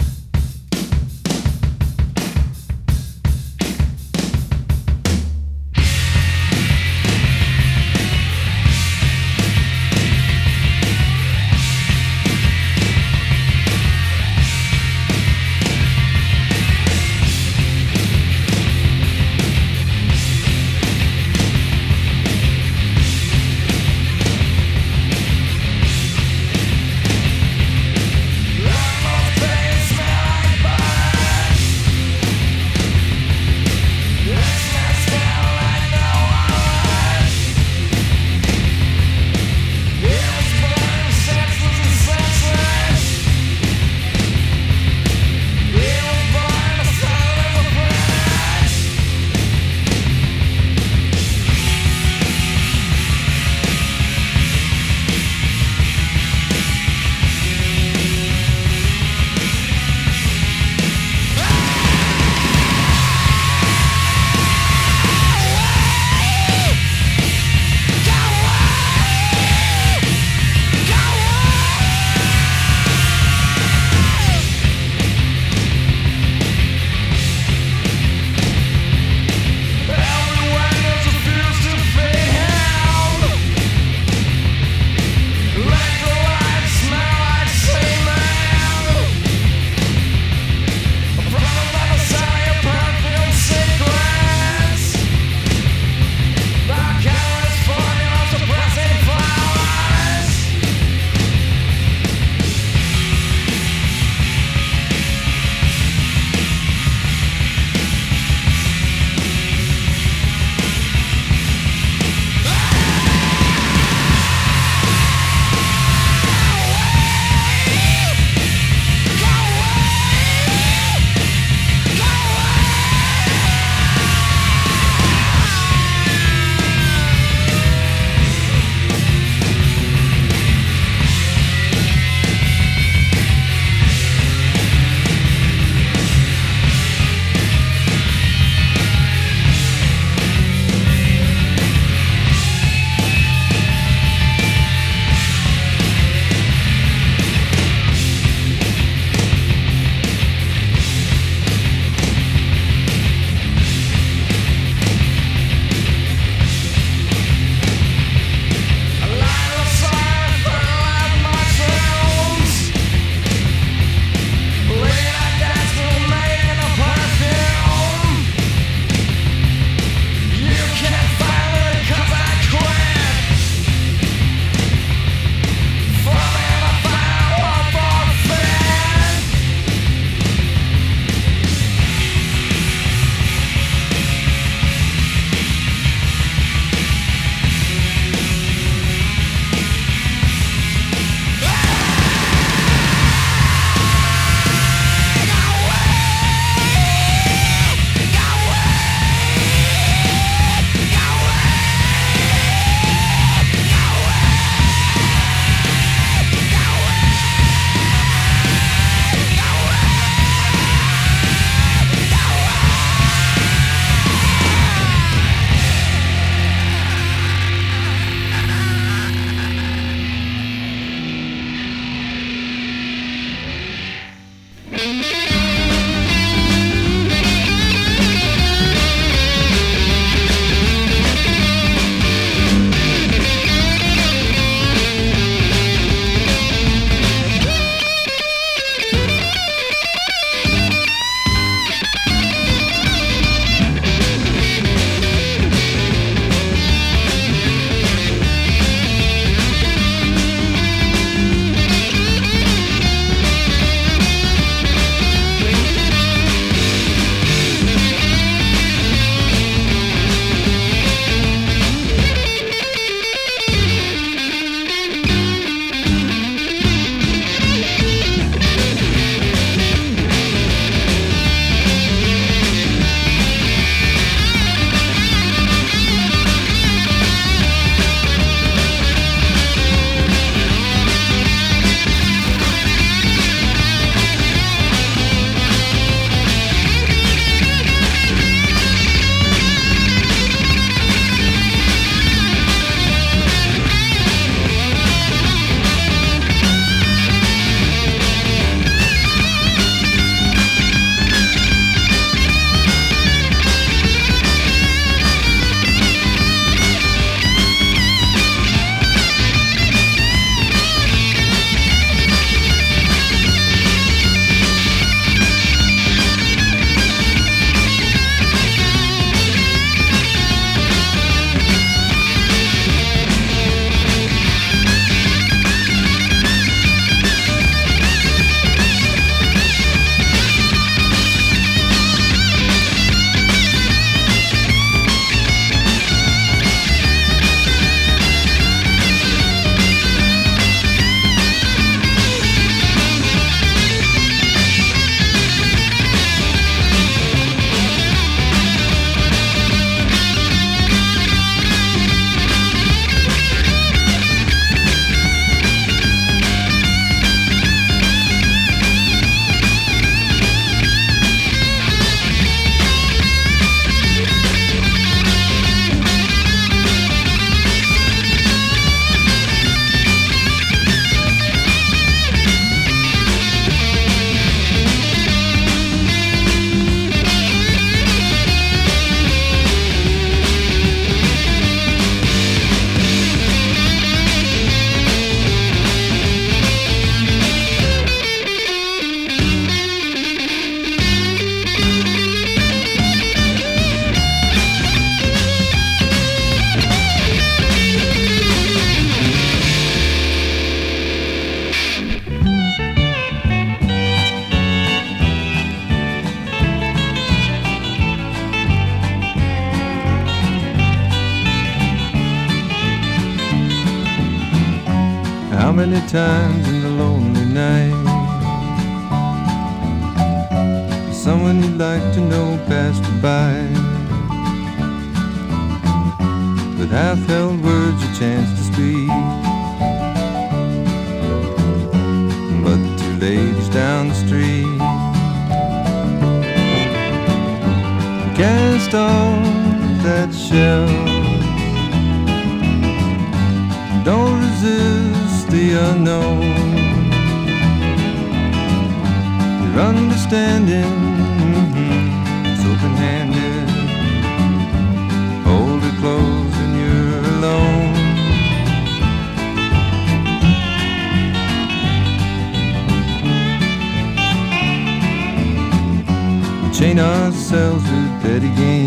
With 468.16 468.24
petty 468.24 468.65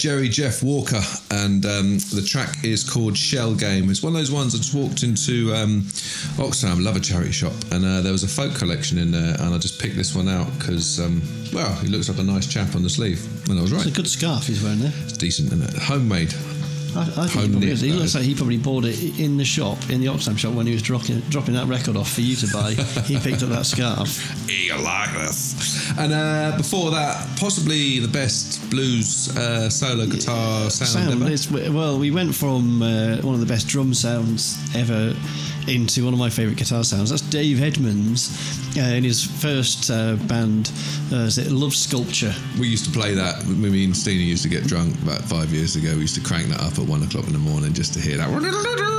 Jerry 0.00 0.30
Jeff 0.30 0.62
Walker, 0.62 1.02
and 1.30 1.66
um, 1.66 1.98
the 1.98 2.24
track 2.26 2.64
is 2.64 2.88
called 2.88 3.18
Shell 3.18 3.54
Game. 3.56 3.90
It's 3.90 4.02
one 4.02 4.14
of 4.14 4.18
those 4.18 4.30
ones 4.30 4.54
I 4.54 4.56
just 4.56 4.72
walked 4.72 5.02
into 5.02 5.52
um, 5.54 5.82
Oxfam, 6.40 6.82
love 6.82 6.96
a 6.96 7.00
charity 7.00 7.32
shop, 7.32 7.52
and 7.70 7.84
uh, 7.84 8.00
there 8.00 8.10
was 8.10 8.22
a 8.22 8.26
folk 8.26 8.54
collection 8.54 8.96
in 8.96 9.10
there, 9.10 9.36
and 9.38 9.54
I 9.54 9.58
just 9.58 9.78
picked 9.78 9.96
this 9.96 10.16
one 10.16 10.26
out 10.26 10.50
because, 10.58 10.98
um, 11.00 11.20
well, 11.52 11.74
he 11.80 11.88
looks 11.88 12.08
like 12.08 12.16
a 12.16 12.22
nice 12.22 12.46
chap 12.46 12.74
on 12.74 12.82
the 12.82 12.88
sleeve, 12.88 13.22
and 13.50 13.58
I 13.58 13.62
was 13.62 13.72
right. 13.74 13.86
It's 13.86 13.94
a 13.94 13.94
good 13.94 14.08
scarf 14.08 14.46
he's 14.46 14.62
wearing 14.62 14.78
there. 14.78 14.92
It's 15.02 15.18
decent, 15.18 15.52
isn't 15.52 15.68
it? 15.68 15.82
Homemade. 15.82 16.32
I, 16.96 17.02
I 17.02 17.04
think 17.04 17.30
he, 17.30 17.38
probably 17.50 17.68
knit, 17.68 17.78
he 17.80 17.92
looks 17.92 18.14
like 18.14 18.24
he 18.24 18.34
probably 18.34 18.56
bought 18.56 18.86
it 18.86 19.20
in 19.20 19.36
the 19.36 19.44
shop, 19.44 19.90
in 19.90 20.00
the 20.00 20.06
Oxfam 20.06 20.38
shop, 20.38 20.54
when 20.54 20.66
he 20.66 20.72
was 20.72 20.82
dropping, 20.82 21.20
dropping 21.28 21.52
that 21.54 21.66
record 21.66 21.98
off 21.98 22.10
for 22.10 22.22
you 22.22 22.36
to 22.36 22.46
buy. 22.50 22.72
he 23.02 23.18
picked 23.20 23.42
up 23.42 23.50
that 23.50 23.66
scarf. 23.66 24.48
You 24.48 24.78
like 24.82 25.12
this? 25.12 25.92
And 25.98 26.10
uh, 26.14 26.56
before 26.56 26.90
that, 26.92 27.38
possibly 27.38 27.98
the 27.98 28.08
best 28.08 28.59
blues 28.70 29.36
uh, 29.36 29.68
solo 29.68 30.06
guitar 30.06 30.70
sound, 30.70 31.10
Sound. 31.10 31.28
It's, 31.28 31.50
well, 31.50 31.98
we 31.98 32.10
went 32.10 32.34
from 32.34 32.82
uh, 32.82 33.16
one 33.18 33.34
of 33.34 33.40
the 33.40 33.46
best 33.46 33.68
drum 33.68 33.92
sounds 33.92 34.58
ever 34.74 35.14
into 35.68 36.04
one 36.04 36.14
of 36.14 36.18
my 36.18 36.30
favourite 36.30 36.56
guitar 36.56 36.84
sounds. 36.84 37.10
That's 37.10 37.22
Dave 37.22 37.62
Edmunds 37.62 38.30
uh, 38.76 38.80
in 38.80 39.04
his 39.04 39.24
first 39.24 39.90
uh, 39.90 40.16
band, 40.26 40.72
uh, 41.12 41.26
is 41.26 41.38
it 41.38 41.50
Love 41.50 41.74
Sculpture? 41.74 42.34
We 42.58 42.68
used 42.68 42.84
to 42.86 42.90
play 42.90 43.14
that. 43.14 43.46
Me 43.46 43.84
and 43.84 43.94
Steeny 43.94 44.26
used 44.26 44.42
to 44.44 44.48
get 44.48 44.64
drunk 44.64 45.00
about 45.02 45.22
five 45.22 45.52
years 45.52 45.76
ago. 45.76 45.94
We 45.94 46.02
used 46.02 46.14
to 46.16 46.22
crank 46.22 46.48
that 46.48 46.60
up 46.60 46.78
at 46.78 46.86
one 46.86 47.02
o'clock 47.02 47.26
in 47.26 47.32
the 47.32 47.38
morning 47.38 47.72
just 47.72 47.94
to 47.94 48.00
hear 48.00 48.16
that. 48.18 48.89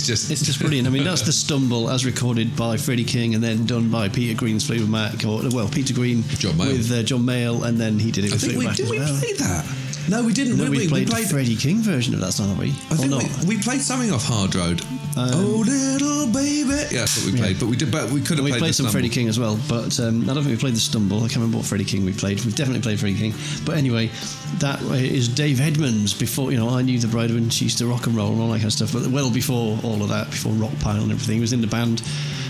It's 0.00 0.06
just. 0.08 0.30
It's 0.30 0.42
just 0.42 0.58
brilliant. 0.58 0.88
I 0.88 0.90
mean, 0.90 1.04
that's 1.04 1.20
the 1.20 1.32
stumble 1.32 1.90
as 1.90 2.06
recorded 2.06 2.56
by 2.56 2.78
Freddie 2.78 3.04
King 3.04 3.34
and 3.34 3.44
then 3.44 3.66
done 3.66 3.90
by 3.90 4.08
Peter 4.08 4.34
Green's 4.34 4.66
Fleetwood 4.66 4.88
Mac, 4.88 5.24
or 5.26 5.42
well, 5.50 5.68
Peter 5.68 5.92
Green 5.92 6.22
John 6.38 6.56
with 6.56 6.90
uh, 6.90 7.02
John 7.02 7.20
Mayall, 7.20 7.66
and 7.66 7.78
then 7.78 7.98
he 7.98 8.10
did 8.10 8.24
it 8.24 8.30
I 8.30 8.34
with 8.34 8.40
think 8.40 8.54
Fleetwood 8.54 8.62
we 8.62 8.66
Mac 8.68 8.76
did. 8.76 8.84
as 8.84 8.90
We 8.90 8.98
well. 8.98 9.18
play 9.18 9.32
that. 9.34 9.66
No, 10.08 10.24
we 10.24 10.32
didn't. 10.32 10.56
No, 10.56 10.64
we, 10.70 10.78
we, 10.78 10.88
played 10.88 11.10
we 11.12 11.20
the 11.22 11.28
Freddie 11.28 11.54
King 11.54 11.80
version 11.82 12.14
of 12.14 12.20
that 12.20 12.32
song, 12.32 12.48
have 12.48 12.58
we? 12.58 12.70
I 12.70 12.94
or 12.94 12.96
think 12.96 13.10
not? 13.10 13.44
we, 13.44 13.56
we 13.56 13.62
played 13.62 13.82
something 13.82 14.10
off 14.10 14.24
Hard 14.24 14.54
Road. 14.54 14.80
Oh, 15.16 15.62
little 15.66 16.26
baby. 16.32 16.70
Yeah, 16.70 17.00
that's 17.00 17.24
what 17.24 17.32
we 17.32 17.38
played. 17.38 17.58
But 17.58 17.66
we 17.66 17.76
did. 17.76 17.90
But 17.90 18.10
we 18.10 18.20
could 18.20 18.38
have 18.38 18.44
we 18.44 18.50
played, 18.50 18.60
played 18.60 18.74
some 18.74 18.86
Freddie 18.88 19.08
King 19.08 19.28
as 19.28 19.38
well, 19.38 19.58
but 19.68 19.98
um, 20.00 20.22
I 20.28 20.34
don't 20.34 20.44
think 20.44 20.56
we 20.56 20.56
played 20.56 20.74
the 20.74 20.80
Stumble. 20.80 21.18
I 21.18 21.22
can't 21.22 21.36
remember 21.36 21.58
what 21.58 21.66
Freddie 21.66 21.84
King 21.84 22.04
we 22.04 22.12
played. 22.12 22.44
We've 22.44 22.54
definitely 22.54 22.82
played 22.82 23.00
Freddie 23.00 23.16
King. 23.18 23.34
But 23.64 23.76
anyway, 23.76 24.10
that 24.58 24.80
is 24.82 25.28
Dave 25.28 25.60
Edmunds. 25.60 26.14
Before 26.14 26.52
you 26.52 26.58
know, 26.58 26.68
I 26.70 26.82
knew 26.82 26.98
the 26.98 27.08
bride 27.08 27.30
when 27.30 27.50
she 27.50 27.64
used 27.64 27.78
to 27.78 27.86
rock 27.86 28.06
and 28.06 28.16
roll 28.16 28.32
and 28.32 28.40
all 28.40 28.48
that 28.48 28.58
kind 28.58 28.66
of 28.66 28.72
stuff. 28.72 28.92
But 28.92 29.06
well 29.08 29.30
before 29.30 29.78
all 29.82 30.02
of 30.02 30.08
that, 30.08 30.30
before 30.30 30.52
Rockpile 30.52 31.02
and 31.02 31.12
everything, 31.12 31.36
he 31.36 31.40
was 31.40 31.52
in 31.52 31.60
the 31.60 31.66
band. 31.66 32.02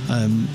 Um, 0.08 0.48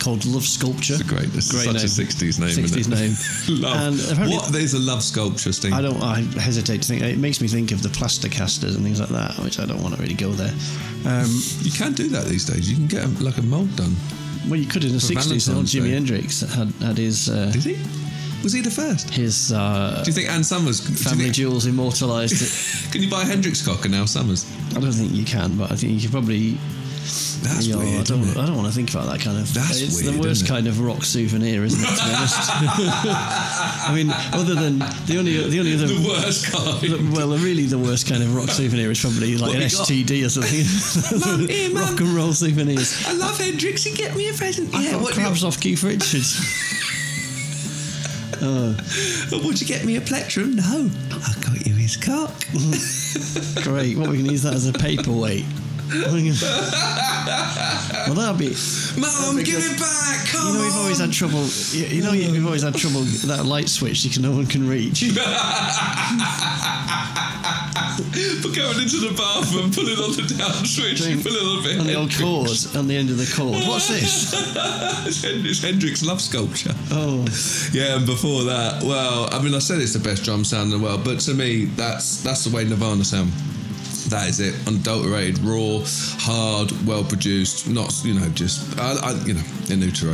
called 0.00 0.24
Love 0.26 0.44
Sculpture. 0.44 0.94
It's 0.94 1.02
a 1.02 1.04
great, 1.04 1.24
it's 1.34 1.50
Great 1.50 1.64
such 1.64 1.74
name. 1.76 1.84
a 1.84 1.88
60s 1.88 2.38
name. 2.40 2.48
60s 2.64 2.76
isn't 2.78 2.92
name. 2.94 3.12
it? 3.12 3.48
love. 3.62 3.76
And 3.80 4.00
apparently- 4.12 4.36
what? 4.36 4.52
There's 4.52 4.74
a 4.74 4.78
love 4.78 5.02
sculpture, 5.02 5.52
Steve. 5.52 5.72
I 5.72 5.80
don't. 5.82 6.00
I 6.02 6.20
hesitate 6.40 6.82
to 6.82 6.88
think. 6.88 7.02
It 7.02 7.18
makes 7.18 7.40
me 7.40 7.48
think 7.48 7.72
of 7.72 7.82
the 7.82 7.88
plaster 7.90 8.28
casters 8.28 8.74
and 8.76 8.84
things 8.84 9.00
like 9.00 9.10
that, 9.10 9.38
which 9.38 9.58
I 9.58 9.66
don't 9.66 9.82
want 9.82 9.94
to 9.96 10.00
really 10.02 10.14
go 10.14 10.30
there. 10.30 10.52
Um, 11.06 11.28
You 11.62 11.70
can 11.70 11.92
do 11.92 12.08
that 12.08 12.26
these 12.26 12.44
days. 12.44 12.70
You 12.70 12.76
can 12.76 12.86
get 12.86 13.04
a, 13.04 13.08
like 13.22 13.36
a 13.38 13.42
mould 13.42 13.74
done. 13.76 13.94
well, 14.48 14.56
you 14.58 14.66
could 14.66 14.84
in 14.84 14.92
the 14.92 15.00
For 15.00 15.06
sixties. 15.06 15.46
Valentine's 15.46 15.72
Jimi 15.74 15.90
Hendrix 15.92 16.40
had 16.40 16.68
had 16.82 16.98
his 16.98 17.28
uh, 17.28 17.50
Did 17.52 17.64
he? 17.64 17.76
Was 18.42 18.52
he 18.52 18.60
the 18.60 18.70
first? 18.70 19.08
his 19.08 19.52
uh, 19.52 20.02
Do 20.04 20.10
you 20.10 20.12
think 20.14 20.28
Ann 20.30 20.44
Summers? 20.44 20.78
family 21.02 21.24
think- 21.24 21.34
jewels 21.36 21.64
immortalised. 21.66 22.42
It. 22.42 22.52
can 22.92 23.02
you 23.02 23.08
buy 23.10 23.24
Hendrix 23.24 23.64
cock 23.64 23.86
and 23.86 23.94
Ann 23.94 24.06
Summers? 24.06 24.44
I 24.76 24.80
don't 24.80 24.92
think 24.92 25.12
you 25.12 25.24
can, 25.24 25.56
but 25.56 25.72
I 25.72 25.76
think 25.76 25.92
you 25.94 26.00
could 26.00 26.10
probably. 26.10 26.58
That's 27.04 27.66
Yeah, 27.66 27.76
weird. 27.76 28.00
I 28.00 28.02
don't. 28.04 28.36
I 28.36 28.46
don't 28.46 28.56
want 28.56 28.68
to 28.68 28.74
think 28.74 28.90
about 28.90 29.06
that 29.12 29.20
kind 29.20 29.36
of. 29.38 29.52
That's 29.52 29.80
it's 29.80 30.02
weird, 30.02 30.14
the 30.14 30.20
worst 30.20 30.44
it? 30.44 30.48
kind 30.48 30.66
of 30.66 30.80
rock 30.80 31.04
souvenir, 31.04 31.62
isn't 31.64 31.78
it? 31.80 31.86
To 31.86 32.04
be 32.04 32.14
honest. 32.14 32.38
I 33.88 33.92
mean, 33.94 34.10
other 34.32 34.54
than 34.54 34.78
the 35.06 35.16
only 35.18 35.36
the 35.48 35.58
only 35.60 35.74
other. 35.74 35.86
The 35.86 36.08
worst 36.08 36.50
kind. 36.50 36.80
the- 36.80 37.12
well, 37.14 37.28
really, 37.36 37.66
the 37.66 37.78
worst 37.78 38.08
kind 38.08 38.22
of 38.22 38.34
rock 38.34 38.48
souvenir 38.58 38.90
is 38.90 39.00
probably 39.00 39.36
like 39.36 39.48
What 39.52 39.56
an 39.56 39.68
got? 39.68 39.86
STD 39.88 40.24
or 40.24 40.30
something. 40.30 41.48
Here, 41.48 41.70
rock 41.74 42.00
and 42.00 42.08
roll 42.14 42.32
souvenirs. 42.32 43.04
I 43.06 43.12
love 43.12 43.38
Hendrix. 43.38 43.84
He 43.84 43.94
get 43.94 44.16
me 44.16 44.28
a 44.30 44.32
present. 44.32 44.74
I 44.74 44.82
Yeah, 44.82 44.90
got 44.92 45.02
what, 45.02 45.14
crabs 45.14 45.44
off 45.44 45.60
Keith 45.60 45.82
Richards. 45.82 46.40
Oh. 48.46 48.76
would 49.44 49.60
you 49.60 49.66
get 49.66 49.84
me 49.84 49.96
a 49.96 50.00
plectrum? 50.00 50.56
No, 50.56 50.90
I 51.10 51.32
got 51.40 51.66
you 51.66 51.74
his 51.74 51.96
cock. 51.96 52.30
Mm-hmm. 52.52 53.62
Great. 53.62 53.96
What 53.96 54.10
we 54.10 54.16
can 54.18 54.26
use 54.26 54.42
that 54.42 54.54
as 54.54 54.66
a 54.68 54.72
paperweight. 54.72 55.44
well, 58.06 58.14
that'll 58.14 58.36
be. 58.36 58.54
Mum, 58.98 59.42
give 59.42 59.60
it 59.60 59.78
back. 59.78 60.26
Come 60.28 60.48
You 60.48 60.54
know, 60.54 60.60
we've 60.64 60.76
always 60.76 60.98
had 60.98 61.12
trouble. 61.12 61.44
You, 61.72 61.86
you 61.86 62.02
know, 62.02 62.12
we've 62.12 62.46
always 62.46 62.62
had 62.62 62.74
trouble 62.74 63.02
that 63.26 63.44
light 63.44 63.68
switch 63.68 64.04
you 64.04 64.10
can, 64.10 64.22
no 64.22 64.32
one 64.32 64.46
can 64.46 64.66
reach. 64.68 65.04
For 67.94 68.50
going 68.54 68.80
into 68.80 68.98
the 68.98 69.14
bathroom, 69.16 69.70
pulling 69.70 69.98
on 69.98 70.12
the 70.16 70.34
down 70.36 70.64
switch, 70.64 71.00
pull 71.22 71.32
a 71.32 71.34
little 71.34 71.62
bit. 71.62 71.78
on 71.80 71.86
the 71.86 71.94
old 71.94 72.12
cord, 72.12 72.50
on 72.76 72.86
the 72.86 72.96
end 72.96 73.10
of 73.10 73.18
the 73.18 73.30
cord. 73.34 73.62
What's 73.66 73.88
this? 73.88 74.32
it's 75.24 75.62
Hendrix 75.62 76.04
love 76.04 76.20
sculpture. 76.20 76.74
Oh, 76.90 77.24
Yeah, 77.72 77.96
and 77.96 78.06
before 78.06 78.44
that, 78.44 78.82
well, 78.82 79.28
I 79.32 79.40
mean, 79.42 79.54
I 79.54 79.58
said 79.58 79.80
it's 79.80 79.92
the 79.92 79.98
best 79.98 80.24
drum 80.24 80.44
sound 80.44 80.72
in 80.72 80.78
the 80.78 80.84
world, 80.84 81.04
but 81.04 81.20
to 81.20 81.34
me, 81.34 81.66
that's 81.76 82.22
that's 82.22 82.44
the 82.44 82.54
way 82.54 82.64
Nirvana 82.64 83.04
sound. 83.04 83.32
That 84.10 84.28
is 84.28 84.38
it, 84.40 84.54
unadulterated, 84.68 85.38
raw, 85.40 85.80
hard, 86.20 86.70
well 86.86 87.02
produced. 87.04 87.68
Not 87.68 87.92
you 88.04 88.14
know 88.14 88.28
just 88.30 88.78
I, 88.78 88.92
I 89.02 89.12
you 89.24 89.34
know 89.34 89.42
in 89.70 89.80
utero, 89.80 90.12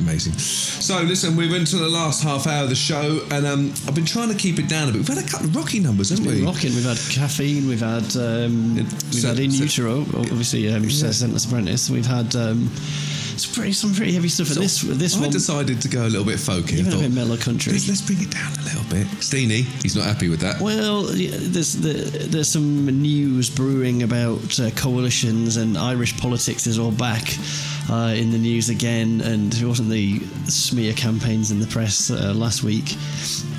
amazing. 0.00 0.34
So 0.34 1.02
listen, 1.02 1.36
we 1.36 1.50
went 1.50 1.66
to 1.68 1.76
the 1.76 1.88
last 1.88 2.22
half 2.22 2.46
hour 2.46 2.62
of 2.64 2.68
the 2.68 2.76
show, 2.76 3.20
and 3.32 3.44
um, 3.46 3.72
I've 3.88 3.94
been 3.94 4.04
trying 4.06 4.28
to 4.28 4.36
keep 4.36 4.58
it 4.58 4.68
down 4.68 4.88
a 4.88 4.92
bit. 4.92 4.98
We've 4.98 5.08
had 5.08 5.18
a 5.24 5.28
couple 5.28 5.46
of 5.46 5.56
rocky 5.56 5.80
numbers, 5.80 6.10
haven't 6.10 6.26
we? 6.26 6.44
rocking. 6.44 6.74
We've 6.74 6.84
had 6.84 6.98
caffeine. 7.10 7.66
We've 7.68 7.80
had 7.80 8.14
um, 8.16 8.76
we've 8.76 9.14
so- 9.14 9.28
had 9.28 9.38
in 9.40 9.50
so- 9.50 9.64
utero. 9.64 10.00
Obviously, 10.02 10.72
um, 10.72 10.84
Scentless 10.84 11.46
Apprentice. 11.46 11.90
We've 11.90 12.06
had 12.06 12.34
um, 12.36 12.70
some 13.38 13.54
pretty 13.54 13.72
some 13.72 13.94
pretty 13.94 14.12
heavy 14.12 14.28
stuff. 14.28 14.50
And 14.50 14.62
this 14.62 14.82
this 14.82 15.16
I 15.16 15.20
one 15.20 15.30
decided 15.30 15.80
to 15.82 15.88
go 15.88 16.06
a 16.06 16.08
little 16.08 16.24
bit 16.24 16.38
folky. 16.38 16.74
I 16.74 16.80
even 16.80 16.86
a 16.86 16.90
thought, 16.96 17.02
bit 17.02 17.12
mellow 17.12 17.36
country. 17.36 17.72
let's, 17.72 17.88
let's 17.88 18.00
bring 18.02 18.22
it 18.22 18.30
down 18.30 18.52
a 18.52 18.62
little 18.62 18.84
bit. 18.84 19.06
Steeny, 19.18 19.62
he's 19.82 19.96
not 19.96 20.04
happy 20.04 20.28
with 20.28 20.40
that. 20.40 20.60
Well, 20.60 21.02
there's 21.02 21.74
the, 21.74 21.92
there's 22.28 22.48
some 22.48 22.86
news 22.86 23.50
brewing 23.50 24.02
about 24.02 24.58
uh, 24.58 24.70
coalitions 24.70 25.56
and 25.56 25.76
Irish 25.76 26.18
politics 26.18 26.66
is 26.66 26.78
all 26.78 26.92
back 26.92 27.36
uh, 27.90 28.14
in 28.16 28.30
the 28.30 28.38
news 28.38 28.68
again. 28.68 29.20
And 29.20 29.54
it 29.54 29.64
wasn't 29.64 29.90
the 29.90 30.20
smear 30.48 30.92
campaigns 30.94 31.50
in 31.50 31.60
the 31.60 31.66
press 31.66 32.10
uh, 32.10 32.32
last 32.34 32.62
week 32.62 32.94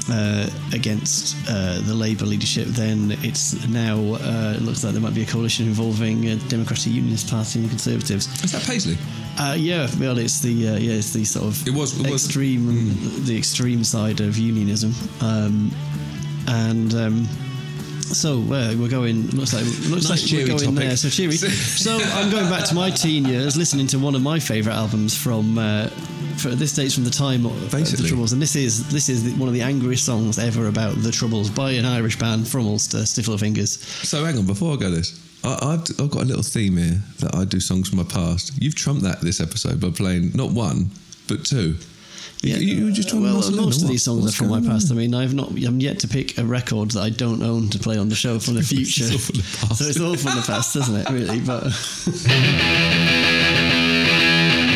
uh, 0.09 0.49
against 0.73 1.35
uh, 1.49 1.81
the 1.81 1.93
Labour 1.93 2.25
leadership. 2.25 2.67
Then 2.67 3.17
it's 3.23 3.67
now 3.67 3.97
uh, 3.97 4.53
it 4.55 4.61
looks 4.61 4.83
like 4.83 4.93
there 4.93 5.01
might 5.01 5.13
be 5.15 5.23
a 5.23 5.25
coalition 5.25 5.67
involving 5.67 6.27
uh, 6.29 6.39
Democratic 6.47 6.93
Unionist 6.93 7.29
Party 7.29 7.59
and 7.59 7.65
the 7.65 7.69
Conservatives. 7.69 8.27
Is 8.43 8.51
that 8.51 8.63
Paisley? 8.63 8.97
Uh, 9.39 9.53
yeah, 9.55 9.87
well, 9.99 10.17
it's 10.17 10.39
the 10.39 10.69
uh, 10.69 10.77
yeah, 10.77 10.93
it's 10.93 11.13
the 11.13 11.23
sort 11.23 11.45
of 11.45 11.67
It 11.67 11.73
was- 11.73 11.99
it 11.99 12.09
was- 12.09 12.25
extreme, 12.25 12.65
the 13.25 13.37
extreme 13.37 13.83
side 13.83 14.19
of 14.19 14.35
unionism, 14.37 14.93
um, 15.21 15.71
and 16.47 16.93
um, 16.95 17.27
so 18.15 18.39
uh, 18.39 18.75
we're 18.77 18.89
going. 18.89 19.27
Looks 19.31 19.53
like 19.53 19.65
looks 19.89 20.09
Nice 20.09 20.31
like 20.31 20.31
we're 20.31 20.47
going 20.47 20.59
topic. 20.59 20.75
there. 20.75 20.97
So 20.97 21.09
cheery. 21.09 21.37
so 21.37 21.97
I'm 21.97 22.29
going 22.29 22.49
back 22.49 22.65
to 22.69 22.75
my 22.75 22.89
teen 22.89 23.25
years, 23.25 23.57
listening 23.57 23.87
to 23.87 23.99
one 23.99 24.15
of 24.15 24.21
my 24.21 24.39
favourite 24.39 24.75
albums 24.75 25.15
from. 25.17 25.57
Uh, 25.57 25.89
for 26.37 26.49
this 26.49 26.75
dates 26.75 26.93
from 26.93 27.03
the 27.03 27.09
time 27.09 27.47
of 27.47 27.71
the 27.71 28.05
Troubles, 28.07 28.31
and 28.31 28.39
this 28.39 28.55
is 28.55 28.87
this 28.91 29.09
is 29.09 29.23
the, 29.23 29.31
one 29.39 29.47
of 29.47 29.55
the 29.55 29.61
angriest 29.61 30.05
songs 30.05 30.37
ever 30.37 30.67
about 30.67 30.95
the 30.97 31.11
Troubles 31.11 31.49
by 31.49 31.71
an 31.71 31.85
Irish 31.85 32.19
band 32.19 32.47
from 32.47 32.67
Ulster, 32.67 33.05
Stiff 33.07 33.27
Little 33.27 33.39
Fingers. 33.39 33.81
So 33.81 34.23
hang 34.23 34.37
on, 34.37 34.45
before 34.45 34.73
I 34.73 34.77
go 34.77 34.91
this, 34.91 35.19
I, 35.43 35.73
I've, 35.73 35.81
I've 35.99 36.11
got 36.11 36.23
a 36.23 36.25
little 36.25 36.43
theme 36.43 36.77
here 36.77 37.01
that 37.19 37.35
I 37.35 37.45
do 37.45 37.59
songs 37.59 37.89
from 37.89 37.97
my 37.97 38.03
past. 38.03 38.51
You've 38.61 38.75
trumped 38.75 39.01
that 39.03 39.21
this 39.21 39.41
episode 39.41 39.81
by 39.81 39.89
playing 39.89 40.33
not 40.35 40.51
one, 40.51 40.91
but 41.27 41.43
two. 41.43 41.75
You, 42.41 42.55
you 42.55 42.85
were 42.85 42.91
just 42.91 43.11
well, 43.13 43.45
in, 43.47 43.55
most 43.55 43.81
of 43.81 43.87
these 43.87 44.03
songs 44.03 44.23
What's 44.23 44.35
are 44.35 44.37
from 44.37 44.49
my 44.49 44.57
going 44.59 44.69
on? 44.69 44.75
past. 44.75 44.91
I 44.91 44.95
mean, 44.95 45.13
I've 45.13 45.33
not, 45.33 45.49
I'm 45.49 45.79
yet 45.79 45.99
to 45.99 46.07
pick 46.07 46.37
a 46.37 46.45
record 46.45 46.91
that 46.91 47.01
I 47.01 47.09
don't 47.09 47.41
own 47.41 47.69
to 47.69 47.79
play 47.79 47.97
on 47.97 48.09
the 48.09 48.15
show 48.15 48.39
from 48.39 48.55
the 48.55 48.61
future. 48.73 49.05
all 49.05 49.17
from 49.17 49.37
the 49.37 49.43
past. 49.43 49.77
So 49.79 49.85
it's 49.85 49.99
all 49.99 50.15
from 50.15 50.35
the 50.35 50.43
past, 50.45 50.75
isn't 50.75 50.95
it? 50.95 51.09
Really, 51.09 51.39
but 51.39 51.63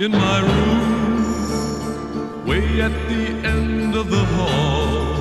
in 0.00 0.12
my 0.12 0.40
room, 0.40 2.46
way 2.46 2.80
at 2.80 2.92
the 3.08 3.26
end 3.44 3.96
of 3.96 4.08
the 4.10 4.24
hall. 4.36 5.16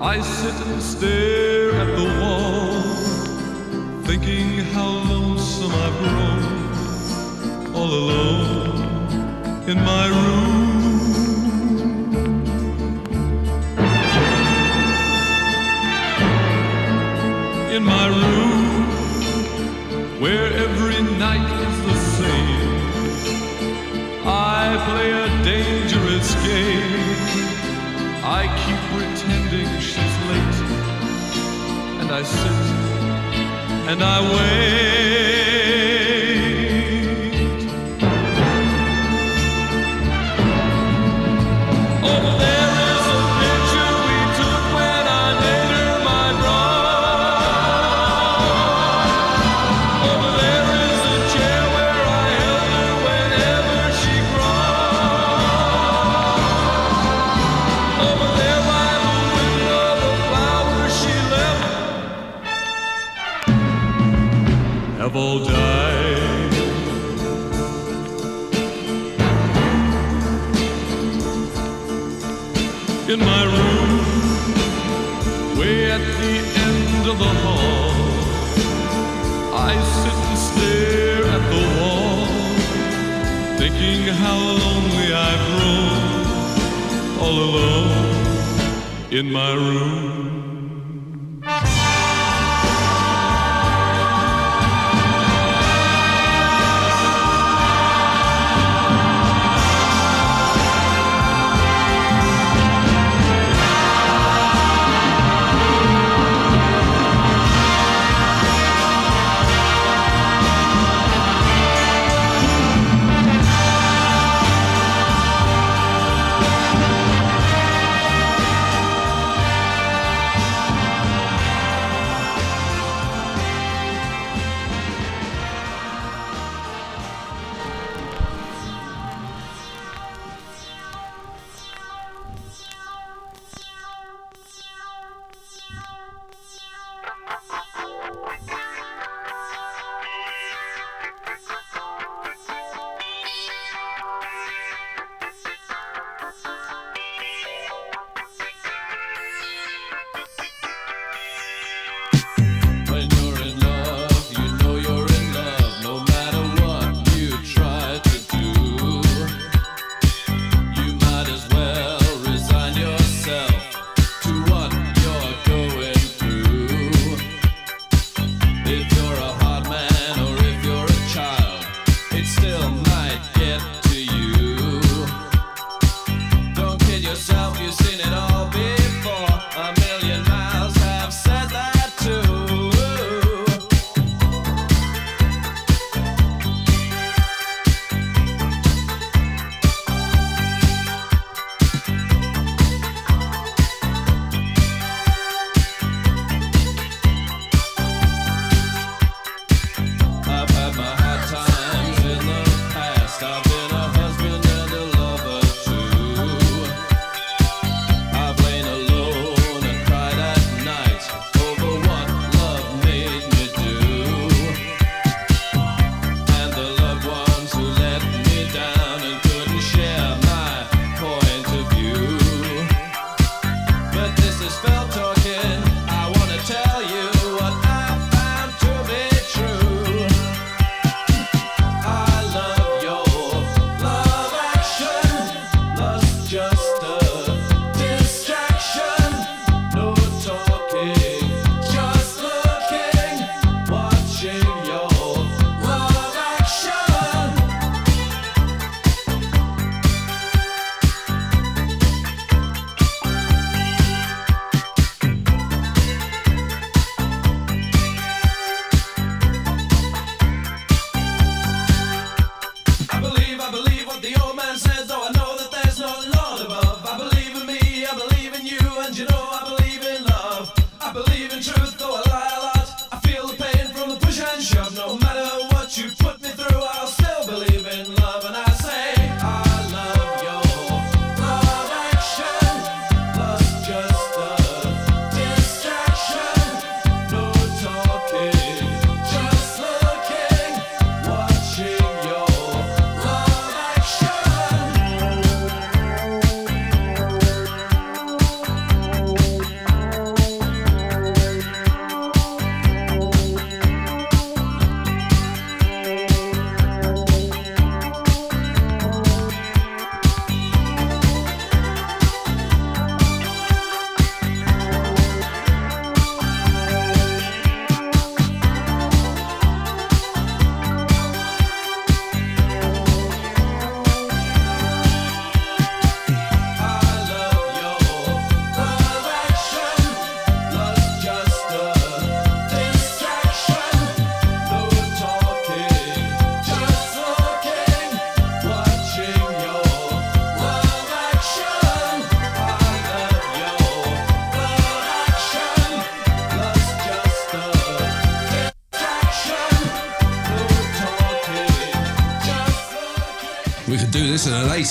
I 0.00 0.22
sit 0.22 0.54
and 0.68 0.82
stare 0.82 1.72
at 1.72 1.94
the 1.98 2.04
wall, 2.18 2.80
thinking 4.04 4.64
how 4.72 4.88
lonesome 4.88 5.74
I've 5.84 5.98
grown, 6.02 7.74
all 7.74 7.92
alone 8.02 8.80
in 9.68 9.76
my 9.84 10.08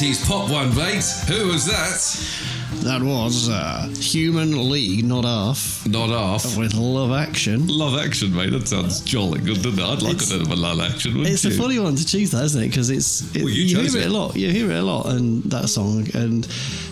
80s 0.01 0.27
pop 0.27 0.49
one, 0.49 0.75
mate. 0.75 1.03
Who 1.27 1.49
was 1.49 1.65
that? 1.67 2.81
That 2.83 3.03
was 3.03 3.49
uh, 3.49 3.87
Human 3.99 4.69
League, 4.71 5.05
not 5.05 5.25
off. 5.25 5.85
Not 5.87 6.09
off. 6.09 6.57
with 6.57 6.73
Love 6.73 7.11
Action. 7.11 7.67
Love 7.67 7.99
action, 7.99 8.33
mate. 8.35 8.49
That 8.49 8.67
sounds 8.67 9.01
jolly 9.01 9.39
good, 9.41 9.61
doesn't 9.61 9.77
it? 9.77 9.83
I'd 9.85 10.01
like 10.01 10.13
It's- 10.15 10.31
a 10.31 10.39
bit 10.39 10.47
of 10.47 10.51
a 10.51 10.55
love 10.55 10.79
action, 10.79 11.11
wouldn't 11.17 11.31
It's 11.33 11.45
you? 11.45 11.51
a 11.51 11.53
funny 11.53 11.77
one 11.77 11.95
to 11.95 12.03
choose, 12.05 12.31
that 12.31 12.43
isn't 12.45 12.63
it? 12.63 12.67
Because 12.69 12.89
it's 12.89 13.21
it, 13.35 13.43
Well, 13.43 13.53
you 13.53 13.63
you, 13.63 13.77
hear 13.77 13.85
it. 13.85 13.95
it. 13.95 14.05
a 14.07 14.09
lot. 14.09 14.35
You 14.35 14.49
hear 14.49 14.71
it 14.71 14.75
a 14.77 14.81
lot, 14.81 15.05
and 15.07 15.43
that 15.51 15.69
song, 15.69 16.07
and 16.15 16.47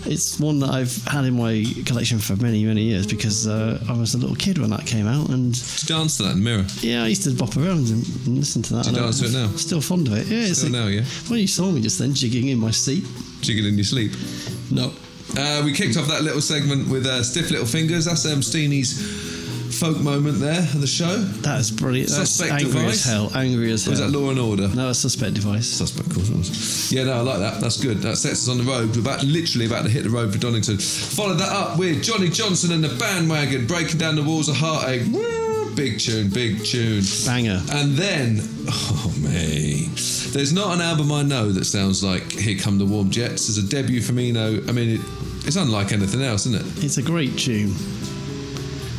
it's 0.09 0.39
one 0.39 0.59
that 0.59 0.69
I've 0.71 0.95
had 1.05 1.25
in 1.25 1.35
my 1.37 1.63
collection 1.85 2.19
for 2.19 2.35
many, 2.37 2.65
many 2.65 2.81
years 2.83 3.05
because 3.07 3.47
uh, 3.47 3.79
I 3.87 3.93
was 3.93 4.15
a 4.15 4.17
little 4.17 4.35
kid 4.35 4.57
when 4.57 4.69
that 4.71 4.85
came 4.85 5.07
out, 5.07 5.29
and 5.29 5.53
Did 5.53 5.81
you 5.89 5.95
dance 5.95 6.17
to 6.17 6.23
that 6.23 6.31
in 6.33 6.43
the 6.43 6.49
mirror? 6.49 6.65
yeah, 6.81 7.03
I 7.03 7.07
used 7.07 7.23
to 7.23 7.31
bop 7.31 7.55
around 7.55 7.87
and, 7.89 8.05
and 8.25 8.37
listen 8.37 8.61
to 8.63 8.73
that. 8.75 8.83
Do 8.85 8.91
you 8.91 8.95
and 8.97 9.05
dance 9.05 9.19
to 9.21 9.25
it 9.27 9.31
now? 9.33 9.47
Still 9.55 9.81
fond 9.81 10.07
of 10.07 10.13
it. 10.17 10.27
Yeah, 10.27 10.39
it's 10.49 10.59
Still 10.59 10.71
like- 10.71 10.81
now, 10.81 10.87
yeah? 10.87 11.03
When 11.27 11.39
you 11.39 11.47
saw 11.47 11.71
me 11.71 11.81
just 11.81 11.99
then 11.99 12.13
jigging 12.13 12.47
in 12.49 12.57
my 12.59 12.71
seat, 12.71 13.05
Jigging 13.41 13.65
in 13.65 13.75
your 13.75 13.85
sleep. 13.85 14.11
no, 14.71 14.91
Uh, 15.37 15.61
we 15.63 15.71
kicked 15.73 15.95
off 15.95 16.07
that 16.07 16.23
little 16.23 16.41
segment 16.41 16.89
with 16.89 17.05
uh, 17.05 17.21
Stiff 17.23 17.51
Little 17.51 17.67
Fingers. 17.67 18.05
That's 18.05 18.25
um, 18.25 18.41
Steeny's 18.41 19.28
folk 19.79 19.97
moment 20.01 20.39
there 20.39 20.59
of 20.59 20.81
the 20.81 20.87
show. 20.87 21.15
that 21.47 21.59
is 21.59 21.71
brilliant. 21.71 22.09
That's 22.09 22.31
Suspect 22.31 22.63
angry 22.63 22.81
device? 22.81 22.93
as 22.95 23.05
hell. 23.05 23.31
Angry 23.33 23.71
as 23.71 23.85
hell. 23.85 23.91
was 23.91 23.99
that 24.01 24.09
Law 24.09 24.29
and 24.29 24.39
Order? 24.39 24.67
no, 24.75 24.89
it's 24.89 24.99
suspect 24.99 25.35
device. 25.35 25.67
Suspect, 25.67 26.09
was. 26.17 26.91
Yeah, 26.91 27.05
no, 27.05 27.13
I 27.13 27.21
like 27.21 27.39
that. 27.39 27.61
That's 27.61 27.81
good. 27.81 27.99
That 27.99 28.17
sets 28.17 28.43
us 28.43 28.49
on 28.49 28.57
the 28.57 28.63
road. 28.65 28.93
We're 28.95 29.01
about 29.01 29.23
literally 29.23 29.65
about 29.67 29.83
to 29.83 29.89
hit 29.89 30.03
the 30.03 30.09
road 30.09 30.33
for 30.33 30.37
Donington. 30.37 30.77
Follow 30.79 31.33
that 31.35 31.49
up 31.49 31.77
with 31.79 32.03
Johnny 32.03 32.29
Johnson 32.29 32.73
and 32.73 32.83
the 32.83 32.93
bandwagon 32.99 33.67
breaking 33.67 33.97
down 33.97 34.15
the 34.15 34.23
walls 34.23 34.49
of 34.49 34.57
heartache. 34.57 35.03
Woo! 35.11 35.73
Big 35.75 35.99
tune, 35.99 36.29
big 36.29 36.65
tune. 36.65 37.03
Banger. 37.25 37.61
And 37.71 37.93
then, 37.95 38.41
oh 38.67 39.13
me, 39.19 39.85
there's 40.33 40.51
not 40.51 40.75
an 40.75 40.81
album 40.81 41.09
I 41.11 41.23
know 41.23 41.51
that 41.53 41.63
sounds 41.65 42.03
like 42.03 42.29
"Here 42.33 42.57
Come 42.59 42.77
the 42.79 42.85
Warm 42.85 43.09
Jets." 43.11 43.47
There's 43.47 43.57
a 43.63 43.67
debut 43.67 44.01
from 44.01 44.19
Eno. 44.19 44.57
I 44.67 44.71
mean, 44.73 44.99
it, 44.99 45.01
it's 45.47 45.55
unlike 45.55 45.93
anything 45.93 46.21
else, 46.21 46.45
isn't 46.47 46.59
it? 46.79 46.83
It's 46.83 46.97
a 46.97 47.01
great 47.01 47.37
tune. 47.37 47.73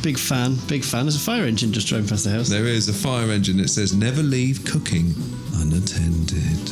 Big 0.02 0.18
fan, 0.18 0.56
big 0.66 0.82
fan. 0.82 1.04
There's 1.04 1.16
a 1.16 1.18
fire 1.18 1.44
engine 1.44 1.72
just 1.72 1.86
driving 1.86 2.08
past 2.08 2.24
the 2.24 2.30
house. 2.30 2.48
There 2.48 2.64
is 2.66 2.88
a 2.88 2.92
fire 2.94 3.30
engine 3.30 3.58
that 3.58 3.68
says 3.68 3.92
"Never 3.94 4.22
leave 4.22 4.64
cooking 4.64 5.14
unattended." 5.56 6.68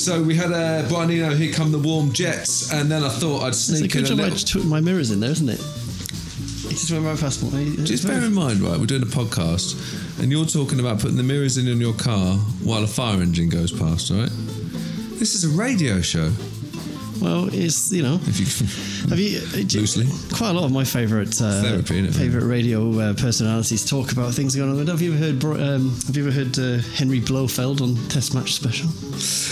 So 0.00 0.22
we 0.22 0.34
had 0.34 0.50
uh, 0.50 0.88
Brian 0.88 1.10
Eno, 1.10 1.34
"Here 1.34 1.52
Come 1.52 1.72
the 1.72 1.78
Warm 1.78 2.12
Jets," 2.12 2.72
and 2.72 2.90
then 2.90 3.02
I 3.04 3.10
thought 3.10 3.42
I'd 3.42 3.48
It's 3.48 3.68
a 3.68 3.76
sneak 3.76 3.94
in 3.94 4.02
good 4.02 4.04
a 4.04 4.08
job 4.08 4.18
I 4.18 4.22
little. 4.22 4.36
just 4.38 4.48
took 4.48 4.64
my 4.64 4.80
mirrors 4.80 5.10
in 5.10 5.20
there, 5.20 5.30
isn't 5.30 5.48
it? 5.48 5.60
It 5.60 6.70
just 6.70 6.90
went 6.90 7.04
right 7.04 7.18
past 7.18 7.42
me. 7.52 7.76
Just 7.84 8.06
bear 8.06 8.22
in 8.24 8.32
mind, 8.32 8.60
right? 8.60 8.78
We're 8.80 8.86
doing 8.86 9.02
a 9.02 9.06
podcast, 9.06 9.76
and 10.22 10.32
you're 10.32 10.46
talking 10.46 10.80
about 10.80 11.00
putting 11.00 11.16
the 11.18 11.22
mirrors 11.22 11.58
in 11.58 11.70
on 11.70 11.80
your 11.80 11.94
car 11.94 12.36
while 12.64 12.82
a 12.82 12.86
fire 12.86 13.20
engine 13.20 13.50
goes 13.50 13.70
past, 13.72 14.10
right? 14.10 14.30
This 15.18 15.34
is 15.34 15.44
a 15.44 15.50
radio 15.56 16.00
show. 16.00 16.32
Well, 17.24 17.48
it's 17.50 17.90
you 17.90 18.02
know. 18.02 18.20
If 18.26 18.38
you 18.38 18.66
Have 19.08 19.18
you 19.18 19.38
uh, 19.38 19.80
Loosely. 19.80 20.06
Quite 20.36 20.50
a 20.50 20.52
lot 20.52 20.64
of 20.64 20.72
my 20.72 20.84
favourite 20.84 21.40
uh, 21.40 21.62
Therapy, 21.62 22.06
favorite 22.08 22.44
radio 22.44 22.98
uh, 22.98 23.14
personalities 23.14 23.88
talk 23.88 24.12
about 24.12 24.34
things 24.34 24.54
going 24.54 24.78
on. 24.78 24.86
Have 24.86 25.00
you 25.00 25.14
ever 25.14 25.24
heard? 25.24 25.44
Um, 25.60 25.90
have 26.06 26.16
you 26.16 26.26
ever 26.26 26.32
heard 26.32 26.58
uh, 26.58 26.82
Henry 26.94 27.20
Blofeld 27.20 27.80
on 27.80 27.96
Test 28.08 28.34
Match 28.34 28.52
Special? 28.52 28.88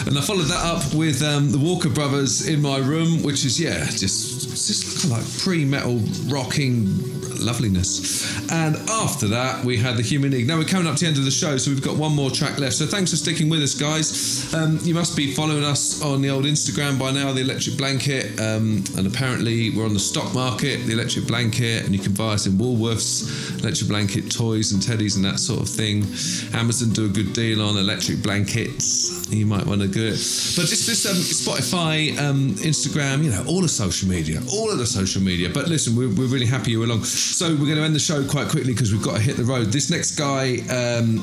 And 0.06 0.18
I 0.18 0.20
followed 0.20 0.48
that 0.48 0.62
up 0.62 0.94
with 0.94 1.22
um, 1.22 1.50
the 1.50 1.58
Walker 1.58 1.88
Brothers 1.88 2.46
in 2.46 2.60
my 2.60 2.76
room, 2.76 3.22
which 3.22 3.46
is 3.46 3.58
yeah, 3.58 3.86
just 3.86 4.50
just 4.50 5.02
kind 5.02 5.14
of 5.14 5.24
like 5.24 5.38
pre-metal 5.42 5.96
rocking 6.30 7.21
loveliness. 7.42 8.50
And 8.50 8.76
after 8.90 9.28
that, 9.28 9.64
we 9.64 9.76
had 9.76 9.96
the 9.96 10.02
Human 10.02 10.30
League. 10.30 10.46
Now 10.46 10.58
we're 10.58 10.64
coming 10.64 10.86
up 10.86 10.96
to 10.96 11.04
the 11.04 11.08
end 11.08 11.18
of 11.18 11.24
the 11.24 11.30
show, 11.30 11.56
so 11.56 11.70
we've 11.70 11.82
got 11.82 11.96
one 11.96 12.14
more 12.14 12.30
track 12.30 12.58
left. 12.58 12.74
So 12.74 12.86
thanks 12.86 13.10
for 13.10 13.16
sticking 13.16 13.48
with 13.48 13.62
us, 13.62 13.74
guys. 13.74 14.52
Um, 14.54 14.78
you 14.82 14.94
must 14.94 15.16
be 15.16 15.34
following 15.34 15.64
us 15.64 16.02
on 16.02 16.22
the 16.22 16.30
old 16.30 16.44
Instagram 16.44 16.98
by 16.98 17.10
now, 17.10 17.32
the 17.32 17.40
Electric 17.40 17.76
Blanket, 17.76 18.38
um, 18.40 18.84
and 18.96 19.06
apparently 19.06 19.70
we're 19.70 19.84
on 19.84 19.94
the 19.94 20.00
stock 20.00 20.34
market, 20.34 20.86
the 20.86 20.92
Electric 20.92 21.26
Blanket, 21.26 21.84
and 21.84 21.94
you 21.94 22.00
can 22.00 22.12
buy 22.12 22.34
us 22.34 22.46
in 22.46 22.52
Woolworths, 22.52 23.58
Electric 23.60 23.88
Blanket 23.88 24.30
toys 24.30 24.72
and 24.72 24.82
teddies 24.82 25.16
and 25.16 25.24
that 25.24 25.38
sort 25.38 25.60
of 25.60 25.68
thing. 25.68 26.02
Amazon 26.54 26.90
do 26.90 27.06
a 27.06 27.08
good 27.08 27.32
deal 27.32 27.62
on 27.62 27.76
electric 27.76 28.22
blankets. 28.22 29.30
You 29.32 29.46
might 29.46 29.66
want 29.66 29.80
to 29.80 29.88
go 29.88 30.02
it. 30.02 30.18
But 30.56 30.66
just 30.68 30.86
this 30.86 31.06
um, 31.06 31.16
Spotify, 31.16 32.18
um, 32.18 32.50
Instagram, 32.56 33.24
you 33.24 33.30
know, 33.30 33.44
all 33.48 33.62
the 33.62 33.68
social 33.68 34.08
media, 34.08 34.40
all 34.52 34.70
of 34.70 34.78
the 34.78 34.86
social 34.86 35.22
media. 35.22 35.48
But 35.48 35.68
listen, 35.68 35.96
we're, 35.96 36.08
we're 36.08 36.28
really 36.28 36.46
happy 36.46 36.72
you're 36.72 36.84
along. 36.84 37.04
So 37.32 37.48
we're 37.48 37.64
going 37.64 37.78
to 37.78 37.82
end 37.82 37.94
the 37.94 37.98
show 37.98 38.22
quite 38.28 38.48
quickly 38.48 38.74
because 38.74 38.92
we've 38.92 39.02
got 39.02 39.16
to 39.16 39.22
hit 39.22 39.36
the 39.38 39.44
road. 39.44 39.68
This 39.68 39.90
next 39.90 40.12
guy, 40.12 40.58
um, 40.68 41.16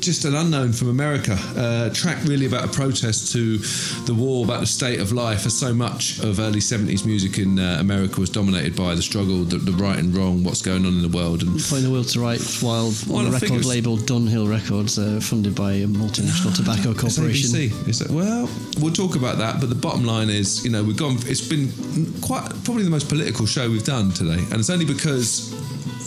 just 0.00 0.24
an 0.24 0.34
unknown 0.34 0.72
from 0.72 0.88
America, 0.88 1.36
uh, 1.56 1.90
track 1.90 2.22
really 2.24 2.46
about 2.46 2.64
a 2.64 2.68
protest 2.68 3.32
to 3.32 3.58
the 4.06 4.14
war, 4.14 4.44
about 4.44 4.60
the 4.60 4.66
state 4.66 5.00
of 5.00 5.12
life. 5.12 5.46
As 5.46 5.56
so 5.58 5.72
much 5.74 6.18
of 6.20 6.38
early 6.38 6.60
70s 6.60 7.04
music 7.04 7.38
in 7.38 7.58
uh, 7.58 7.76
America 7.80 8.20
was 8.20 8.30
dominated 8.30 8.76
by 8.76 8.94
the 8.94 9.02
struggle, 9.02 9.44
the, 9.44 9.58
the 9.58 9.72
right 9.72 9.98
and 9.98 10.14
wrong, 10.16 10.44
what's 10.44 10.62
going 10.62 10.84
on 10.86 10.92
in 10.92 11.02
the 11.02 11.08
world. 11.16 11.42
And 11.42 11.58
Playing 11.60 11.84
the 11.84 11.90
world 11.90 12.08
to 12.08 12.20
rights 12.20 12.62
while 12.62 12.92
Well, 13.08 13.18
on 13.18 13.26
a 13.26 13.30
record 13.30 13.50
it's- 13.50 13.66
label 13.66 13.96
Dunhill 13.96 14.48
Records, 14.48 14.98
uh, 14.98 15.20
funded 15.22 15.54
by 15.54 15.72
a 15.72 15.86
multinational 15.86 16.54
tobacco 16.56 16.90
It's 16.92 17.16
corporation. 17.16 17.50
ABC. 17.50 17.88
Is 17.88 17.98
that, 18.00 18.10
well, 18.10 18.48
we'll 18.80 18.92
talk 18.92 19.16
about 19.16 19.38
that. 19.38 19.60
But 19.60 19.68
the 19.68 19.74
bottom 19.74 20.04
line 20.04 20.30
is, 20.30 20.64
you 20.64 20.70
know, 20.70 20.82
we've 20.84 20.96
gone. 20.96 21.16
It's 21.26 21.46
been 21.46 21.72
quite 22.20 22.48
probably 22.64 22.84
the 22.84 22.90
most 22.90 23.08
political 23.08 23.46
show 23.46 23.70
we've 23.70 23.84
done 23.84 24.10
today, 24.12 24.38
and 24.50 24.54
it's 24.54 24.70
only 24.70 24.84
because 24.84 25.54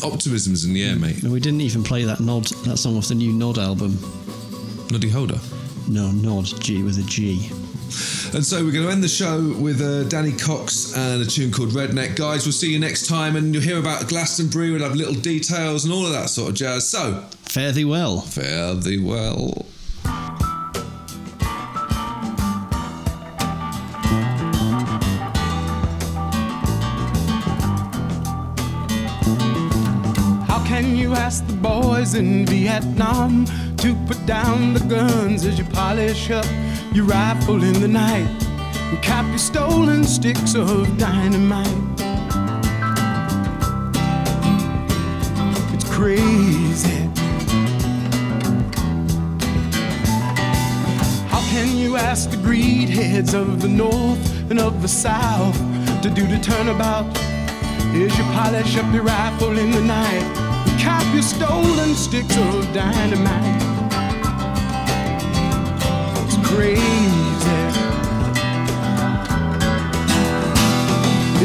optimism's 0.04 0.66
in 0.66 0.74
the 0.74 0.84
air, 0.84 0.96
mate. 0.96 1.24
And 1.24 1.32
we 1.32 1.40
didn't 1.40 1.62
even 1.62 1.84
play 1.84 2.04
that 2.06 2.20
Gnod, 2.20 2.50
that 2.66 2.78
song 2.78 2.98
off 2.98 3.08
the 3.08 3.16
new 3.16 3.32
Gnod 3.34 3.58
album. 3.58 3.98
Noddy 4.92 5.10
Holder. 5.10 5.40
No, 5.88 6.10
Gnod, 6.12 6.60
G 6.60 6.84
with 6.84 6.98
a 7.00 7.04
G. 7.04 7.50
And 8.36 8.46
so 8.46 8.64
we're 8.64 8.72
going 8.72 8.86
to 8.86 8.92
end 8.92 9.04
the 9.04 9.08
show 9.08 9.56
with 9.60 9.82
uh, 9.82 10.04
Danny 10.04 10.32
Cox 10.32 10.96
and 10.96 11.22
a 11.22 11.26
tune 11.26 11.52
called 11.52 11.70
Redneck. 11.70 12.16
Guys, 12.16 12.46
we'll 12.46 12.54
see 12.54 12.72
you 12.72 12.80
next 12.80 13.08
time, 13.08 13.36
and 13.36 13.54
you'll 13.54 13.64
hear 13.64 13.80
about 13.80 14.08
Glastonbury. 14.08 14.70
We'll 14.72 14.84
have 14.84 14.96
little 14.96 15.16
details 15.16 15.86
and 15.86 15.94
all 15.94 16.06
of 16.06 16.12
that 16.14 16.30
sort 16.30 16.50
of 16.50 16.56
jazz. 16.56 16.88
So, 16.88 17.26
Fare 17.44 17.72
thee 17.72 17.86
well. 17.86 18.22
fare 18.22 18.76
thee 18.76 19.00
well. 19.00 19.66
Ask 31.30 31.46
the 31.46 31.54
boys 31.54 32.16
in 32.16 32.44
Vietnam 32.48 33.46
to 33.78 33.94
put 34.08 34.18
down 34.26 34.74
the 34.74 34.80
guns 34.80 35.46
as 35.46 35.60
you 35.60 35.66
polish 35.66 36.32
up 36.32 36.48
your 36.92 37.06
rifle 37.06 37.64
in 37.64 37.80
the 37.82 37.88
night 37.88 38.28
and 38.74 39.00
cap 39.04 39.24
your 39.28 39.38
stolen 39.38 40.04
sticks 40.04 40.56
of 40.56 40.98
dynamite? 40.98 41.68
It's 45.72 45.88
crazy. 45.94 47.02
How 51.30 51.42
can 51.52 51.78
you 51.78 51.96
ask 51.96 52.32
the 52.32 52.38
greed 52.38 52.90
heads 52.90 53.36
of 53.36 53.62
the 53.62 53.70
North 53.70 54.50
and 54.50 54.60
of 54.60 54.82
the 54.82 54.88
South 54.88 55.60
to 56.02 56.10
do 56.10 56.26
the 56.26 56.40
turnabout? 56.40 57.06
As 57.16 58.18
you 58.18 58.24
polish 58.34 58.78
up 58.78 58.92
your 58.92 59.04
rifle 59.04 59.60
in 59.60 59.70
the 59.70 59.82
night 59.82 60.49
cap 60.90 61.14
your 61.14 61.22
stolen 61.22 61.94
sticks 61.94 62.36
of 62.38 62.74
dynamite. 62.74 63.62
It's 66.24 66.38
crazy. 66.50 67.62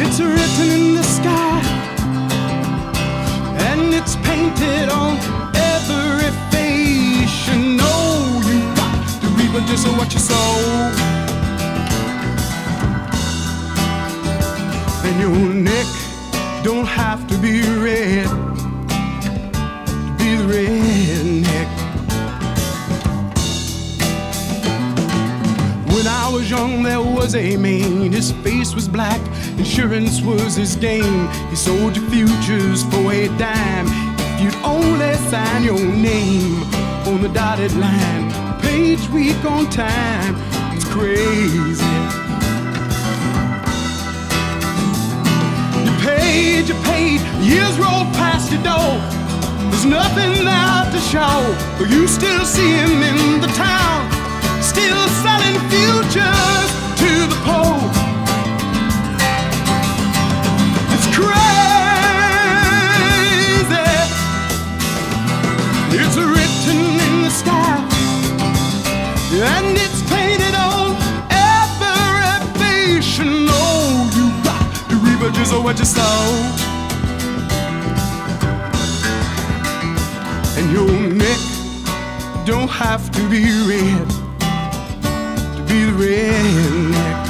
It's 0.03 0.19
written 0.35 0.69
in 0.77 0.85
the 0.99 1.07
sky 1.19 1.61
and 3.69 3.83
it's 3.99 4.17
painted 4.29 4.89
on 5.01 5.13
every 5.73 6.31
face. 6.53 7.37
You 7.49 7.59
know 7.81 8.41
you 8.49 8.59
got 8.81 8.97
to 9.23 9.29
reap 9.37 9.55
just 9.67 9.87
what 9.99 10.09
you 10.15 10.21
sow. 10.31 10.53
And 15.07 15.15
your 15.25 15.39
neck 15.71 15.91
don't 16.63 16.89
have 17.03 17.21
to 17.29 17.37
be 17.37 17.55
red 17.87 18.54
redneck. 20.47 21.69
When 25.93 26.07
I 26.07 26.31
was 26.33 26.51
young, 26.51 26.83
there 26.83 27.01
was 27.01 27.35
a 27.35 27.57
man. 27.57 28.13
His 28.13 28.33
face 28.43 28.75
was 28.75 28.89
black, 28.89 29.21
insurance 29.59 30.21
was 30.21 30.57
his 30.57 30.77
game. 30.77 31.29
He 31.51 31.57
sold 31.57 31.97
your 31.97 32.09
futures 32.11 32.83
for 32.85 33.13
a 33.13 33.29
dime. 33.39 33.87
If 34.19 34.41
you'd 34.43 34.65
only 34.65 35.15
sign 35.31 35.65
your 35.65 35.79
name 35.79 36.63
on 37.07 37.23
the 37.23 37.29
dotted 37.29 37.75
line, 37.77 38.61
page 38.61 39.09
week 39.09 39.43
on 39.45 39.71
time. 39.71 40.37
It's 40.75 40.87
crazy. 40.89 41.85
You 45.85 45.93
paid, 46.01 46.69
you 46.69 46.75
paid, 46.83 47.21
years 47.43 47.79
rolled 47.79 48.13
past 48.15 48.53
your 48.53 48.63
door. 48.63 49.14
There's 49.71 49.87
nothing 49.87 50.45
left 50.45 50.93
to 50.93 51.01
show, 51.01 51.55
but 51.79 51.89
you 51.91 52.07
still 52.07 52.45
see 52.45 52.71
him 52.73 53.03
in 53.03 53.41
the 53.41 53.49
town, 53.49 54.11
still 54.63 55.09
selling 55.25 55.59
futures 55.73 56.71
to 57.01 57.27
the 57.33 57.37
pole. 57.45 57.91
It's 60.95 61.09
crazy. 61.17 61.35
It's 66.01 66.17
written 66.17 66.81
in 67.07 67.23
the 67.23 67.31
sky, 67.31 67.79
and 69.33 69.77
it's 69.77 70.03
painted 70.11 70.55
on 70.55 70.97
every 71.31 72.39
patient. 72.59 73.49
Oh, 73.51 74.11
you 74.17 74.27
got 74.45 74.65
the 74.89 74.97
river 74.97 75.29
of 75.57 75.63
what 75.65 75.79
you 75.79 75.85
sow. 75.85 76.64
Don't 82.45 82.69
have 82.69 83.11
to 83.11 83.31
be 83.31 83.45
red 83.67 84.07
to 85.57 85.65
be 85.67 85.85
the 85.87 85.93
redneck. 85.97 87.25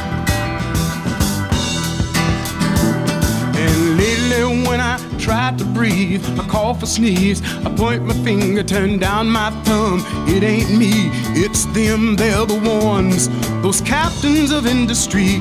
And 3.57 3.97
lately 3.97 4.69
when 4.69 4.81
I 4.81 4.99
try 5.19 5.55
to 5.57 5.65
breathe, 5.67 6.25
I 6.37 6.45
cough 6.49 6.83
or 6.83 6.87
sneeze, 6.87 7.41
I 7.65 7.73
point 7.77 8.05
my 8.05 8.15
finger, 8.25 8.65
turn 8.65 8.99
down 8.99 9.29
my 9.29 9.51
thumb. 9.63 10.03
It 10.27 10.43
ain't 10.43 10.77
me, 10.77 11.11
it's 11.35 11.67
them, 11.67 12.17
they're 12.17 12.45
the 12.45 12.59
ones. 12.85 13.29
Those 13.63 13.81
captains 13.83 14.51
of 14.51 14.67
industry, 14.67 15.41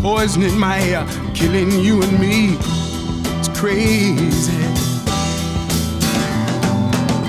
poisoning 0.00 0.58
my 0.58 0.80
air, 0.80 1.06
killing 1.34 1.70
you 1.70 2.02
and 2.02 2.18
me. 2.18 2.56
It's 3.38 3.48
crazy. 3.48 4.79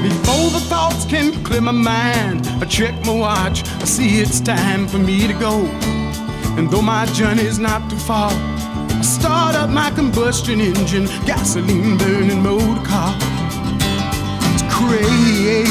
Before 0.01 0.49
the 0.49 0.59
thoughts 0.61 1.05
can 1.05 1.31
clear 1.43 1.61
my 1.61 1.71
mind, 1.71 2.47
I 2.59 2.65
check 2.65 2.93
my 3.05 3.13
watch, 3.13 3.63
I 3.63 3.85
see 3.85 4.19
it's 4.19 4.39
time 4.39 4.87
for 4.87 4.97
me 4.97 5.27
to 5.27 5.33
go. 5.33 5.65
And 6.57 6.71
though 6.71 6.81
my 6.81 7.05
journey's 7.05 7.59
not 7.59 7.87
too 7.87 7.97
far, 7.97 8.31
I 8.31 9.01
start 9.03 9.53
up 9.53 9.69
my 9.69 9.91
combustion 9.91 10.59
engine, 10.59 11.05
gasoline 11.27 11.97
burning 11.97 12.41
motor 12.41 12.83
car. 12.83 13.15
It's 14.53 14.63
crazy. 14.73 15.69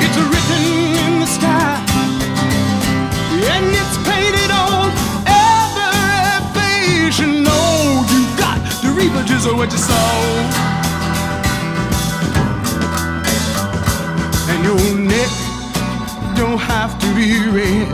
It's 0.00 0.16
written 0.16 0.79
reproduce 9.00 9.46
what 9.46 9.72
you 9.72 9.78
saw, 9.78 10.10
And 14.50 14.64
your 14.64 14.82
neck 14.98 15.30
don't 16.36 16.58
have 16.58 16.98
to 16.98 17.06
be 17.14 17.28
red, 17.56 17.88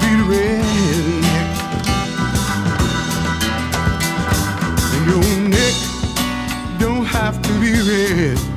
to 0.00 0.02
be 0.02 0.12
redneck. 0.30 1.48
And 4.94 5.04
your 5.10 5.28
neck 5.56 5.74
don't 6.78 7.04
have 7.04 7.42
to 7.42 7.52
be 7.60 7.72
red. 7.90 8.49